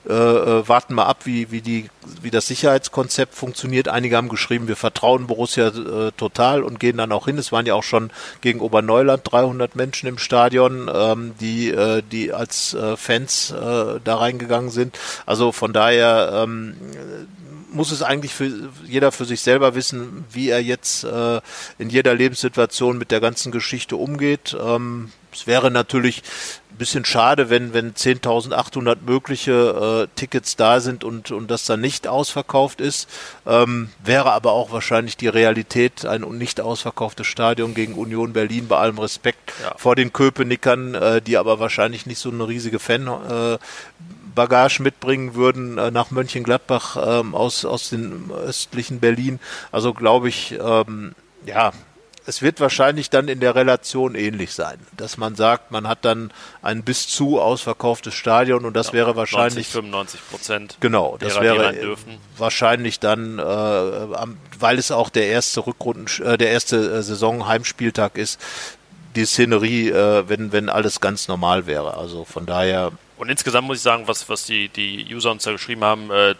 äh, 0.08 0.12
äh, 0.12 0.68
warten 0.68 0.94
mal 0.94 1.06
ab, 1.06 1.20
wie, 1.24 1.50
wie, 1.50 1.60
die, 1.60 1.90
wie 2.22 2.30
das 2.30 2.46
Sicherheitskonzept 2.46 3.34
funktioniert. 3.34 3.88
Einige 3.88 4.16
haben 4.16 4.28
geschrieben, 4.28 4.68
wir 4.68 4.76
vertrauen 4.76 5.26
Borussia 5.26 5.68
äh, 5.68 6.12
total 6.16 6.62
und 6.62 6.80
gehen 6.80 6.96
dann 6.96 7.12
auch 7.12 7.26
hin. 7.26 7.38
Es 7.38 7.52
waren 7.52 7.66
ja 7.66 7.74
auch 7.74 7.82
schon 7.82 8.10
gegen 8.40 8.60
Oberneuland 8.60 9.22
300 9.24 9.76
Menschen 9.76 10.08
im 10.08 10.18
Stadion, 10.18 10.90
ähm, 10.92 11.34
die, 11.40 11.70
äh, 11.70 12.02
die 12.02 12.32
als 12.32 12.74
äh, 12.74 12.96
Fans 12.96 13.50
äh, 13.50 14.00
da 14.02 14.16
reingegangen 14.16 14.70
sind. 14.70 14.98
Also 15.26 15.52
von 15.52 15.72
daher 15.72 16.44
ähm, 16.44 16.74
muss 17.70 17.92
es 17.92 18.02
eigentlich 18.02 18.34
für 18.34 18.70
jeder 18.86 19.12
für 19.12 19.24
sich 19.24 19.40
selber 19.40 19.74
wissen, 19.74 20.24
wie 20.32 20.48
er 20.48 20.62
jetzt 20.62 21.04
äh, 21.04 21.40
in 21.78 21.90
jeder 21.90 22.14
Lebenssituation 22.14 22.98
mit 22.98 23.10
der 23.10 23.20
ganzen 23.20 23.52
Geschichte 23.52 23.96
umgeht. 23.96 24.56
Ähm, 24.60 25.12
es 25.32 25.46
wäre 25.46 25.70
natürlich 25.70 26.22
ein 26.70 26.76
bisschen 26.78 27.04
schade, 27.04 27.50
wenn, 27.50 27.72
wenn 27.72 27.94
10.800 27.94 28.98
mögliche 29.06 30.08
äh, 30.08 30.18
Tickets 30.18 30.56
da 30.56 30.80
sind 30.80 31.04
und, 31.04 31.30
und 31.30 31.50
das 31.50 31.64
dann 31.64 31.80
nicht 31.80 32.06
ausverkauft 32.06 32.80
ist. 32.80 33.08
Ähm, 33.46 33.90
wäre 34.04 34.32
aber 34.32 34.52
auch 34.52 34.70
wahrscheinlich 34.70 35.16
die 35.16 35.28
Realität, 35.28 36.06
ein 36.06 36.22
nicht 36.22 36.60
ausverkauftes 36.60 37.26
Stadion 37.26 37.74
gegen 37.74 37.94
Union 37.94 38.32
Berlin, 38.32 38.68
bei 38.68 38.76
allem 38.76 38.98
Respekt 38.98 39.52
ja. 39.62 39.74
vor 39.76 39.96
den 39.96 40.12
Köpenickern, 40.12 40.94
äh, 40.94 41.22
die 41.22 41.36
aber 41.36 41.58
wahrscheinlich 41.58 42.06
nicht 42.06 42.18
so 42.18 42.30
eine 42.30 42.46
riesige 42.46 42.78
Fan, 42.78 43.06
äh, 43.06 43.58
Bagage 44.38 44.80
mitbringen 44.84 45.34
würden 45.34 45.78
äh, 45.78 45.90
nach 45.90 46.12
Mönchengladbach 46.12 46.96
ähm, 47.20 47.34
aus, 47.34 47.64
aus 47.64 47.90
dem 47.90 48.30
östlichen 48.30 49.00
Berlin. 49.00 49.40
Also 49.72 49.92
glaube 49.92 50.28
ich, 50.28 50.56
ähm, 50.62 51.16
ja, 51.44 51.72
es 52.28 52.42
wird 52.42 52.60
wahrscheinlich 52.60 53.08
dann 53.08 53.26
in 53.26 53.40
der 53.40 53.54
Relation 53.54 54.14
ähnlich 54.14 54.52
sein, 54.52 54.78
dass 54.98 55.16
man 55.16 55.34
sagt, 55.34 55.70
man 55.70 55.88
hat 55.88 56.04
dann 56.04 56.30
ein 56.60 56.82
bis 56.82 57.08
zu 57.08 57.40
ausverkauftes 57.40 58.12
Stadion 58.12 58.66
und 58.66 58.76
das 58.76 58.88
ja, 58.88 58.92
wäre 58.92 59.16
wahrscheinlich 59.16 59.72
90, 59.72 59.72
95 59.72 60.20
Prozent. 60.30 60.76
Genau, 60.80 61.16
das 61.18 61.40
wäre 61.40 61.96
wahrscheinlich 62.36 63.00
dann, 63.00 63.38
äh, 63.38 63.42
weil 63.42 64.78
es 64.78 64.90
auch 64.90 65.08
der 65.08 65.28
erste 65.28 65.66
Rückrunden, 65.66 66.06
äh, 66.22 66.36
der 66.36 66.50
erste 66.50 66.76
äh, 66.76 67.02
Saison 67.02 67.48
Heimspieltag 67.48 68.18
ist, 68.18 68.38
die 69.16 69.24
Szenerie, 69.24 69.88
äh, 69.88 70.28
wenn 70.28 70.52
wenn 70.52 70.68
alles 70.68 71.00
ganz 71.00 71.28
normal 71.28 71.66
wäre. 71.66 71.96
Also 71.96 72.26
von 72.26 72.44
daher. 72.44 72.92
Und 73.16 73.30
insgesamt 73.30 73.66
muss 73.66 73.78
ich 73.78 73.82
sagen, 73.82 74.06
was 74.06 74.28
was 74.28 74.44
die 74.44 74.68
die 74.68 75.06
User 75.14 75.30
uns 75.30 75.44
da 75.44 75.52
geschrieben 75.52 75.82
haben, 75.82 76.10
äh, 76.10 76.34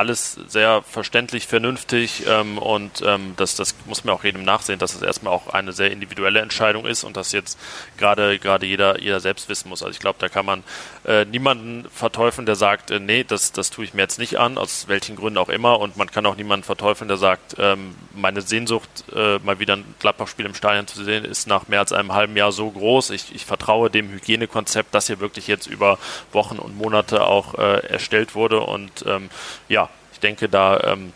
alles 0.00 0.38
sehr 0.48 0.82
verständlich, 0.82 1.46
vernünftig 1.46 2.24
ähm, 2.26 2.56
und 2.56 3.02
ähm, 3.04 3.34
das, 3.36 3.54
das 3.54 3.74
muss 3.84 4.02
man 4.02 4.14
auch 4.14 4.24
jedem 4.24 4.44
nachsehen, 4.44 4.78
dass 4.78 4.94
es 4.94 5.02
erstmal 5.02 5.34
auch 5.34 5.48
eine 5.48 5.72
sehr 5.72 5.90
individuelle 5.90 6.40
Entscheidung 6.40 6.86
ist 6.86 7.04
und 7.04 7.18
dass 7.18 7.32
jetzt 7.32 7.58
gerade 7.98 8.38
gerade 8.38 8.64
jeder 8.64 8.98
jeder 8.98 9.20
selbst 9.20 9.50
wissen 9.50 9.68
muss. 9.68 9.82
Also 9.82 9.92
ich 9.92 9.98
glaube, 9.98 10.18
da 10.18 10.30
kann 10.30 10.46
man 10.46 10.64
äh, 11.04 11.26
niemanden 11.26 11.86
verteufeln, 11.92 12.46
der 12.46 12.56
sagt, 12.56 12.90
äh, 12.90 12.98
nee, 12.98 13.24
das, 13.24 13.52
das 13.52 13.68
tue 13.68 13.84
ich 13.84 13.92
mir 13.92 14.00
jetzt 14.00 14.18
nicht 14.18 14.38
an, 14.38 14.56
aus 14.56 14.88
welchen 14.88 15.16
Gründen 15.16 15.36
auch 15.36 15.50
immer 15.50 15.78
und 15.78 15.98
man 15.98 16.10
kann 16.10 16.24
auch 16.24 16.36
niemanden 16.36 16.64
verteufeln, 16.64 17.08
der 17.08 17.18
sagt, 17.18 17.56
ähm, 17.58 17.94
meine 18.14 18.40
Sehnsucht, 18.40 19.04
äh, 19.14 19.38
mal 19.40 19.58
wieder 19.58 19.76
ein 19.76 19.84
Gladbach-Spiel 19.98 20.46
im 20.46 20.54
Stadion 20.54 20.86
zu 20.86 21.04
sehen, 21.04 21.26
ist 21.26 21.46
nach 21.46 21.68
mehr 21.68 21.80
als 21.80 21.92
einem 21.92 22.14
halben 22.14 22.38
Jahr 22.38 22.52
so 22.52 22.70
groß. 22.70 23.10
Ich, 23.10 23.34
ich 23.34 23.44
vertraue 23.44 23.90
dem 23.90 24.10
Hygienekonzept, 24.10 24.94
das 24.94 25.08
hier 25.08 25.20
wirklich 25.20 25.46
jetzt 25.46 25.66
über 25.66 25.98
Wochen 26.32 26.58
und 26.58 26.74
Monate 26.78 27.26
auch 27.26 27.54
äh, 27.58 27.86
erstellt 27.86 28.34
wurde 28.34 28.60
und 28.60 29.04
ähm, 29.06 29.28
ja, 29.68 29.89
ich 30.20 30.28
denke, 30.28 30.50
da, 30.50 30.80
ähm, 30.80 31.14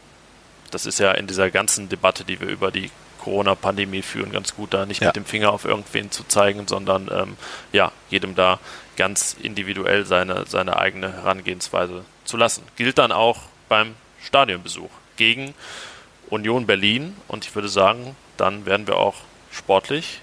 das 0.70 0.86
ist 0.86 0.98
ja 0.98 1.12
in 1.12 1.26
dieser 1.26 1.50
ganzen 1.50 1.90
Debatte, 1.90 2.24
die 2.24 2.40
wir 2.40 2.48
über 2.48 2.70
die 2.70 2.90
Corona-Pandemie 3.18 4.00
führen, 4.00 4.32
ganz 4.32 4.56
gut, 4.56 4.72
da 4.72 4.86
nicht 4.86 5.02
ja. 5.02 5.08
mit 5.08 5.16
dem 5.16 5.26
Finger 5.26 5.52
auf 5.52 5.66
irgendwen 5.66 6.10
zu 6.10 6.24
zeigen, 6.24 6.66
sondern 6.66 7.10
ähm, 7.12 7.36
ja, 7.70 7.92
jedem 8.08 8.34
da 8.34 8.60
ganz 8.96 9.36
individuell 9.38 10.06
seine, 10.06 10.46
seine 10.46 10.78
eigene 10.78 11.12
Herangehensweise 11.12 12.06
zu 12.24 12.38
lassen. 12.38 12.62
Gilt 12.76 12.96
dann 12.96 13.12
auch 13.12 13.40
beim 13.68 13.94
Stadionbesuch 14.22 14.90
gegen 15.18 15.54
Union 16.30 16.64
Berlin 16.64 17.14
und 17.28 17.44
ich 17.44 17.54
würde 17.54 17.68
sagen, 17.68 18.16
dann 18.38 18.64
werden 18.64 18.86
wir 18.86 18.96
auch 18.96 19.16
sportlich 19.52 20.22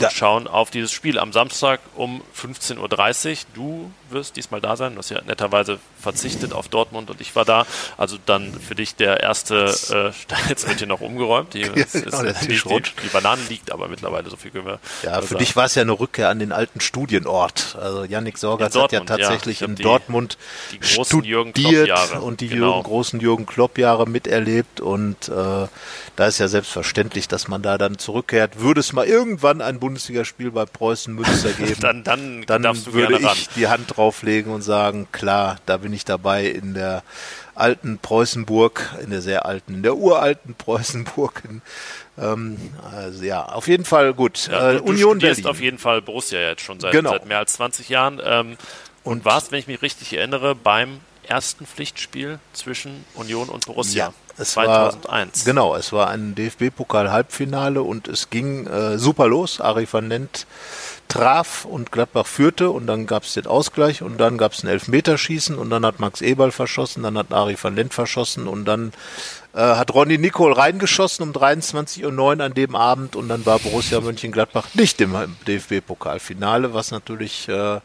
und 0.00 0.04
ja. 0.04 0.10
schauen 0.10 0.46
auf 0.46 0.70
dieses 0.70 0.92
Spiel 0.92 1.18
am 1.18 1.32
Samstag 1.32 1.80
um 1.94 2.22
15.30 2.36 2.78
Uhr. 2.78 3.36
Du 3.54 3.92
wirst 4.10 4.36
diesmal 4.36 4.60
da 4.60 4.76
sein. 4.76 4.94
Du 4.94 4.98
hast 4.98 5.10
ja 5.10 5.20
netterweise 5.22 5.78
verzichtet 6.00 6.52
auf 6.52 6.68
Dortmund 6.68 7.10
und 7.10 7.20
ich 7.20 7.36
war 7.36 7.44
da. 7.44 7.66
Also 7.96 8.16
dann 8.24 8.52
für 8.54 8.74
dich 8.74 8.96
der 8.96 9.20
erste, 9.20 9.74
äh, 9.90 10.48
jetzt 10.48 10.68
wird 10.68 10.78
hier 10.78 10.86
noch 10.86 11.00
umgeräumt. 11.00 11.54
Die, 11.54 11.60
ist, 11.74 11.92
genau, 11.92 12.22
ist 12.22 12.42
die, 12.42 12.48
die, 12.48 12.82
die, 13.02 13.08
Bananen 13.12 13.46
liegt 13.48 13.70
aber 13.72 13.88
mittlerweile, 13.88 14.30
so 14.30 14.36
viel 14.36 14.50
können 14.50 14.66
wir. 14.66 14.80
Ja, 15.02 15.20
für 15.20 15.28
sagen. 15.28 15.38
dich 15.38 15.56
war 15.56 15.66
es 15.66 15.74
ja 15.74 15.82
eine 15.82 15.92
Rückkehr 15.92 16.28
an 16.28 16.38
den 16.38 16.52
alten 16.52 16.80
Studienort. 16.80 17.76
Also 17.80 18.04
Yannick 18.04 18.38
Sorgatz 18.38 18.74
hat 18.76 18.92
ja 18.92 19.00
tatsächlich 19.00 19.60
ja, 19.60 19.66
in 19.66 19.76
Dortmund 19.76 20.38
die 20.72 20.80
großen 20.80 21.24
Jürgen 21.24 21.52
Klopp 21.52 22.22
und 22.22 22.40
die 22.40 22.48
genau. 22.48 22.66
Jürgen, 22.66 22.82
großen 22.82 23.20
Jürgen 23.20 23.46
Klopp-Jahre 23.46 24.08
miterlebt 24.08 24.80
und 24.80 25.28
äh, 25.28 25.66
da 26.16 26.26
ist 26.26 26.38
ja 26.38 26.48
selbstverständlich, 26.48 27.28
dass 27.28 27.48
man 27.48 27.62
da 27.62 27.78
dann 27.78 27.98
zurückkehrt. 27.98 28.60
Würde 28.60 28.80
es 28.80 28.92
mal 28.92 29.06
irgendwann 29.06 29.62
ein 29.62 29.80
Bund 29.80 29.89
Bundesligaspiel 29.90 30.50
bei 30.50 30.64
Preußen 30.64 31.12
Münster 31.14 31.50
geben, 31.58 31.80
dann, 31.80 32.04
dann, 32.04 32.44
dann 32.46 32.62
du 32.62 32.92
würde 32.92 33.08
gerne 33.14 33.26
ran. 33.26 33.36
ich 33.36 33.48
die 33.50 33.66
Hand 33.68 33.96
drauflegen 33.96 34.52
und 34.52 34.62
sagen, 34.62 35.08
klar, 35.12 35.56
da 35.66 35.76
bin 35.78 35.92
ich 35.92 36.04
dabei 36.04 36.46
in 36.46 36.74
der 36.74 37.02
alten 37.56 37.98
Preußenburg, 37.98 38.88
in 39.02 39.10
der 39.10 39.20
sehr 39.20 39.44
alten, 39.46 39.74
in 39.74 39.82
der 39.82 39.96
uralten 39.96 40.54
Preußenburg. 40.54 41.42
In, 41.48 41.62
ähm, 42.18 42.56
also 42.94 43.22
ja, 43.24 43.44
auf 43.44 43.66
jeden 43.68 43.84
Fall 43.84 44.14
gut. 44.14 44.48
Ja, 44.50 44.70
äh, 44.70 44.72
du, 44.74 44.78
du 44.78 44.84
Union 44.90 45.16
studierst 45.18 45.42
Berlin. 45.42 45.50
auf 45.56 45.60
jeden 45.60 45.78
Fall 45.78 46.00
Borussia 46.02 46.38
jetzt 46.40 46.62
schon 46.62 46.80
seit, 46.80 46.92
Genau. 46.92 47.10
seit 47.10 47.26
mehr 47.26 47.38
als 47.38 47.54
20 47.54 47.88
Jahren. 47.88 48.20
Ähm, 48.24 48.56
und, 49.02 49.12
Und- 49.12 49.24
warst, 49.24 49.50
wenn 49.52 49.58
ich 49.58 49.66
mich 49.66 49.82
richtig 49.82 50.12
erinnere, 50.16 50.54
beim 50.54 51.00
ersten 51.26 51.66
Pflichtspiel 51.66 52.38
zwischen 52.52 53.04
Union 53.14 53.48
und 53.48 53.66
Borussia. 53.66 54.06
Ja, 54.06 54.14
es 54.40 54.52
2001. 54.52 55.04
War, 55.38 55.44
genau, 55.44 55.76
es 55.76 55.92
war 55.92 56.08
ein 56.08 56.34
DFB-Pokal-Halbfinale 56.34 57.82
und 57.82 58.08
es 58.08 58.30
ging 58.30 58.66
äh, 58.66 58.98
super 58.98 59.28
los. 59.28 59.60
Ari 59.60 59.86
van 59.90 60.08
Lent 60.08 60.46
traf 61.10 61.64
und 61.64 61.90
Gladbach 61.90 62.26
führte 62.26 62.70
und 62.70 62.86
dann 62.86 63.06
gab 63.06 63.24
es 63.24 63.34
den 63.34 63.46
Ausgleich 63.46 64.00
und 64.02 64.18
dann 64.18 64.38
gab 64.38 64.52
es 64.52 64.62
ein 64.62 64.68
Elfmeterschießen 64.68 65.58
und 65.58 65.68
dann 65.68 65.84
hat 65.84 65.98
Max 65.98 66.20
Eberl 66.20 66.52
verschossen, 66.52 67.02
dann 67.02 67.18
hat 67.18 67.32
Ari 67.32 67.56
van 67.60 67.74
Lent 67.74 67.92
verschossen 67.92 68.46
und 68.46 68.64
dann 68.64 68.92
äh, 69.52 69.58
hat 69.58 69.92
Ronny 69.92 70.18
Nicol 70.18 70.52
reingeschossen 70.52 71.24
um 71.24 71.32
23.09 71.32 72.16
Uhr 72.16 72.44
an 72.44 72.54
dem 72.54 72.76
Abend 72.76 73.16
und 73.16 73.28
dann 73.28 73.44
war 73.44 73.58
Borussia 73.58 74.00
Mönchengladbach 74.00 74.68
nicht 74.74 75.00
im 75.00 75.16
DFB-Pokalfinale, 75.48 76.74
was 76.74 76.92
natürlich 76.92 77.48
äh, 77.48 77.80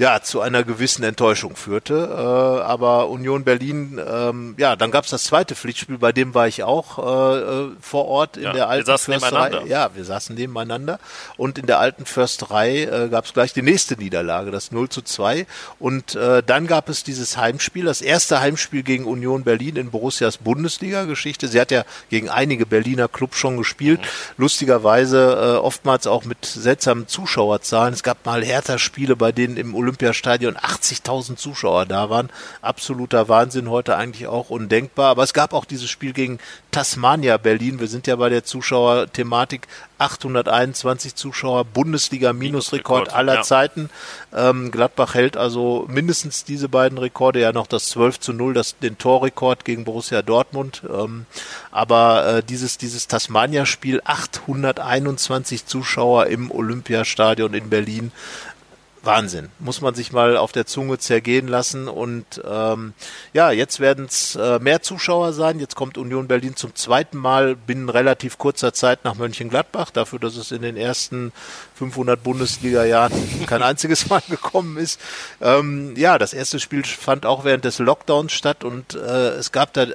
ja, 0.00 0.22
zu 0.22 0.40
einer 0.40 0.64
gewissen 0.64 1.04
Enttäuschung 1.04 1.56
führte. 1.56 2.08
Äh, 2.10 2.62
aber 2.62 3.10
Union 3.10 3.44
Berlin, 3.44 4.00
ähm, 4.02 4.54
ja, 4.56 4.74
dann 4.74 4.90
gab 4.90 5.04
es 5.04 5.10
das 5.10 5.24
zweite 5.24 5.54
Pflichtspiel, 5.54 5.98
bei 5.98 6.10
dem 6.10 6.32
war 6.32 6.48
ich 6.48 6.62
auch 6.62 6.98
äh, 6.98 7.38
äh, 7.38 7.70
vor 7.82 8.06
Ort 8.06 8.38
in 8.38 8.44
Ja, 8.44 8.52
der 8.52 8.62
wir 8.62 8.68
alten 8.68 8.86
saßen 8.86 9.20
Försterei. 9.20 9.66
Ja, 9.66 9.90
wir 9.94 10.06
saßen 10.06 10.34
nebeneinander. 10.34 11.00
Und 11.36 11.58
in 11.58 11.66
der 11.66 11.80
alten 11.80 12.06
Försterei 12.06 12.84
äh, 12.84 13.08
gab 13.10 13.26
es 13.26 13.34
gleich 13.34 13.52
die 13.52 13.60
nächste 13.60 13.98
Niederlage, 13.98 14.50
das 14.50 14.72
0 14.72 14.88
zu 14.88 15.02
2. 15.02 15.46
Und 15.78 16.14
äh, 16.14 16.42
dann 16.42 16.66
gab 16.66 16.88
es 16.88 17.04
dieses 17.04 17.36
Heimspiel, 17.36 17.84
das 17.84 18.00
erste 18.00 18.40
Heimspiel 18.40 18.82
gegen 18.82 19.04
Union 19.04 19.44
Berlin 19.44 19.76
in 19.76 19.90
Borussias 19.90 20.38
Bundesliga-Geschichte. 20.38 21.46
Sie 21.46 21.60
hat 21.60 21.70
ja 21.70 21.84
gegen 22.08 22.30
einige 22.30 22.64
Berliner 22.64 23.08
Clubs 23.08 23.36
schon 23.36 23.58
gespielt. 23.58 24.00
Lustigerweise 24.38 25.56
äh, 25.56 25.58
oftmals 25.58 26.06
auch 26.06 26.24
mit 26.24 26.46
seltsamen 26.46 27.06
Zuschauerzahlen. 27.06 27.92
Es 27.92 28.02
gab 28.02 28.24
mal 28.24 28.42
Hertha-Spiele, 28.42 29.14
bei 29.14 29.30
denen 29.30 29.58
im 29.58 29.74
Olympiastadion 29.90 30.56
80.000 30.56 31.36
Zuschauer 31.36 31.84
da 31.84 32.10
waren. 32.10 32.30
Absoluter 32.62 33.28
Wahnsinn, 33.28 33.68
heute 33.68 33.96
eigentlich 33.96 34.28
auch 34.28 34.50
undenkbar. 34.50 35.10
Aber 35.10 35.24
es 35.24 35.34
gab 35.34 35.52
auch 35.52 35.64
dieses 35.64 35.90
Spiel 35.90 36.12
gegen 36.12 36.38
Tasmania 36.70 37.36
Berlin. 37.36 37.80
Wir 37.80 37.88
sind 37.88 38.06
ja 38.06 38.14
bei 38.16 38.28
der 38.28 38.44
Zuschauerthematik. 38.44 39.66
821 40.00 41.14
Zuschauer, 41.14 41.64
Bundesliga-Minusrekord 41.66 43.00
Minusrekord, 43.00 43.12
aller 43.14 43.34
ja. 43.34 43.42
Zeiten. 43.42 43.90
Ähm, 44.34 44.70
Gladbach 44.70 45.14
hält 45.14 45.36
also 45.36 45.84
mindestens 45.88 46.44
diese 46.44 46.70
beiden 46.70 46.96
Rekorde, 46.96 47.40
ja 47.40 47.52
noch 47.52 47.66
das 47.66 47.88
12 47.90 48.18
zu 48.18 48.32
0, 48.32 48.54
das, 48.54 48.78
den 48.78 48.96
Torrekord 48.96 49.66
gegen 49.66 49.84
Borussia 49.84 50.22
Dortmund. 50.22 50.82
Ähm, 50.90 51.26
aber 51.70 52.36
äh, 52.36 52.42
dieses, 52.42 52.78
dieses 52.78 53.08
Tasmania-Spiel, 53.08 54.00
821 54.02 55.66
Zuschauer 55.66 56.26
im 56.28 56.50
Olympiastadion 56.50 57.52
in 57.52 57.68
Berlin. 57.68 58.10
Wahnsinn. 59.02 59.48
Muss 59.58 59.80
man 59.80 59.94
sich 59.94 60.12
mal 60.12 60.36
auf 60.36 60.52
der 60.52 60.66
Zunge 60.66 60.98
zergehen 60.98 61.48
lassen. 61.48 61.88
Und 61.88 62.42
ähm, 62.48 62.92
ja, 63.32 63.50
jetzt 63.50 63.80
werden 63.80 64.06
es 64.06 64.36
äh, 64.36 64.58
mehr 64.58 64.82
Zuschauer 64.82 65.32
sein. 65.32 65.58
Jetzt 65.58 65.74
kommt 65.76 65.96
Union 65.96 66.28
Berlin 66.28 66.56
zum 66.56 66.74
zweiten 66.74 67.16
Mal 67.16 67.56
binnen 67.56 67.88
relativ 67.88 68.38
kurzer 68.38 68.74
Zeit 68.74 69.04
nach 69.04 69.14
Mönchengladbach, 69.14 69.90
dafür, 69.90 70.18
dass 70.18 70.36
es 70.36 70.52
in 70.52 70.62
den 70.62 70.76
ersten 70.76 71.32
500 71.76 72.22
Bundesliga-Jahren 72.22 73.12
kein 73.46 73.62
einziges 73.62 74.08
Mal 74.08 74.22
gekommen 74.28 74.76
ist. 74.76 75.00
Ähm, 75.40 75.94
ja, 75.96 76.18
das 76.18 76.34
erste 76.34 76.60
Spiel 76.60 76.84
fand 76.84 77.24
auch 77.24 77.44
während 77.44 77.64
des 77.64 77.78
Lockdowns 77.78 78.32
statt 78.32 78.64
und 78.64 78.94
äh, 78.94 79.30
es 79.30 79.52
gab 79.52 79.72
da 79.72 79.86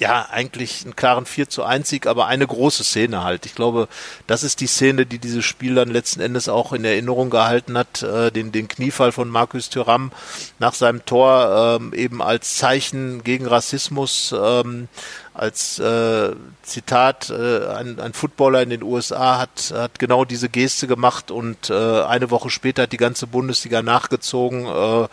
ja, 0.00 0.26
eigentlich 0.30 0.82
einen 0.84 0.96
klaren 0.96 1.26
4 1.26 1.50
zu 1.50 1.62
1 1.62 1.86
Sieg, 1.86 2.06
aber 2.06 2.26
eine 2.26 2.46
große 2.46 2.84
Szene 2.84 3.22
halt. 3.22 3.44
Ich 3.44 3.54
glaube, 3.54 3.86
das 4.26 4.42
ist 4.42 4.60
die 4.60 4.66
Szene, 4.66 5.04
die 5.04 5.18
dieses 5.18 5.44
Spiel 5.44 5.74
dann 5.74 5.90
letzten 5.90 6.22
Endes 6.22 6.48
auch 6.48 6.72
in 6.72 6.86
Erinnerung 6.86 7.28
gehalten 7.28 7.76
hat, 7.76 8.02
äh, 8.02 8.32
den, 8.32 8.50
den 8.50 8.66
Kniefall 8.66 9.12
von 9.12 9.28
Markus 9.28 9.68
Thuram 9.68 10.10
nach 10.58 10.72
seinem 10.72 11.04
Tor 11.04 11.78
ähm, 11.78 11.92
eben 11.92 12.22
als 12.22 12.56
Zeichen 12.56 13.22
gegen 13.24 13.46
Rassismus, 13.46 14.34
ähm, 14.36 14.88
als 15.34 15.78
äh, 15.78 16.30
Zitat, 16.62 17.28
äh, 17.28 17.66
ein, 17.66 18.00
ein 18.00 18.14
Footballer 18.14 18.62
in 18.62 18.70
den 18.70 18.82
USA 18.82 19.38
hat, 19.38 19.70
hat 19.74 19.98
genau 19.98 20.24
diese 20.24 20.48
Geste 20.48 20.86
gemacht 20.86 21.30
und 21.30 21.68
äh, 21.68 22.02
eine 22.04 22.30
Woche 22.30 22.48
später 22.48 22.84
hat 22.84 22.92
die 22.92 22.96
ganze 22.96 23.26
Bundesliga 23.26 23.82
nachgezogen. 23.82 24.64
Äh, 24.64 25.08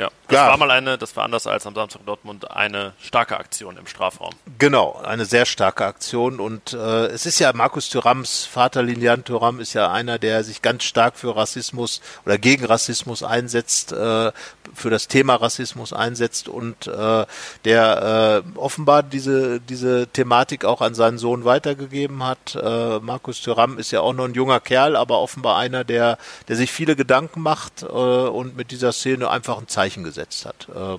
Ja, 0.00 0.08
das 0.28 0.36
Ja. 0.36 0.48
war 0.48 0.56
mal 0.56 0.70
eine, 0.70 0.96
das 0.96 1.14
war 1.14 1.24
anders 1.24 1.46
als 1.46 1.66
am 1.66 1.74
Samstag 1.74 2.00
in 2.00 2.06
Dortmund, 2.06 2.50
eine 2.50 2.94
starke 3.02 3.38
Aktion 3.38 3.76
im 3.76 3.86
Strafraum. 3.86 4.32
Genau, 4.58 4.98
eine 5.04 5.26
sehr 5.26 5.44
starke 5.44 5.84
Aktion 5.84 6.40
und 6.40 6.72
äh, 6.72 7.06
es 7.08 7.26
ist 7.26 7.38
ja 7.38 7.52
Markus 7.52 7.90
Thürams 7.90 8.46
Vater 8.46 8.82
Lilian 8.82 9.24
Thüram 9.24 9.60
ist 9.60 9.74
ja 9.74 9.92
einer, 9.92 10.18
der 10.18 10.42
sich 10.42 10.62
ganz 10.62 10.84
stark 10.84 11.18
für 11.18 11.36
Rassismus 11.36 12.00
oder 12.24 12.38
gegen 12.38 12.64
Rassismus 12.64 13.22
einsetzt, 13.22 13.92
äh, 13.92 14.32
für 14.74 14.90
das 14.90 15.08
Thema 15.08 15.36
Rassismus 15.36 15.92
einsetzt 15.92 16.48
und 16.48 16.86
äh, 16.86 17.26
der 17.64 18.42
äh, 18.54 18.58
offenbar 18.58 19.02
diese 19.02 19.60
diese 19.60 20.06
Thematik 20.08 20.64
auch 20.64 20.80
an 20.80 20.94
seinen 20.94 21.18
Sohn 21.18 21.44
weitergegeben 21.44 22.24
hat. 22.24 22.54
Äh, 22.54 22.98
Markus 23.00 23.40
Thüram 23.40 23.78
ist 23.78 23.90
ja 23.90 24.00
auch 24.00 24.12
noch 24.12 24.24
ein 24.24 24.34
junger 24.34 24.60
Kerl, 24.60 24.96
aber 24.96 25.20
offenbar 25.20 25.56
einer, 25.56 25.84
der 25.84 26.18
der 26.48 26.56
sich 26.56 26.72
viele 26.72 26.96
Gedanken 26.96 27.40
macht 27.42 27.82
äh, 27.82 27.86
und 27.86 28.56
mit 28.56 28.70
dieser 28.70 28.92
Szene 28.92 29.30
einfach 29.30 29.58
ein 29.58 29.68
Zeichen 29.68 30.04
gesetzt 30.04 30.46
hat. 30.46 30.68
Äh, 30.74 30.98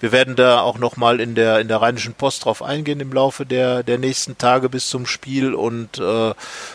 wir 0.00 0.12
werden 0.12 0.36
da 0.36 0.60
auch 0.60 0.78
nochmal 0.78 1.20
in 1.20 1.34
der, 1.34 1.60
in 1.60 1.68
der 1.68 1.80
Rheinischen 1.82 2.14
Post 2.14 2.44
drauf 2.44 2.62
eingehen 2.62 3.00
im 3.00 3.12
Laufe 3.12 3.46
der, 3.46 3.82
der 3.82 3.98
nächsten 3.98 4.38
Tage 4.38 4.68
bis 4.68 4.88
zum 4.88 5.06
Spiel. 5.06 5.54
Und 5.54 5.98
äh, 5.98 6.34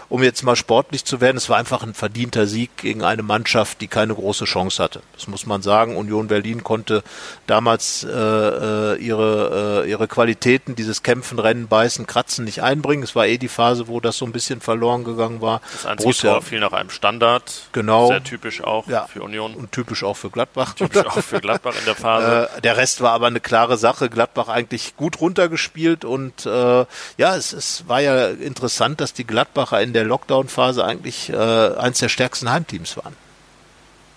um 0.10 0.24
jetzt 0.24 0.44
mal 0.44 0.56
sportlich 0.56 1.06
zu 1.06 1.22
werden, 1.22 1.38
es 1.38 1.50
war 1.50 1.58
einfach 1.58 1.84
ein 1.84 1.94
verdienter 1.94 2.48
Sieg 2.48 2.76
gegen 2.78 3.04
eine 3.04 3.24
Mannschaft, 3.24 3.82
die 3.82 3.88
keine 3.88 4.16
große 4.16 4.46
Chance 4.46 4.82
hatte. 4.84 5.02
Das 5.16 5.28
muss 5.28 5.46
man 5.46 5.62
sagen. 5.62 5.96
Union 5.98 6.28
Berlin 6.28 6.64
konnte 6.64 7.04
damals 7.48 8.04
äh, 8.04 8.10
äh, 8.10 8.96
ihre, 8.98 9.84
äh, 9.86 9.90
ihre 9.90 10.08
Qualitäten, 10.08 10.76
dieses 10.76 11.04
Kämpfen, 11.04 11.40
Rennen, 11.40 11.68
Beißen, 11.68 12.08
Kratzen 12.08 12.46
nicht 12.46 12.62
einbringen. 12.64 13.04
Es 13.04 13.16
war 13.16 13.28
eh 13.28 13.38
die 13.38 13.48
Phase, 13.48 13.88
wo 13.88 14.00
das 14.00 14.18
so 14.18 14.26
ein 14.26 14.32
bisschen 14.32 14.62
verloren 14.62 15.04
gegangen 15.04 15.42
war. 15.42 15.62
Das 15.74 15.86
einzige 15.86 16.14
Tor 16.14 16.42
fiel 16.42 16.60
nach 16.60 16.74
einem 16.74 16.90
Standard. 16.90 17.52
Genau. 17.72 18.08
Sehr 18.08 18.24
typisch 18.24 18.64
auch 18.64 18.88
Ja. 18.88 19.06
für 19.08 19.22
Union. 19.22 19.54
und 19.56 19.72
typisch 19.72 20.04
auch 20.04 20.16
für 20.18 20.30
Gladbach. 20.30 20.74
Typisch 20.74 21.06
auch 21.06 21.22
für 21.24 21.40
Gladbach 21.42 21.76
in 21.78 21.86
der 21.86 21.96
Phase. 22.02 22.50
Äh, 22.58 22.62
der 22.62 22.71
Rest 22.78 23.02
war 23.02 23.12
aber 23.14 23.28
eine 23.28 23.40
klare 23.40 23.78
Sache. 23.78 24.10
Gladbach 24.10 24.48
eigentlich 24.48 24.96
gut 24.98 25.20
runtergespielt 25.22 26.06
und 26.06 26.46
äh, 26.46 26.86
ja, 27.18 27.36
es, 27.36 27.54
es 27.54 27.88
war 27.88 28.02
ja 28.02 28.28
interessant, 28.30 29.02
dass 29.02 29.14
die 29.14 29.26
Gladbacher 29.26 29.82
in 29.82 29.94
der 29.94 30.04
Lockdown-Phase 30.06 30.84
eigentlich 30.86 31.30
äh, 31.30 31.36
eins 31.36 32.00
der 32.00 32.10
stärksten 32.10 32.50
Heimteams 32.52 32.98
waren. 32.98 33.16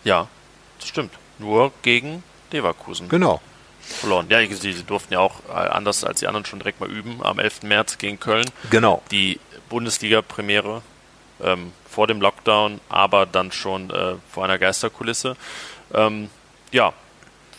ja, 0.04 0.28
das 0.78 0.88
stimmt. 0.88 1.12
Nur 1.38 1.72
gegen 1.82 2.22
Leverkusen 2.50 3.08
Genau. 3.08 3.40
verloren. 3.80 4.26
Ja, 4.28 4.38
sie, 4.46 4.72
sie 4.72 4.82
durften 4.84 5.14
ja 5.14 5.20
auch 5.20 5.40
äh, 5.48 5.52
anders 5.52 6.04
als 6.04 6.20
die 6.20 6.26
anderen 6.26 6.44
schon 6.46 6.58
direkt 6.60 6.80
mal 6.80 6.90
üben 6.90 7.20
am 7.24 7.38
11. 7.38 7.62
März 7.64 7.98
gegen 7.98 8.20
Köln. 8.20 8.44
Genau. 8.70 9.02
Die 9.10 9.40
Bundesliga-Premiere 9.70 10.82
ähm, 11.42 11.72
vor 11.88 12.06
dem 12.06 12.20
Lockdown, 12.20 12.80
aber 12.88 13.26
dann 13.26 13.50
schon 13.52 13.90
äh, 13.90 14.14
vor 14.32 14.44
einer 14.44 14.58
Geisterkulisse. 14.58 15.36
Ähm, 15.92 16.30
ja, 16.70 16.92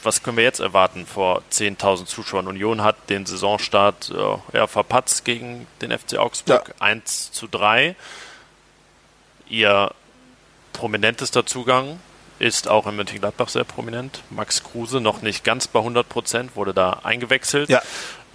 was 0.05 0.23
können 0.23 0.37
wir 0.37 0.43
jetzt 0.43 0.59
erwarten 0.59 1.05
vor 1.05 1.41
10.000 1.51 2.05
Zuschauern? 2.05 2.47
Union 2.47 2.83
hat 2.83 3.09
den 3.09 3.25
Saisonstart 3.25 4.11
äh, 4.11 4.57
ja, 4.57 4.67
verpatzt 4.67 5.25
gegen 5.25 5.67
den 5.81 5.91
FC 5.91 6.17
Augsburg. 6.17 6.73
1 6.79 7.31
zu 7.31 7.47
3. 7.47 7.95
Ihr 9.49 9.91
prominentester 10.73 11.45
Zugang 11.45 11.99
ist 12.39 12.67
auch 12.67 12.85
in 12.87 12.95
Mönchengladbach 12.95 13.49
sehr 13.49 13.63
prominent. 13.63 14.21
Max 14.29 14.63
Kruse 14.63 14.99
noch 14.99 15.21
nicht 15.21 15.43
ganz 15.43 15.67
bei 15.67 15.79
100 15.79 16.07
Prozent, 16.07 16.55
wurde 16.55 16.73
da 16.73 17.01
eingewechselt. 17.03 17.69
Ja. 17.69 17.81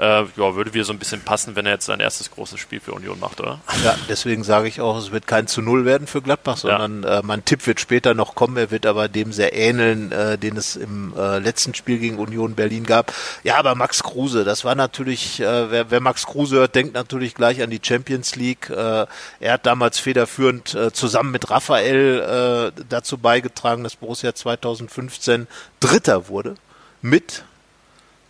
Äh, 0.01 0.25
ja, 0.37 0.55
würde 0.55 0.73
wieder 0.73 0.85
so 0.85 0.95
ein 0.95 0.99
bisschen 0.99 1.21
passen, 1.21 1.57
wenn 1.57 1.67
er 1.67 1.73
jetzt 1.73 1.85
sein 1.85 2.01
erstes 2.01 2.31
großes 2.31 2.59
Spiel 2.59 2.81
für 2.81 2.93
Union 2.93 3.21
macht, 3.21 3.39
oder? 3.39 3.61
Ja, 3.85 3.95
deswegen 4.09 4.45
sage 4.45 4.67
ich 4.67 4.81
auch, 4.81 4.97
es 4.97 5.13
wird 5.13 5.27
kein 5.27 5.47
zu 5.47 5.61
Null 5.61 5.85
werden 5.85 6.07
für 6.07 6.23
Gladbach, 6.23 6.57
sondern 6.57 7.05
äh, 7.05 7.21
mein 7.23 7.45
Tipp 7.45 7.67
wird 7.67 7.81
später 7.81 8.15
noch 8.15 8.35
kommen. 8.35 8.57
Er 8.57 8.71
wird 8.71 8.87
aber 8.87 9.09
dem 9.09 9.31
sehr 9.35 9.53
ähneln, 9.53 10.11
äh, 10.11 10.39
den 10.39 10.57
es 10.57 10.75
im 10.75 11.13
äh, 11.15 11.39
letzten 11.39 11.75
Spiel 11.75 11.99
gegen 11.99 12.19
Union 12.19 12.55
Berlin 12.55 12.85
gab. 12.85 13.13
Ja, 13.45 13.57
aber 13.57 13.75
Max 13.75 14.03
Kruse, 14.03 14.45
das 14.45 14.65
war 14.65 14.75
natürlich, 14.75 15.39
äh, 15.41 15.71
wer, 15.71 15.91
wer 15.91 16.01
Max 16.01 16.25
Kruse 16.25 16.57
hört, 16.57 16.75
denkt 16.75 16.95
natürlich 16.95 17.35
gleich 17.35 17.61
an 17.63 17.69
die 17.69 17.81
Champions 17.83 18.37
League. 18.37 18.71
Äh, 18.71 19.05
er 19.41 19.53
hat 19.53 19.67
damals 19.67 19.99
federführend 19.99 20.75
äh, 20.75 20.93
zusammen 20.93 21.31
mit 21.31 21.51
Raphael 21.51 22.73
äh, 22.75 22.83
dazu 22.89 23.19
beigetragen, 23.19 23.85
dass 23.85 23.97
Borussia 23.97 24.35
2015 24.35 25.47
Dritter 25.79 26.29
wurde 26.29 26.55
mit 27.03 27.45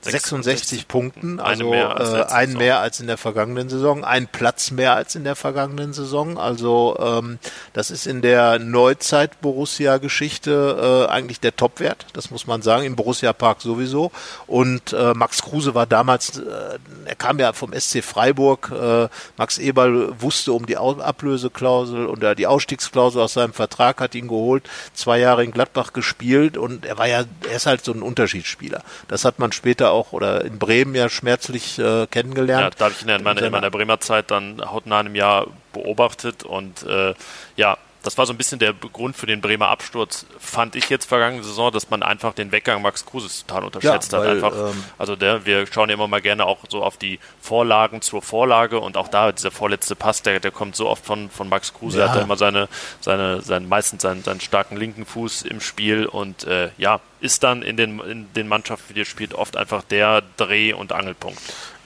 66 0.03 0.89
Punkten, 0.89 1.41
also 1.41 1.69
mehr 1.69 2.27
äh, 2.29 2.33
einen 2.33 2.55
mehr 2.55 2.81
als 2.81 3.01
in 3.01 3.07
der 3.07 3.19
vergangenen 3.19 3.69
Saison, 3.69 4.03
einen 4.05 4.29
Platz 4.29 4.71
mehr 4.71 4.95
als 4.95 5.15
in 5.15 5.25
der 5.25 5.37
vergangenen 5.37 5.93
Saison. 5.93 6.39
Also 6.39 6.97
ähm, 6.99 7.39
das 7.75 7.91
ist 7.91 8.07
in 8.07 8.23
der 8.23 8.59
Neuzeit 8.59 9.41
Borussia-Geschichte 9.43 11.07
äh, 11.09 11.13
eigentlich 11.13 11.41
der 11.41 11.55
Topwert, 11.55 12.07
das 12.15 12.31
muss 12.31 12.47
man 12.47 12.63
sagen, 12.63 12.85
im 12.85 12.97
Borussia 12.97 13.33
Park 13.35 13.61
sowieso. 13.61 14.11
Und 14.47 14.95
äh, 14.95 15.13
Max 15.13 15.43
Kruse 15.43 15.75
war 15.75 15.87
damals, 15.87 16.39
äh, 16.39 16.79
er 17.05 17.15
kam 17.17 17.39
ja 17.39 17.53
vom 17.53 17.73
SC 17.79 18.03
Freiburg, 18.03 18.73
äh, 18.73 19.09
Max 19.37 19.59
Eberl 19.59 20.21
wusste 20.21 20.53
um 20.53 20.65
die 20.65 20.79
Ablöseklausel 20.79 22.07
und 22.07 22.25
die 22.39 22.47
Ausstiegsklausel 22.47 23.21
aus 23.21 23.35
seinem 23.35 23.53
Vertrag, 23.53 24.01
hat 24.01 24.15
ihn 24.15 24.29
geholt, 24.29 24.69
zwei 24.95 25.19
Jahre 25.19 25.45
in 25.45 25.51
Gladbach 25.51 25.93
gespielt 25.93 26.57
und 26.57 26.87
er 26.87 26.97
war 26.97 27.07
ja, 27.07 27.25
er 27.49 27.57
ist 27.57 27.67
halt 27.67 27.85
so 27.85 27.93
ein 27.93 28.03
Unterschiedsspieler. 28.03 28.83
Das 29.09 29.25
hat 29.25 29.39
man 29.39 29.53
später 29.53 29.90
auch 29.91 30.13
oder 30.13 30.45
in 30.45 30.59
Bremen 30.59 30.95
ja 30.95 31.09
schmerzlich 31.09 31.79
äh, 31.79 32.07
kennengelernt. 32.07 32.75
Ja, 32.75 32.79
da 32.79 32.85
habe 32.87 32.95
ich 32.97 33.03
ihn 33.03 33.09
in 33.09 33.23
meiner, 33.23 33.43
in 33.43 33.53
meiner 33.53 33.71
Bremer 33.71 34.01
Zeit 34.01 34.31
dann 34.31 34.61
hautnah 34.65 35.01
einem 35.01 35.15
Jahr 35.15 35.47
beobachtet 35.73 36.43
und 36.43 36.83
äh, 36.85 37.15
ja, 37.57 37.77
das 38.03 38.17
war 38.17 38.27
so 38.27 38.33
ein 38.33 38.37
bisschen 38.37 38.59
der 38.59 38.73
Grund 38.73 39.17
für 39.17 39.27
den 39.27 39.41
Bremer 39.41 39.69
Absturz, 39.69 40.27
fand 40.39 40.75
ich 40.75 40.89
jetzt 40.89 41.05
vergangene 41.07 41.43
Saison, 41.43 41.71
dass 41.71 41.91
man 41.91 42.03
einfach 42.03 42.33
den 42.33 42.51
Weggang 42.53 42.83
Max 42.83 43.05
Kruses 43.05 43.45
total 43.47 43.65
unterschätzt 43.65 44.13
ja, 44.13 44.19
weil, 44.21 44.29
hat. 44.29 44.35
Einfach, 44.37 44.71
ähm, 44.71 44.85
also 44.99 45.17
der, 45.17 45.45
wir 45.45 45.67
schauen 45.67 45.89
ja 45.91 45.95
immer 45.95 46.09
mal 46.09 46.23
gerne 46.23 46.47
auch 46.47 46.59
so 46.69 46.83
auf 46.83 46.97
die 46.97 47.19
Vorlagen 47.41 48.01
zur 48.01 48.23
Vorlage 48.23 48.81
und 48.81 48.97
auch 48.97 49.09
da 49.09 49.33
dieser 49.33 49.51
vorletzte 49.51 49.97
Pass, 49.97 50.23
der, 50.23 50.41
der 50.41 50.51
kommt 50.51 50.77
so 50.77 50.89
oft 50.89 51.05
von, 51.05 51.31
von 51.31 51.49
Max 51.49 51.75
Kruse, 51.75 52.01
ja. 52.01 52.09
hat 52.09 52.17
er 52.17 52.23
immer 52.23 52.37
seine, 52.37 52.69
seine, 53.01 53.43
seinen, 53.43 53.69
meistens 53.69 54.03
seinen, 54.03 54.23
seinen 54.23 54.41
starken 54.41 54.77
linken 54.77 55.05
Fuß 55.05 55.43
im 55.43 55.61
Spiel 55.61 56.07
und 56.07 56.45
äh, 56.45 56.71
ja, 56.79 57.01
ist 57.21 57.43
dann 57.43 57.63
in 57.63 57.77
den, 57.77 58.01
in 58.01 58.33
den 58.33 58.49
Mannschaften, 58.49 58.95
die 58.95 59.03
er 59.03 59.05
spielt, 59.05 59.35
oft 59.35 59.57
einfach 59.57 59.83
der 59.83 60.23
Dreh- 60.37 60.73
und 60.73 60.93
Angelpunkt. 60.93 61.39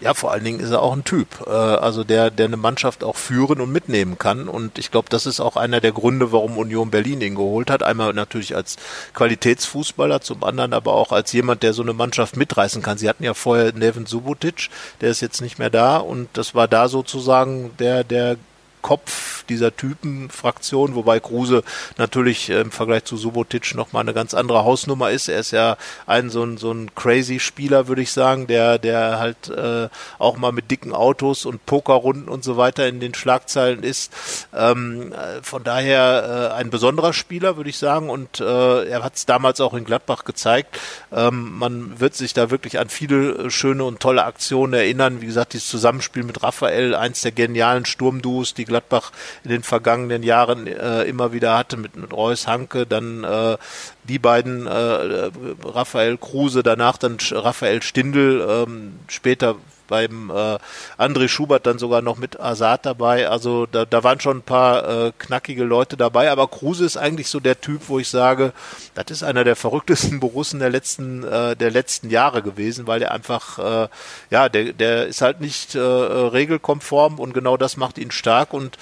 Ja, 0.05 0.13
vor 0.13 0.33
allen 0.33 0.45
Dingen 0.45 0.61
ist 0.61 0.71
er 0.71 0.83
auch 0.83 0.93
ein 0.93 1.05
Typ, 1.05 1.47
äh, 1.47 1.51
also 1.51 2.05
der, 2.05 2.31
der 2.31 2.45
eine 2.45 2.59
Mannschaft 2.59 3.03
auch 3.03 3.17
führen 3.17 3.59
und 3.63 3.73
mitnehmen 3.73 4.19
kann. 4.19 4.51
Und 4.51 4.79
ich 4.79 4.91
glaube, 4.91 5.09
das 5.09 5.25
ist 5.25 5.41
auch 5.41 5.57
einer 5.57 5.81
der 5.81 5.93
Gründe, 5.93 6.31
warum 6.31 6.59
Union 6.59 6.91
Berlin 6.91 7.23
ihn 7.23 7.37
geholt 7.37 7.71
hat. 7.71 7.83
Einmal 7.83 8.13
natürlich 8.13 8.55
als 8.55 8.77
Qualitätsfußballer, 9.15 10.21
zum 10.21 10.45
anderen 10.45 10.75
aber 10.75 10.93
auch 10.93 11.11
als 11.11 11.33
jemand, 11.33 11.63
der 11.63 11.73
so 11.73 11.81
eine 11.81 11.95
Mannschaft 11.95 12.37
mitreißen 12.37 12.83
kann. 12.83 12.99
Sie 12.99 13.09
hatten 13.09 13.25
ja 13.25 13.33
vorher 13.33 13.73
Neven 13.73 14.05
Subotic, 14.05 14.69
der 15.01 15.09
ist 15.09 15.23
jetzt 15.23 15.41
nicht 15.41 15.59
mehr 15.59 15.71
da 15.71 15.97
und 15.97 16.29
das 16.35 16.55
war 16.55 16.69
da 16.69 16.89
sozusagen 16.89 17.71
der, 17.79 18.05
der 18.05 18.37
Kopf 18.85 19.45
dieser 19.47 19.75
Typenfraktion, 19.75 20.95
wobei 20.95 21.19
Kruse 21.19 21.65
natürlich 21.97 22.51
im 22.51 22.71
Vergleich 22.71 23.05
zu 23.05 23.17
Subotic 23.17 23.75
nochmal 23.75 24.03
eine 24.03 24.13
ganz 24.13 24.35
andere 24.35 24.65
Hausnummer 24.65 25.11
ist. 25.11 25.29
Er 25.29 25.41
ist 25.41 25.53
ja 25.53 25.79
ein 26.07 26.29
so 26.29 26.45
ein, 26.45 26.59
so 26.59 26.71
ein 26.71 26.95
crazy 26.95 27.41
Spieler, 27.41 27.89
würde 27.89 28.03
ich 28.03 28.13
sagen, 28.13 28.47
der, 28.47 28.79
der 28.79 29.19
halt 29.19 29.49
äh, 29.49 29.89
auch 30.19 30.37
mal 30.37 30.53
mit 30.53 30.71
dicken 30.71 30.93
Autos 30.93 31.47
und 31.47 31.65
Pokerrunden 31.65 32.29
und 32.29 32.45
so 32.45 32.59
weiter 32.59 32.87
in 32.87 33.01
den 33.01 33.15
Schlagzeilen 33.15 33.83
ist. 33.83 34.13
Ähm, 34.55 35.13
äh, 35.13 35.43
von 35.43 35.65
daher 35.65 36.51
äh, 36.53 36.55
ein 36.55 36.69
besonderer 36.69 37.15
Spieler, 37.15 37.57
würde 37.57 37.71
ich 37.71 37.79
sagen, 37.79 38.11
und 38.11 38.41
äh, 38.41 38.85
er 38.85 39.03
hat 39.03 39.17
es 39.17 39.25
damals 39.25 39.63
auch 39.63 39.73
in 39.73 39.87
Gladbach 39.87 40.25
gezeigt. 40.25 40.79
Ähm, 41.11 41.59
man 41.59 42.01
wird 42.01 42.15
sich 42.15 42.35
da 42.35 42.51
wirklich 42.51 42.79
an 42.79 42.91
viele 42.91 43.51
schöne 43.51 43.85
und 43.85 44.01
tolle 44.01 44.27
Aktionen 44.27 44.75
erinnern. 44.75 45.23
Wie 45.23 45.27
gesagt, 45.27 45.55
dieses 45.55 45.69
Zusammenspiel 45.69 46.23
mit 46.23 46.43
Raphael, 46.43 46.95
eins 46.95 47.23
der 47.23 47.33
genialen 47.33 47.87
Sturmduos, 47.87 48.53
die 48.53 48.74
Gladbach 48.75 49.13
in 49.45 49.51
den 49.51 49.63
vergangenen 49.63 50.25
Jahren 50.25 50.67
äh, 50.67 51.05
immer 51.05 51.33
wieder 51.33 51.57
hatte 51.57 51.77
mit, 51.77 51.95
mit 51.95 52.13
Reus 52.13 52.49
Hanke, 52.49 52.87
dann 52.87 53.23
äh, 53.23 53.57
die 54.03 54.19
beiden 54.19 54.67
äh, 54.67 55.31
Raphael 55.63 56.19
Kruse, 56.19 56.65
danach 56.65 56.99
dann 56.99 57.19
Raphael 57.31 57.83
Stindl, 57.83 58.45
ähm, 58.49 58.99
später 59.07 59.55
beim 59.89 60.31
äh, 60.31 60.59
André 60.99 61.29
Schubert 61.29 61.67
dann 61.67 61.79
sogar 61.79 62.03
noch 62.03 62.17
mit 62.17 62.41
Asad 62.41 62.87
dabei. 62.87 63.29
Also 63.29 63.67
da, 63.67 63.85
da 63.85 64.05
waren 64.05 64.21
schon 64.21 64.39
ein 64.39 64.43
paar 64.43 65.07
äh, 65.07 65.13
knackige 65.19 65.65
Leute 65.65 65.97
dabei, 65.97 66.31
aber 66.31 66.49
Kruse 66.49 66.85
ist 66.85 66.97
eigentlich 66.97 67.29
so 67.29 67.41
der 67.41 67.61
Typ, 67.61 67.83
wo 67.89 67.99
ich 67.99 68.09
sage, 68.09 68.53
das 68.95 69.11
ist 69.11 69.23
einer 69.23 69.45
der 69.45 69.57
verrücktesten 69.57 70.21
Borussen 70.25 70.61
der 70.61 70.71
letzten 70.71 71.25
äh, 71.25 71.57
der 71.57 71.71
letzten 71.71 72.11
Jahre 72.11 72.43
gewesen, 72.43 72.87
weil 72.87 73.01
der 73.01 73.13
einfach 73.13 73.59
äh, 73.59 73.89
ja, 74.31 74.49
der 74.49 74.73
der 74.73 75.07
ist 75.07 75.21
halt 75.21 75.41
nicht 75.41 75.75
äh, 75.75 75.81
regelkonform 75.81 77.19
und 77.19 77.35
genau 77.35 77.57
das 77.57 77.77
macht 77.77 77.99
ihn 77.99 78.11
stark 78.11 78.53
und 78.53 78.79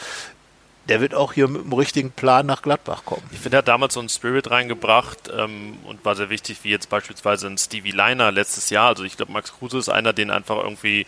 der 0.89 1.01
wird 1.01 1.14
auch 1.14 1.33
hier 1.33 1.49
mit 1.49 1.64
dem 1.64 1.72
richtigen 1.72 2.11
Plan 2.11 2.47
nach 2.47 2.62
Gladbach 2.62 3.05
kommen. 3.05 3.22
Ich 3.30 3.39
finde, 3.39 3.57
er 3.57 3.59
hat 3.59 3.68
damals 3.68 3.95
so 3.95 4.01
einen 4.01 4.09
Spirit 4.09 4.51
reingebracht 4.51 5.30
ähm, 5.37 5.78
und 5.85 6.05
war 6.05 6.16
sehr 6.16 6.30
wichtig, 6.30 6.59
wie 6.62 6.70
jetzt 6.70 6.91
beispielsweise 6.91 7.47
ein 7.47 7.59
Stevie 7.59 7.93
Liner 7.93 8.33
letztes 8.33 8.70
Jahr. 8.70 8.89
Also 8.89 9.05
ich 9.05 9.16
glaube, 9.16 9.33
Max 9.33 9.53
Kruse 9.53 9.78
ist 9.78 9.89
einer, 9.89 10.12
den 10.12 10.30
einfach 10.30 10.57
irgendwie 10.57 11.07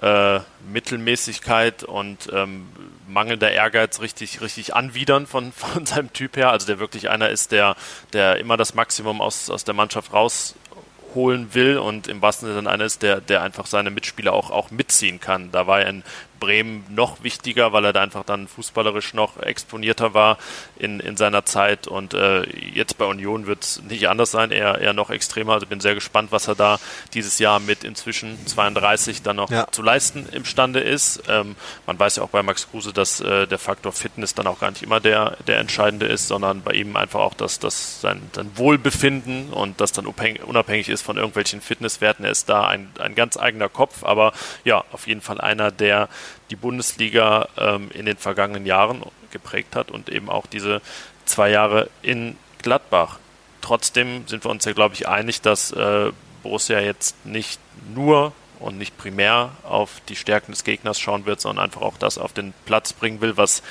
äh, 0.00 0.40
Mittelmäßigkeit 0.70 1.82
und 1.82 2.30
ähm, 2.32 2.68
mangelnder 3.08 3.50
Ehrgeiz 3.50 4.00
richtig, 4.00 4.40
richtig 4.40 4.74
anwidern 4.76 5.26
von, 5.26 5.52
von 5.56 5.86
seinem 5.86 6.12
Typ 6.12 6.36
her. 6.36 6.50
Also 6.50 6.66
der 6.66 6.78
wirklich 6.78 7.08
einer 7.10 7.30
ist, 7.30 7.52
der, 7.52 7.76
der 8.12 8.38
immer 8.38 8.56
das 8.56 8.74
Maximum 8.74 9.20
aus, 9.20 9.50
aus 9.50 9.64
der 9.64 9.74
Mannschaft 9.74 10.12
rausholen 10.12 11.54
will 11.54 11.78
und 11.78 12.08
im 12.08 12.22
wahrsten 12.22 12.52
Sinne 12.52 12.70
einer 12.70 12.84
ist, 12.84 13.02
der, 13.02 13.20
der 13.20 13.42
einfach 13.42 13.66
seine 13.66 13.90
Mitspieler 13.90 14.32
auch, 14.32 14.50
auch 14.50 14.70
mitziehen 14.70 15.18
kann. 15.18 15.50
Da 15.50 15.66
war 15.66 15.80
er 15.80 15.88
in 15.88 16.02
Bremen 16.38 16.84
noch 16.88 17.22
wichtiger, 17.22 17.72
weil 17.72 17.84
er 17.84 17.92
da 17.92 18.02
einfach 18.02 18.24
dann 18.24 18.48
fußballerisch 18.48 19.14
noch 19.14 19.38
exponierter 19.38 20.14
war 20.14 20.38
in, 20.78 21.00
in 21.00 21.16
seiner 21.16 21.44
Zeit. 21.44 21.86
Und 21.86 22.14
äh, 22.14 22.44
jetzt 22.74 22.98
bei 22.98 23.04
Union 23.04 23.46
wird 23.46 23.62
es 23.62 23.82
nicht 23.82 24.08
anders 24.08 24.30
sein, 24.30 24.50
eher, 24.50 24.78
eher 24.78 24.92
noch 24.92 25.10
extremer. 25.10 25.54
Also 25.54 25.66
bin 25.66 25.80
sehr 25.80 25.94
gespannt, 25.94 26.32
was 26.32 26.48
er 26.48 26.54
da 26.54 26.78
dieses 27.14 27.38
Jahr 27.38 27.60
mit 27.60 27.84
inzwischen 27.84 28.46
32 28.46 29.22
dann 29.22 29.36
noch 29.36 29.50
ja. 29.50 29.66
zu 29.70 29.82
leisten 29.82 30.26
imstande 30.32 30.80
ist. 30.80 31.22
Ähm, 31.28 31.56
man 31.86 31.98
weiß 31.98 32.16
ja 32.16 32.22
auch 32.22 32.30
bei 32.30 32.42
Max 32.42 32.68
Kruse, 32.70 32.92
dass 32.92 33.20
äh, 33.20 33.46
der 33.46 33.58
Faktor 33.58 33.92
Fitness 33.92 34.34
dann 34.34 34.46
auch 34.46 34.58
gar 34.58 34.70
nicht 34.70 34.82
immer 34.82 35.00
der, 35.00 35.36
der 35.46 35.58
entscheidende 35.58 36.06
ist, 36.06 36.28
sondern 36.28 36.62
bei 36.62 36.72
ihm 36.72 36.96
einfach 36.96 37.20
auch 37.20 37.34
dass 37.34 37.58
das 37.58 38.00
sein, 38.00 38.20
sein 38.32 38.50
Wohlbefinden 38.56 39.50
und 39.52 39.80
das 39.80 39.92
dann 39.92 40.06
unabhängig 40.06 40.88
ist 40.88 41.02
von 41.02 41.16
irgendwelchen 41.16 41.60
Fitnesswerten. 41.60 42.24
Er 42.24 42.30
ist 42.30 42.48
da 42.48 42.66
ein, 42.66 42.90
ein 42.98 43.14
ganz 43.14 43.36
eigener 43.36 43.68
Kopf, 43.68 44.04
aber 44.04 44.32
ja, 44.64 44.84
auf 44.92 45.06
jeden 45.06 45.20
Fall 45.20 45.40
einer, 45.40 45.70
der 45.70 46.08
die 46.50 46.56
Bundesliga 46.56 47.48
ähm, 47.56 47.90
in 47.92 48.06
den 48.06 48.16
vergangenen 48.16 48.66
Jahren 48.66 49.02
geprägt 49.30 49.76
hat 49.76 49.90
und 49.90 50.08
eben 50.08 50.28
auch 50.28 50.46
diese 50.46 50.80
zwei 51.24 51.50
Jahre 51.50 51.88
in 52.02 52.36
Gladbach. 52.62 53.18
Trotzdem 53.60 54.26
sind 54.28 54.44
wir 54.44 54.50
uns 54.50 54.64
ja, 54.64 54.72
glaube 54.72 54.94
ich, 54.94 55.08
einig, 55.08 55.40
dass 55.40 55.72
äh, 55.72 56.12
Borussia 56.42 56.80
jetzt 56.80 57.26
nicht 57.26 57.60
nur 57.94 58.32
und 58.60 58.78
nicht 58.78 58.96
primär 58.96 59.50
auf 59.64 60.00
die 60.08 60.16
Stärken 60.16 60.52
des 60.52 60.64
Gegners 60.64 60.98
schauen 60.98 61.26
wird, 61.26 61.40
sondern 61.40 61.64
einfach 61.66 61.82
auch 61.82 61.98
das 61.98 62.18
auf 62.18 62.32
den 62.32 62.54
Platz 62.64 62.92
bringen 62.92 63.20
will, 63.20 63.36
was 63.36 63.62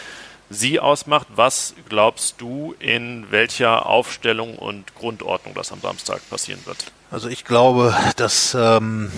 sie 0.49 0.79
ausmacht. 0.79 1.27
Was 1.35 1.73
glaubst 1.89 2.39
du, 2.39 2.75
in 2.79 3.31
welcher 3.31 3.87
Aufstellung 3.87 4.57
und 4.57 4.95
Grundordnung 4.95 5.53
das 5.55 5.71
am 5.71 5.81
Samstag 5.81 6.21
passieren 6.29 6.59
wird? 6.65 6.91
Also 7.11 7.29
ich 7.29 7.45
glaube, 7.45 7.95
dass 8.15 8.55
ähm, 8.59 9.11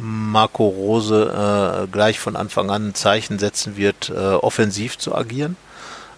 Marco 0.00 0.66
Rose 0.68 1.84
äh, 1.84 1.86
gleich 1.88 2.18
von 2.18 2.36
Anfang 2.36 2.70
an 2.70 2.88
ein 2.88 2.94
Zeichen 2.94 3.38
setzen 3.38 3.76
wird, 3.76 4.10
äh, 4.10 4.14
offensiv 4.14 4.98
zu 4.98 5.14
agieren. 5.14 5.56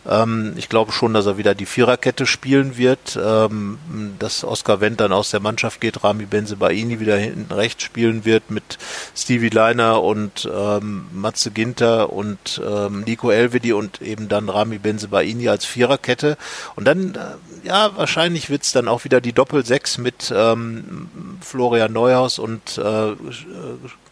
Ähm, 0.06 0.54
ich 0.56 0.68
glaube 0.68 0.92
schon, 0.92 1.14
dass 1.14 1.26
er 1.26 1.38
wieder 1.38 1.54
die 1.54 1.66
Viererkette 1.66 2.26
spielen 2.26 2.76
wird, 2.76 3.18
ähm, 3.22 3.78
dass 4.18 4.44
Oskar 4.44 4.80
Wendt 4.80 5.00
dann 5.00 5.12
aus 5.12 5.30
der 5.30 5.40
Mannschaft 5.40 5.80
geht, 5.80 6.04
Rami 6.04 6.26
Benzebaini 6.26 7.00
wieder 7.00 7.16
hinten 7.16 7.52
rechts 7.52 7.82
spielen 7.82 8.24
wird 8.24 8.50
mit 8.50 8.78
Stevie 9.16 9.48
Leiner 9.48 10.02
und 10.02 10.48
ähm, 10.52 11.06
Matze 11.12 11.50
Ginter 11.50 12.12
und 12.12 12.60
ähm, 12.64 13.00
Nico 13.00 13.30
Elvedi 13.30 13.72
und 13.72 14.00
eben 14.02 14.28
dann 14.28 14.48
Rami 14.48 14.78
Benzebaini 14.78 15.48
als 15.48 15.64
Viererkette. 15.64 16.36
Und 16.76 16.86
dann, 16.86 17.14
äh, 17.14 17.66
ja, 17.66 17.96
wahrscheinlich 17.96 18.50
wird's 18.50 18.72
dann 18.72 18.88
auch 18.88 19.04
wieder 19.04 19.20
die 19.20 19.32
Doppel-Sechs 19.32 19.98
mit 19.98 20.32
ähm, 20.34 21.08
Florian 21.40 21.92
Neuhaus 21.92 22.38
und 22.38 22.78
äh, 22.78 23.12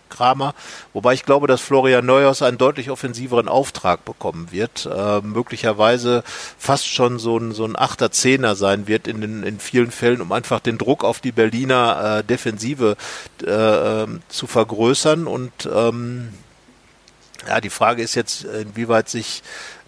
Kramer. 0.08 0.54
Wobei 0.92 1.14
ich 1.14 1.24
glaube, 1.24 1.46
dass 1.46 1.60
Florian 1.60 2.06
Neuhaus 2.06 2.42
einen 2.42 2.58
deutlich 2.58 2.90
offensiveren 2.90 3.48
Auftrag 3.48 4.04
bekommen 4.04 4.48
wird. 4.50 4.86
Äh, 4.86 5.20
möglicherweise 5.20 6.22
fast 6.58 6.88
schon 6.88 7.18
so 7.18 7.38
ein, 7.38 7.52
so 7.52 7.64
ein 7.64 7.76
Achter, 7.76 8.10
Zehner 8.10 8.56
sein 8.56 8.86
wird 8.86 9.06
in, 9.08 9.20
den, 9.20 9.42
in 9.42 9.60
vielen 9.60 9.90
Fällen, 9.90 10.20
um 10.20 10.32
einfach 10.32 10.60
den 10.60 10.78
Druck 10.78 11.04
auf 11.04 11.20
die 11.20 11.32
Berliner 11.32 12.20
äh, 12.20 12.24
Defensive 12.24 12.96
äh, 13.44 13.50
ähm, 13.50 14.22
zu 14.28 14.46
vergrößern. 14.46 15.26
Und 15.26 15.68
ähm, 15.72 16.32
ja, 17.46 17.60
die 17.60 17.70
Frage 17.70 18.02
ist 18.02 18.14
jetzt, 18.14 18.44
inwieweit 18.44 19.08
sich 19.08 19.42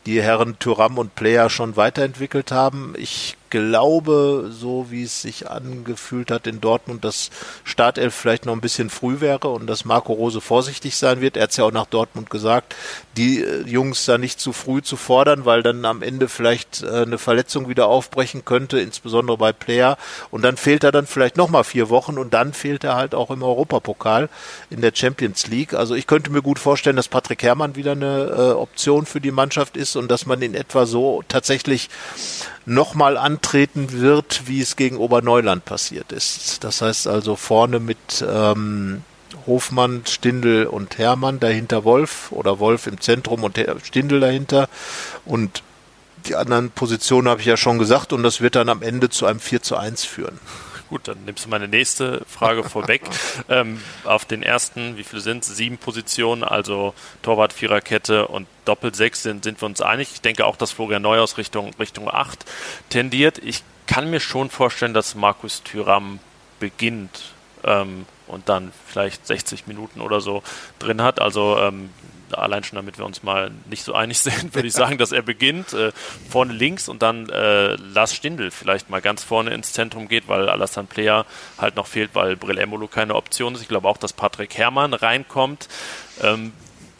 die 0.06 0.22
Herren 0.22 0.58
Thuram 0.58 0.98
und 0.98 1.14
Player 1.14 1.50
schon 1.50 1.76
weiterentwickelt 1.76 2.52
haben. 2.52 2.94
Ich 2.96 3.37
glaube, 3.50 4.50
so 4.50 4.86
wie 4.90 5.02
es 5.02 5.22
sich 5.22 5.50
angefühlt 5.50 6.30
hat 6.30 6.46
in 6.46 6.60
Dortmund, 6.60 7.04
dass 7.04 7.30
Startelf 7.64 8.14
vielleicht 8.14 8.46
noch 8.46 8.52
ein 8.52 8.60
bisschen 8.60 8.90
früh 8.90 9.20
wäre 9.20 9.48
und 9.48 9.66
dass 9.66 9.84
Marco 9.84 10.12
Rose 10.12 10.40
vorsichtig 10.40 10.96
sein 10.96 11.20
wird. 11.20 11.36
Er 11.36 11.44
hat 11.44 11.50
es 11.50 11.56
ja 11.56 11.64
auch 11.64 11.72
nach 11.72 11.86
Dortmund 11.86 12.30
gesagt, 12.30 12.74
die 13.16 13.42
äh, 13.42 13.62
Jungs 13.62 14.04
da 14.04 14.18
nicht 14.18 14.40
zu 14.40 14.52
früh 14.52 14.82
zu 14.82 14.96
fordern, 14.96 15.44
weil 15.44 15.62
dann 15.62 15.84
am 15.84 16.02
Ende 16.02 16.28
vielleicht 16.28 16.82
äh, 16.82 17.02
eine 17.02 17.18
Verletzung 17.18 17.68
wieder 17.68 17.88
aufbrechen 17.88 18.44
könnte, 18.44 18.80
insbesondere 18.80 19.36
bei 19.36 19.52
Player. 19.52 19.98
Und 20.30 20.42
dann 20.42 20.56
fehlt 20.56 20.84
er 20.84 20.92
dann 20.92 21.06
vielleicht 21.06 21.36
nochmal 21.36 21.64
vier 21.64 21.88
Wochen 21.88 22.18
und 22.18 22.34
dann 22.34 22.52
fehlt 22.52 22.84
er 22.84 22.96
halt 22.96 23.14
auch 23.14 23.30
im 23.30 23.42
Europapokal 23.42 24.28
in 24.70 24.80
der 24.80 24.92
Champions 24.94 25.46
League. 25.46 25.74
Also 25.74 25.94
ich 25.94 26.06
könnte 26.06 26.30
mir 26.30 26.42
gut 26.42 26.58
vorstellen, 26.58 26.96
dass 26.96 27.08
Patrick 27.08 27.42
Herrmann 27.42 27.76
wieder 27.76 27.92
eine 27.92 28.24
äh, 28.24 28.52
Option 28.52 29.06
für 29.06 29.20
die 29.20 29.30
Mannschaft 29.30 29.76
ist 29.76 29.96
und 29.96 30.08
dass 30.10 30.26
man 30.26 30.42
in 30.42 30.54
etwa 30.54 30.86
so 30.86 31.22
tatsächlich 31.28 31.88
nochmal 32.68 33.16
antreten 33.16 33.92
wird, 33.92 34.42
wie 34.46 34.60
es 34.60 34.76
gegen 34.76 34.98
Oberneuland 34.98 35.64
passiert 35.64 36.12
ist. 36.12 36.62
Das 36.64 36.82
heißt 36.82 37.08
also 37.08 37.34
vorne 37.34 37.80
mit 37.80 38.24
ähm, 38.26 39.02
Hofmann, 39.46 40.02
Stindel 40.06 40.66
und 40.66 40.98
Hermann, 40.98 41.40
dahinter 41.40 41.84
Wolf 41.84 42.30
oder 42.30 42.58
Wolf 42.58 42.86
im 42.86 43.00
Zentrum 43.00 43.42
und 43.42 43.58
Stindel 43.84 44.20
dahinter. 44.20 44.68
Und 45.24 45.62
die 46.26 46.36
anderen 46.36 46.70
Positionen 46.70 47.28
habe 47.28 47.40
ich 47.40 47.46
ja 47.46 47.56
schon 47.56 47.78
gesagt 47.78 48.12
und 48.12 48.22
das 48.22 48.40
wird 48.40 48.54
dann 48.54 48.68
am 48.68 48.82
Ende 48.82 49.08
zu 49.08 49.26
einem 49.26 49.40
4 49.40 49.62
zu 49.62 49.76
1 49.76 50.04
führen. 50.04 50.38
Gut, 50.88 51.06
dann 51.06 51.24
nimmst 51.26 51.44
du 51.44 51.50
meine 51.50 51.68
nächste 51.68 52.24
Frage 52.26 52.64
vorweg. 52.64 53.02
ähm, 53.48 53.82
auf 54.04 54.24
den 54.24 54.42
ersten, 54.42 54.96
wie 54.96 55.04
viele 55.04 55.20
sind 55.20 55.44
es? 55.44 55.56
Sieben 55.56 55.76
Positionen, 55.76 56.42
also 56.42 56.94
Torwart, 57.22 57.52
Viererkette 57.52 58.26
und 58.28 58.46
Doppelsechs 58.64 59.22
sind, 59.22 59.44
sind 59.44 59.60
wir 59.60 59.66
uns 59.66 59.82
einig. 59.82 60.10
Ich 60.14 60.20
denke 60.22 60.46
auch, 60.46 60.56
dass 60.56 60.72
Florian 60.72 61.02
Neuhaus 61.02 61.36
Richtung, 61.36 61.72
Richtung 61.78 62.10
8 62.10 62.44
tendiert. 62.88 63.38
Ich 63.38 63.62
kann 63.86 64.08
mir 64.10 64.20
schon 64.20 64.48
vorstellen, 64.48 64.94
dass 64.94 65.14
Markus 65.14 65.62
Thüram 65.62 66.20
beginnt 66.58 67.34
ähm, 67.64 68.06
und 68.26 68.48
dann 68.48 68.72
vielleicht 68.86 69.26
60 69.26 69.66
Minuten 69.66 70.00
oder 70.00 70.20
so 70.20 70.42
drin 70.78 71.02
hat. 71.02 71.20
Also 71.20 71.58
ähm, 71.58 71.90
allein 72.32 72.64
schon 72.64 72.76
damit 72.76 72.98
wir 72.98 73.04
uns 73.04 73.22
mal 73.22 73.50
nicht 73.68 73.84
so 73.84 73.94
einig 73.94 74.18
sind, 74.20 74.54
würde 74.54 74.68
ich 74.68 74.74
sagen, 74.74 74.98
dass 74.98 75.12
er 75.12 75.22
beginnt 75.22 75.72
äh, 75.72 75.92
vorne 76.28 76.52
links 76.52 76.88
und 76.88 77.02
dann 77.02 77.28
äh, 77.28 77.74
Lars 77.74 78.14
Stindl 78.14 78.50
vielleicht 78.50 78.90
mal 78.90 79.00
ganz 79.00 79.24
vorne 79.24 79.50
ins 79.50 79.72
Zentrum 79.72 80.08
geht, 80.08 80.28
weil 80.28 80.48
Alassane 80.48 80.86
Player 80.86 81.26
halt 81.58 81.76
noch 81.76 81.86
fehlt, 81.86 82.10
weil 82.14 82.36
Brill 82.36 82.58
Embolo 82.58 82.86
keine 82.86 83.14
Option 83.14 83.54
ist. 83.54 83.62
Ich 83.62 83.68
glaube 83.68 83.88
auch, 83.88 83.96
dass 83.96 84.12
Patrick 84.12 84.56
Herrmann 84.56 84.94
reinkommt. 84.94 85.68
Ähm, 86.22 86.52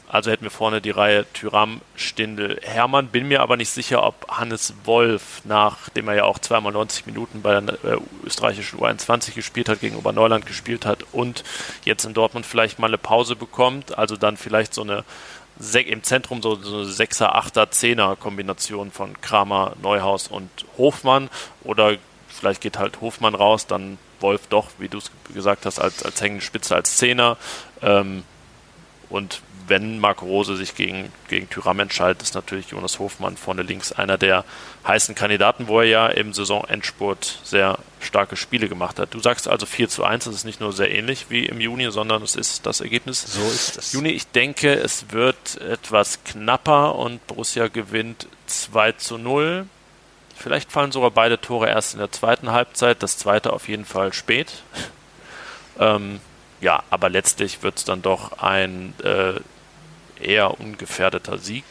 also 0.09 0.31
hätten 0.31 0.45
wir 0.45 0.51
vorne 0.51 0.81
die 0.81 0.91
Reihe 0.91 1.27
Tyram, 1.35 1.83
Stindel, 1.95 2.59
Hermann. 2.63 3.09
Bin 3.09 3.29
mir 3.29 3.43
aber 3.43 3.57
nicht 3.59 3.69
sicher, 3.69 4.03
ob 4.03 4.27
Hannes 4.29 4.73
Wolf, 4.85 5.43
nachdem 5.45 6.09
er 6.09 6.15
ja 6.15 6.25
auch 6.25 6.39
zweimal 6.39 6.73
90 6.73 7.07
Minuten 7.07 7.43
bei 7.43 7.61
der 7.61 7.75
äh, 7.85 7.99
österreichischen 8.25 8.79
U21 8.79 9.35
gespielt 9.35 9.69
hat, 9.69 9.81
gegen 9.81 9.97
Oberneuland 9.97 10.47
gespielt 10.47 10.87
hat 10.87 11.05
und 11.13 11.45
jetzt 11.85 12.07
in 12.07 12.15
Dortmund 12.15 12.47
vielleicht 12.47 12.79
mal 12.79 12.87
eine 12.87 12.99
Pause 12.99 13.37
bekommt. 13.37 13.99
Also 13.99 14.17
dann 14.17 14.39
vielleicht 14.39 14.73
so 14.73 14.83
eine 14.83 15.05
im 15.75 16.05
Zentrum 16.05 16.41
so, 16.41 16.55
so 16.55 16.79
eine 16.79 16.87
6er, 16.87 17.35
8er, 17.35 17.69
10er 17.69 18.17
Kombination 18.17 18.93
von 18.93 19.21
Kramer, 19.21 19.75
Neuhaus 19.83 20.29
und 20.29 20.49
Hofmann. 20.79 21.29
Oder 21.65 21.97
vielleicht 22.29 22.61
geht 22.61 22.79
halt 22.79 23.01
Hofmann 23.01 23.35
raus, 23.35 23.67
dann 23.67 23.99
Wolf 24.21 24.47
doch, 24.49 24.71
wie 24.79 24.89
du 24.89 24.99
es 24.99 25.11
gesagt 25.35 25.67
hast, 25.67 25.79
als, 25.79 26.03
als 26.03 26.21
hängende 26.21 26.45
Spitze, 26.45 26.75
als 26.75 26.97
Zehner. 26.97 27.37
Ähm, 27.83 28.23
und 29.11 29.43
wenn 29.69 29.99
Marco 29.99 30.27
Rose 30.27 30.57
sich 30.57 30.75
gegen, 30.75 31.13
gegen 31.29 31.49
Tyram 31.49 31.81
entscheidet, 31.81 32.23
ist 32.23 32.35
natürlich 32.35 32.69
Jonas 32.71 32.99
Hofmann 32.99 33.37
vorne 33.37 33.63
links 33.63 33.93
einer 33.93 34.19
der 34.19 34.45
heißen 34.87 35.15
Kandidaten, 35.15 35.69
wo 35.69 35.81
er 35.81 35.87
ja 35.87 36.07
im 36.09 36.33
Saisonendspurt 36.33 37.41
sehr 37.45 37.79
starke 38.01 38.37
Spiele 38.37 38.69
gemacht 38.69 38.99
hat. 38.99 39.15
Du 39.15 39.21
sagst 39.21 39.49
also 39.49 39.67
4 39.67 39.89
zu 39.89 40.05
1, 40.05 40.25
das 40.25 40.35
ist 40.35 40.45
nicht 40.45 40.61
nur 40.61 40.73
sehr 40.73 40.91
ähnlich 40.91 41.27
wie 41.29 41.47
im 41.47 41.61
Juni, 41.61 41.91
sondern 41.91 42.23
es 42.23 42.37
ist 42.37 42.67
das 42.67 42.81
Ergebnis. 42.81 43.23
So 43.23 43.43
ist 43.43 43.77
es. 43.79 43.93
Juni, 43.93 44.11
ich 44.11 44.27
denke, 44.29 44.73
es 44.75 45.11
wird 45.11 45.61
etwas 45.61 46.25
knapper 46.25 46.95
und 46.95 47.27
Borussia 47.27 47.69
gewinnt 47.69 48.29
2 48.47 48.93
zu 48.93 49.19
0. 49.19 49.67
Vielleicht 50.37 50.71
fallen 50.71 50.93
sogar 50.93 51.11
beide 51.11 51.41
Tore 51.41 51.69
erst 51.69 51.95
in 51.95 51.99
der 51.99 52.13
zweiten 52.13 52.53
Halbzeit, 52.53 53.03
das 53.03 53.19
zweite 53.19 53.53
auf 53.53 53.69
jeden 53.69 53.85
Fall 53.85 54.13
spät. 54.13 54.63
Ähm, 55.81 56.19
ja, 56.61 56.83
aber 56.91 57.09
letztlich 57.09 57.63
wird 57.63 57.79
es 57.79 57.85
dann 57.85 58.03
doch 58.03 58.43
ein 58.43 58.95
äh, 59.05 59.35
eher 60.21 60.61
ungefährdeter 60.61 61.39
Sieg. 61.39 61.65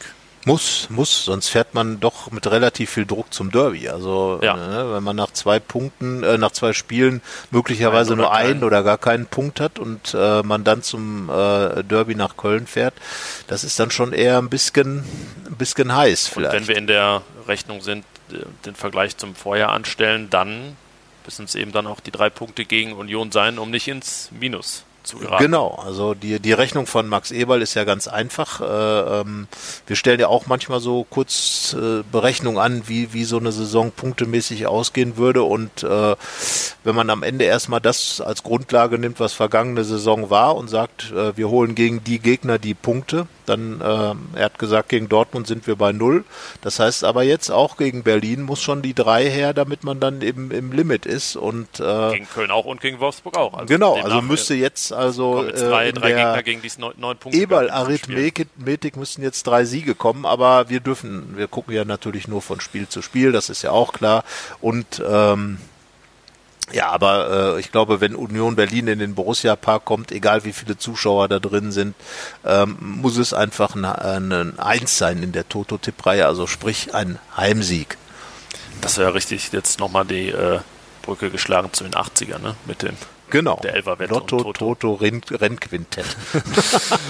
Muss, 0.48 0.88
muss, 0.90 1.26
sonst 1.26 1.50
fährt 1.50 1.74
man 1.74 2.00
doch 2.00 2.32
mit 2.32 2.48
relativ 2.48 2.92
viel 2.92 3.06
Druck 3.06 3.34
zum 3.34 3.52
Derby. 3.52 3.90
Also 3.90 4.40
ja. 4.42 4.56
ne, 4.56 4.94
wenn 4.94 5.04
man 5.04 5.18
nach 5.18 5.32
zwei 5.32 5.60
Punkten, 5.60 6.24
äh, 6.24 6.38
nach 6.38 6.52
zwei 6.52 6.72
Spielen 6.72 7.22
möglicherweise 7.52 8.16
nur 8.16 8.34
einen 8.34 8.64
oder 8.64 8.82
gar 8.82 8.98
keinen 8.98 9.26
Punkt 9.26 9.60
hat 9.60 9.78
und 9.78 10.14
äh, 10.14 10.44
man 10.44 10.64
dann 10.64 10.84
zum 10.84 11.30
äh, 11.30 11.84
Derby 11.84 12.16
nach 12.16 12.38
Köln 12.38 12.66
fährt, 12.66 12.94
das 13.48 13.66
ist 13.66 13.78
dann 13.78 13.92
schon 13.92 14.14
eher 14.14 14.38
ein 14.38 14.48
bisschen, 14.48 15.04
ein 15.48 15.58
bisschen 15.58 15.94
heiß 15.94 16.28
vielleicht. 16.28 16.54
Und 16.54 16.62
wenn 16.62 16.68
wir 16.70 16.78
in 16.78 16.88
der 16.88 17.24
Rechnung 17.46 17.82
sind, 17.82 18.06
äh, 18.32 18.38
den 18.66 18.76
Vergleich 18.76 19.18
zum 19.18 19.36
Vorjahr 19.36 19.74
anstellen, 19.74 20.30
dann 20.30 20.78
müssen 21.26 21.44
es 21.44 21.56
eben 21.56 21.74
dann 21.74 21.88
auch 21.88 22.00
die 22.00 22.12
drei 22.12 22.30
Punkte 22.30 22.64
gegen 22.64 22.94
Union 22.94 23.34
sein, 23.34 23.60
um 23.60 23.70
nicht 23.70 23.90
ins 23.90 24.30
Minus 24.32 24.86
zu 25.08 25.18
geraten. 25.18 25.44
Genau, 25.44 25.82
also 25.84 26.14
die, 26.14 26.40
die 26.40 26.54
Rechnung 26.54 26.86
von 26.86 27.08
Max 27.08 27.32
Eberl 27.32 27.62
ist 27.62 27.74
ja 27.74 27.84
ganz 27.84 28.08
einfach. 28.08 28.62
Äh, 28.62 29.22
ähm, 29.22 29.48
wir 29.88 29.96
stellen 29.96 30.20
ja 30.20 30.28
auch 30.28 30.46
manchmal 30.48 30.80
so 30.80 31.06
kurz 31.10 31.76
äh, 31.80 32.04
Berechnungen 32.12 32.60
an, 32.60 32.84
wie, 32.88 33.14
wie 33.14 33.24
so 33.24 33.38
eine 33.38 33.52
Saison 33.52 33.92
punktemäßig 33.92 34.68
ausgehen 34.68 35.18
würde. 35.18 35.44
Und 35.44 35.84
äh, 35.84 36.16
wenn 36.84 36.96
man 36.96 37.10
am 37.10 37.24
Ende 37.24 37.46
erstmal 37.46 37.82
das 37.82 38.22
als 38.22 38.44
Grundlage 38.44 39.00
nimmt, 39.00 39.20
was 39.20 39.34
vergangene 39.34 39.84
Saison 39.84 40.30
war 40.30 40.56
und 40.56 40.70
sagt, 40.70 41.12
äh, 41.12 41.36
wir 41.36 41.50
holen 41.50 41.74
gegen 41.74 42.04
die 42.04 42.20
Gegner 42.20 42.60
die 42.60 42.74
Punkte, 42.74 43.28
dann, 43.50 43.82
äh, 43.82 44.38
er 44.40 44.46
hat 44.46 44.60
gesagt, 44.60 44.90
gegen 44.90 45.10
Dortmund 45.10 45.48
sind 45.48 45.68
wir 45.68 45.76
bei 45.76 45.92
null. 45.92 46.24
Das 46.62 46.80
heißt 46.80 47.04
aber 47.04 47.24
jetzt 47.24 47.50
auch 47.50 47.78
gegen 47.78 48.04
Berlin 48.04 48.44
muss 48.44 48.62
schon 48.62 48.82
die 48.82 48.94
drei 48.94 49.30
her, 49.30 49.54
damit 49.54 49.84
man 49.84 50.00
dann 50.00 50.22
eben 50.22 50.52
im 50.52 50.72
Limit 50.72 51.06
ist. 51.06 51.36
Und, 51.36 51.80
äh, 51.80 52.12
gegen 52.12 52.28
Köln 52.28 52.52
auch 52.52 52.66
und 52.66 52.82
gegen 52.82 53.00
Wolfsburg 53.00 53.38
auch. 53.38 53.54
Also 53.54 53.66
genau, 53.66 53.96
also 53.96 54.22
müsste 54.22 54.56
jetzt 54.56 54.92
also 54.92 55.44
jetzt 55.44 55.62
drei, 55.62 55.88
äh, 55.88 55.94
drei 55.94 56.10
Gegner 56.10 56.44
gegen 56.44 56.62
die 56.62 56.72
neun, 56.78 56.94
neun 56.98 57.18
Punkte. 57.18 57.40
Eberl-Arithmetik 57.40 58.98
müssen 58.98 59.24
jetzt 59.24 59.48
drei 59.48 59.66
Siege 59.66 59.96
kommen, 59.96 60.26
aber 60.26 60.70
wir 60.70 60.80
dürfen, 60.80 61.38
wir 61.38 61.48
gucken 61.48 61.74
ja 61.74 61.86
natürlich 61.86 62.28
nur 62.28 62.42
von 62.42 62.60
Spiel 62.60 62.88
zu 62.88 63.02
Spiel, 63.02 63.32
das 63.32 63.50
ist 63.50 63.62
ja 63.62 63.72
auch 63.72 63.94
klar. 63.94 64.24
Und 64.62 65.02
ähm, 65.08 65.58
ja, 66.72 66.90
aber 66.90 67.56
äh, 67.56 67.60
ich 67.60 67.72
glaube, 67.72 68.02
wenn 68.02 68.16
Union 68.16 68.56
Berlin 68.56 68.88
in 68.88 69.00
den 69.00 69.16
Borussia 69.16 69.56
Park 69.56 69.86
kommt, 69.86 70.12
egal 70.12 70.44
wie 70.44 70.54
viele 70.54 70.78
Zuschauer 70.78 71.30
da 71.30 71.40
drin 71.40 71.72
sind, 71.72 71.96
ähm, 72.46 72.78
muss 72.80 73.18
es 73.18 73.34
einfach 73.34 73.76
ein, 73.76 73.86
ein 73.86 74.60
Eins 74.60 74.98
sein 74.98 75.24
in 75.24 75.32
der 75.32 75.48
Toto-Tipp-Reihe, 75.48 76.26
also 76.26 76.46
sprich 76.46 76.94
ein 76.94 77.20
Heimsieg. 77.36 77.98
Das 78.82 78.98
wäre 78.98 79.14
richtig 79.14 79.52
jetzt 79.54 79.80
nochmal 79.80 80.06
die 80.06 80.30
äh, 80.30 80.60
Brücke 81.04 81.30
geschlagen 81.30 81.72
zu 81.72 81.84
den 81.86 81.94
80ern, 81.94 82.40
ne? 82.40 82.56
Mit 82.66 82.82
dem 82.84 82.96
Genau. 83.30 83.60
Der 83.64 83.76
Elferwette 83.76 84.14
Lotto, 84.14 84.38
Toto, 84.38 84.76
Toto 84.76 84.94
Rennquintett. 84.94 86.06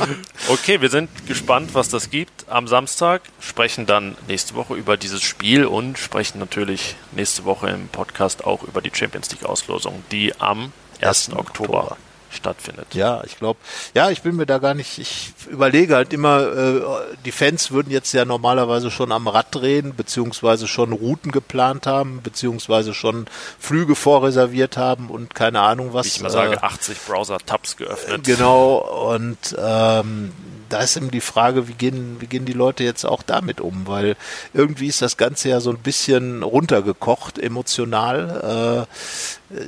okay, 0.49 0.81
wir 0.81 0.89
sind 0.89 1.09
gespannt, 1.27 1.73
was 1.73 1.89
das 1.89 2.09
gibt 2.09 2.45
am 2.49 2.67
Samstag. 2.67 3.21
Sprechen 3.39 3.85
dann 3.85 4.17
nächste 4.27 4.55
Woche 4.55 4.75
über 4.75 4.97
dieses 4.97 5.21
Spiel 5.21 5.65
und 5.65 5.97
sprechen 5.97 6.39
natürlich 6.39 6.95
nächste 7.11 7.45
Woche 7.45 7.69
im 7.69 7.87
Podcast 7.87 8.45
auch 8.45 8.63
über 8.63 8.81
die 8.81 8.91
Champions 8.93 9.31
League 9.31 9.45
Auslosung, 9.45 10.03
die 10.11 10.33
am 10.39 10.71
1. 11.01 11.33
Oktober, 11.33 11.39
Oktober 11.39 11.97
stattfindet. 12.31 12.93
Ja, 12.93 13.23
ich 13.25 13.37
glaube, 13.37 13.59
ja, 13.93 14.09
ich 14.09 14.21
bin 14.21 14.35
mir 14.35 14.45
da 14.45 14.57
gar 14.57 14.73
nicht, 14.73 14.97
ich 14.99 15.33
überlege 15.49 15.95
halt 15.95 16.13
immer, 16.13 16.41
äh, 16.41 16.81
die 17.25 17.31
Fans 17.31 17.71
würden 17.71 17.91
jetzt 17.91 18.13
ja 18.13 18.25
normalerweise 18.25 18.91
schon 18.91 19.11
am 19.11 19.27
Rad 19.27 19.47
drehen, 19.51 19.95
beziehungsweise 19.95 20.67
schon 20.67 20.91
Routen 20.91 21.31
geplant 21.31 21.87
haben, 21.87 22.21
beziehungsweise 22.21 22.93
schon 22.93 23.25
Flüge 23.59 23.95
vorreserviert 23.95 24.77
haben 24.77 25.09
und 25.09 25.35
keine 25.35 25.61
Ahnung 25.61 25.93
was. 25.93 26.07
ich 26.07 26.21
mal 26.21 26.29
sage, 26.29 26.55
äh, 26.55 26.59
80 26.59 26.97
Browser-Tabs 27.05 27.77
geöffnet. 27.77 28.23
Genau, 28.23 28.77
und 29.13 29.55
ähm, 29.57 30.31
da 30.69 30.79
ist 30.81 30.97
eben 30.97 31.11
die 31.11 31.21
Frage, 31.21 31.67
wie 31.67 31.73
gehen, 31.73 32.17
wie 32.19 32.27
gehen 32.27 32.45
die 32.45 32.53
Leute 32.53 32.83
jetzt 32.83 33.05
auch 33.05 33.23
damit 33.23 33.61
um? 33.61 33.87
Weil 33.87 34.15
irgendwie 34.53 34.87
ist 34.87 35.01
das 35.01 35.17
Ganze 35.17 35.49
ja 35.49 35.59
so 35.59 35.69
ein 35.69 35.79
bisschen 35.79 36.43
runtergekocht, 36.43 37.39
emotional. 37.39 38.87
Äh, 38.87 38.93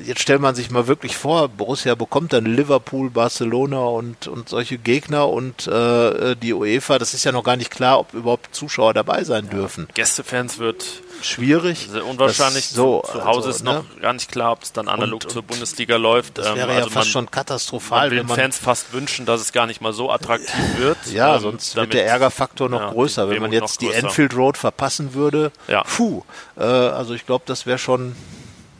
jetzt 0.05 0.21
stellt 0.21 0.41
man 0.41 0.55
sich 0.55 0.71
mal 0.71 0.87
wirklich 0.87 1.15
vor, 1.15 1.47
Borussia 1.47 1.95
bekommt 1.95 2.33
dann 2.33 2.45
Liverpool, 2.45 3.09
Barcelona 3.09 3.79
und, 3.79 4.27
und 4.27 4.49
solche 4.49 4.77
Gegner 4.77 5.29
und 5.29 5.67
äh, 5.67 6.35
die 6.35 6.53
UEFA, 6.53 6.99
das 6.99 7.13
ist 7.13 7.23
ja 7.23 7.31
noch 7.31 7.43
gar 7.43 7.55
nicht 7.55 7.71
klar, 7.71 7.99
ob 7.99 8.13
überhaupt 8.13 8.53
Zuschauer 8.53 8.93
dabei 8.93 9.23
sein 9.23 9.45
ja. 9.45 9.51
dürfen. 9.51 9.87
Gästefans 9.93 10.59
wird 10.59 10.85
schwierig. 11.21 11.89
Unwahrscheinlich. 12.09 12.69
so, 12.69 13.03
zu 13.09 13.25
Hause 13.25 13.47
also, 13.47 13.49
ist 13.49 13.63
ne? 13.63 13.73
noch 13.73 14.01
gar 14.01 14.13
nicht 14.13 14.31
klar, 14.31 14.53
ob 14.53 14.63
es 14.63 14.71
dann 14.73 14.87
analog 14.87 15.23
Und- 15.23 15.31
zur 15.31 15.41
und 15.41 15.47
Bundesliga 15.47 15.97
läuft. 15.97 16.37
Das 16.37 16.47
Ähm, 16.47 16.55
wäre 16.55 16.69
ja 16.71 16.75
also 16.77 16.89
fast 16.89 16.95
man, 16.95 17.11
schon 17.11 17.23
man 17.25 17.31
katastrophal, 17.31 18.11
will 18.11 18.19
wenn 18.19 18.25
man 18.27 18.37
Fans 18.37 18.57
fast 18.57 18.93
wünschen, 18.93 19.25
dass 19.25 19.41
es 19.41 19.51
gar 19.51 19.65
nicht 19.65 19.81
mal 19.81 19.93
so 19.93 20.11
attraktiv 20.11 20.55
wird. 20.77 20.97
Ja, 21.11 21.35
ähm, 21.35 21.41
sonst 21.41 21.75
damit- 21.75 21.93
wird 21.93 22.01
der 22.01 22.07
Ärgerfaktor 22.07 22.69
noch 22.69 22.81
ja, 22.81 22.91
größer, 22.91 23.29
wenn 23.29 23.41
man 23.41 23.51
jetzt 23.51 23.81
die. 23.81 23.89
Enfield 23.89 24.35
Road 24.35 24.57
verpassen 24.57 25.13
würde. 25.13 25.51
Ja. 25.67 25.83
Puh, 25.83 26.23
äh, 26.57 26.63
also 26.63 27.13
ich 27.13 27.25
glaube, 27.25 27.43
das 27.47 27.65
wäre 27.65 27.77
schon 27.77 28.15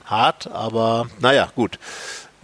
hart, 0.10 0.48
aber 0.52 1.08
naja, 1.20 1.52
gut. 1.56 1.80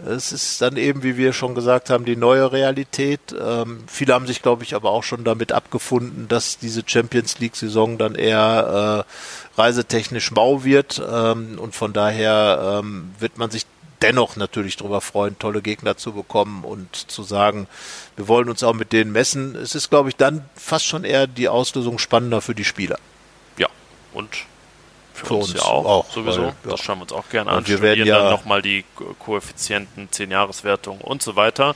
Es 0.04 0.30
ist 0.30 0.60
dann 0.60 0.76
eben, 0.76 1.02
wie 1.02 1.16
wir 1.16 1.32
schon 1.32 1.54
gesagt 1.54 1.88
haben, 1.88 2.04
die 2.04 2.16
neue 2.16 2.52
Realität. 2.52 3.34
Ähm, 3.40 3.84
viele 3.86 4.12
haben 4.12 4.26
sich, 4.26 4.42
glaube 4.42 4.62
ich, 4.62 4.74
aber 4.74 4.90
auch 4.90 5.02
schon 5.02 5.24
damit 5.24 5.52
abgefunden, 5.52 6.28
dass 6.28 6.58
diese 6.58 6.82
Champions 6.84 7.38
League-Saison 7.38 7.96
dann 7.96 8.14
eher 8.14 9.06
äh, 9.06 9.58
reisetechnisch 9.58 10.32
mau 10.32 10.64
wird. 10.64 11.00
Ähm, 11.10 11.58
und 11.58 11.74
von 11.74 11.94
daher 11.94 12.82
ähm, 12.84 13.14
wird 13.20 13.38
man 13.38 13.50
sich 13.50 13.64
dennoch 14.02 14.36
natürlich 14.36 14.76
darüber 14.76 15.00
freuen, 15.00 15.38
tolle 15.38 15.62
Gegner 15.62 15.96
zu 15.96 16.12
bekommen 16.12 16.64
und 16.64 16.94
zu 16.94 17.22
sagen, 17.22 17.66
wir 18.16 18.28
wollen 18.28 18.50
uns 18.50 18.62
auch 18.62 18.74
mit 18.74 18.92
denen 18.92 19.12
messen. 19.12 19.54
Es 19.56 19.74
ist, 19.74 19.88
glaube 19.88 20.10
ich, 20.10 20.16
dann 20.16 20.44
fast 20.54 20.86
schon 20.86 21.04
eher 21.04 21.26
die 21.26 21.48
Auslösung 21.48 21.98
spannender 21.98 22.42
für 22.42 22.54
die 22.54 22.64
Spieler. 22.64 22.98
Ja, 23.56 23.68
und 24.12 24.28
für, 25.16 25.26
Für 25.26 25.34
uns, 25.34 25.50
uns 25.52 25.60
ja 25.60 25.66
auch, 25.68 25.84
auch, 25.84 26.10
sowieso. 26.12 26.42
weil, 26.42 26.48
ja. 26.48 26.54
Das 26.70 26.80
schauen 26.80 26.98
wir 26.98 27.02
uns 27.02 27.12
auch 27.12 27.28
gerne 27.28 27.50
Und 27.50 27.56
an. 27.58 27.66
wir 27.66 27.80
werden 27.82 28.06
ja- 28.06 28.18
dann 28.20 28.30
nochmal 28.30 28.62
die 28.62 28.84
Ko- 28.94 29.14
Koeffizienten, 29.18 30.08
10-Jahreswertung 30.10 31.00
und 31.00 31.22
so 31.22 31.34
weiter. 31.36 31.74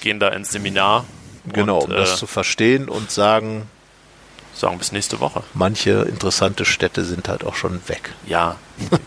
Gehen 0.00 0.20
da 0.20 0.28
ins 0.28 0.50
Seminar. 0.52 1.04
Genau, 1.52 1.78
und, 1.78 1.90
um 1.90 1.96
das 1.96 2.14
äh, 2.14 2.16
zu 2.16 2.26
verstehen 2.26 2.88
und 2.88 3.10
sagen, 3.10 3.68
sagen 4.54 4.78
bis 4.78 4.92
nächste 4.92 5.20
Woche. 5.20 5.42
manche 5.54 6.02
interessante 6.02 6.64
Städte 6.64 7.04
sind 7.04 7.28
halt 7.28 7.44
auch 7.44 7.54
schon 7.54 7.80
weg. 7.88 8.10
Ja, 8.26 8.56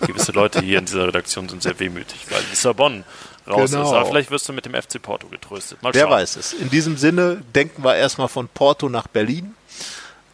gewisse 0.02 0.32
Leute 0.32 0.62
hier 0.62 0.80
in 0.80 0.86
dieser 0.86 1.08
Redaktion 1.08 1.50
sind 1.50 1.62
sehr 1.62 1.80
wehmütig, 1.80 2.26
weil 2.30 2.42
Lissabon 2.50 3.04
raus 3.48 3.72
Genau. 3.72 3.84
ist. 3.84 3.94
Aber 3.94 4.06
vielleicht 4.06 4.32
wirst 4.32 4.48
du 4.50 4.54
mit 4.54 4.66
dem 4.66 4.74
FC 4.74 5.00
Porto 5.02 5.28
getröstet. 5.28 5.82
Mal 5.84 5.94
Wer 5.94 6.04
schauen. 6.04 6.12
weiß 6.12 6.36
es. 6.38 6.54
In 6.54 6.70
diesem 6.70 6.98
Sinne 6.98 7.42
denken 7.54 7.84
wir 7.84 7.96
erstmal 7.96 8.28
von 8.28 8.48
Porto 8.48 8.88
nach 8.90 9.08
Berlin, 9.08 9.54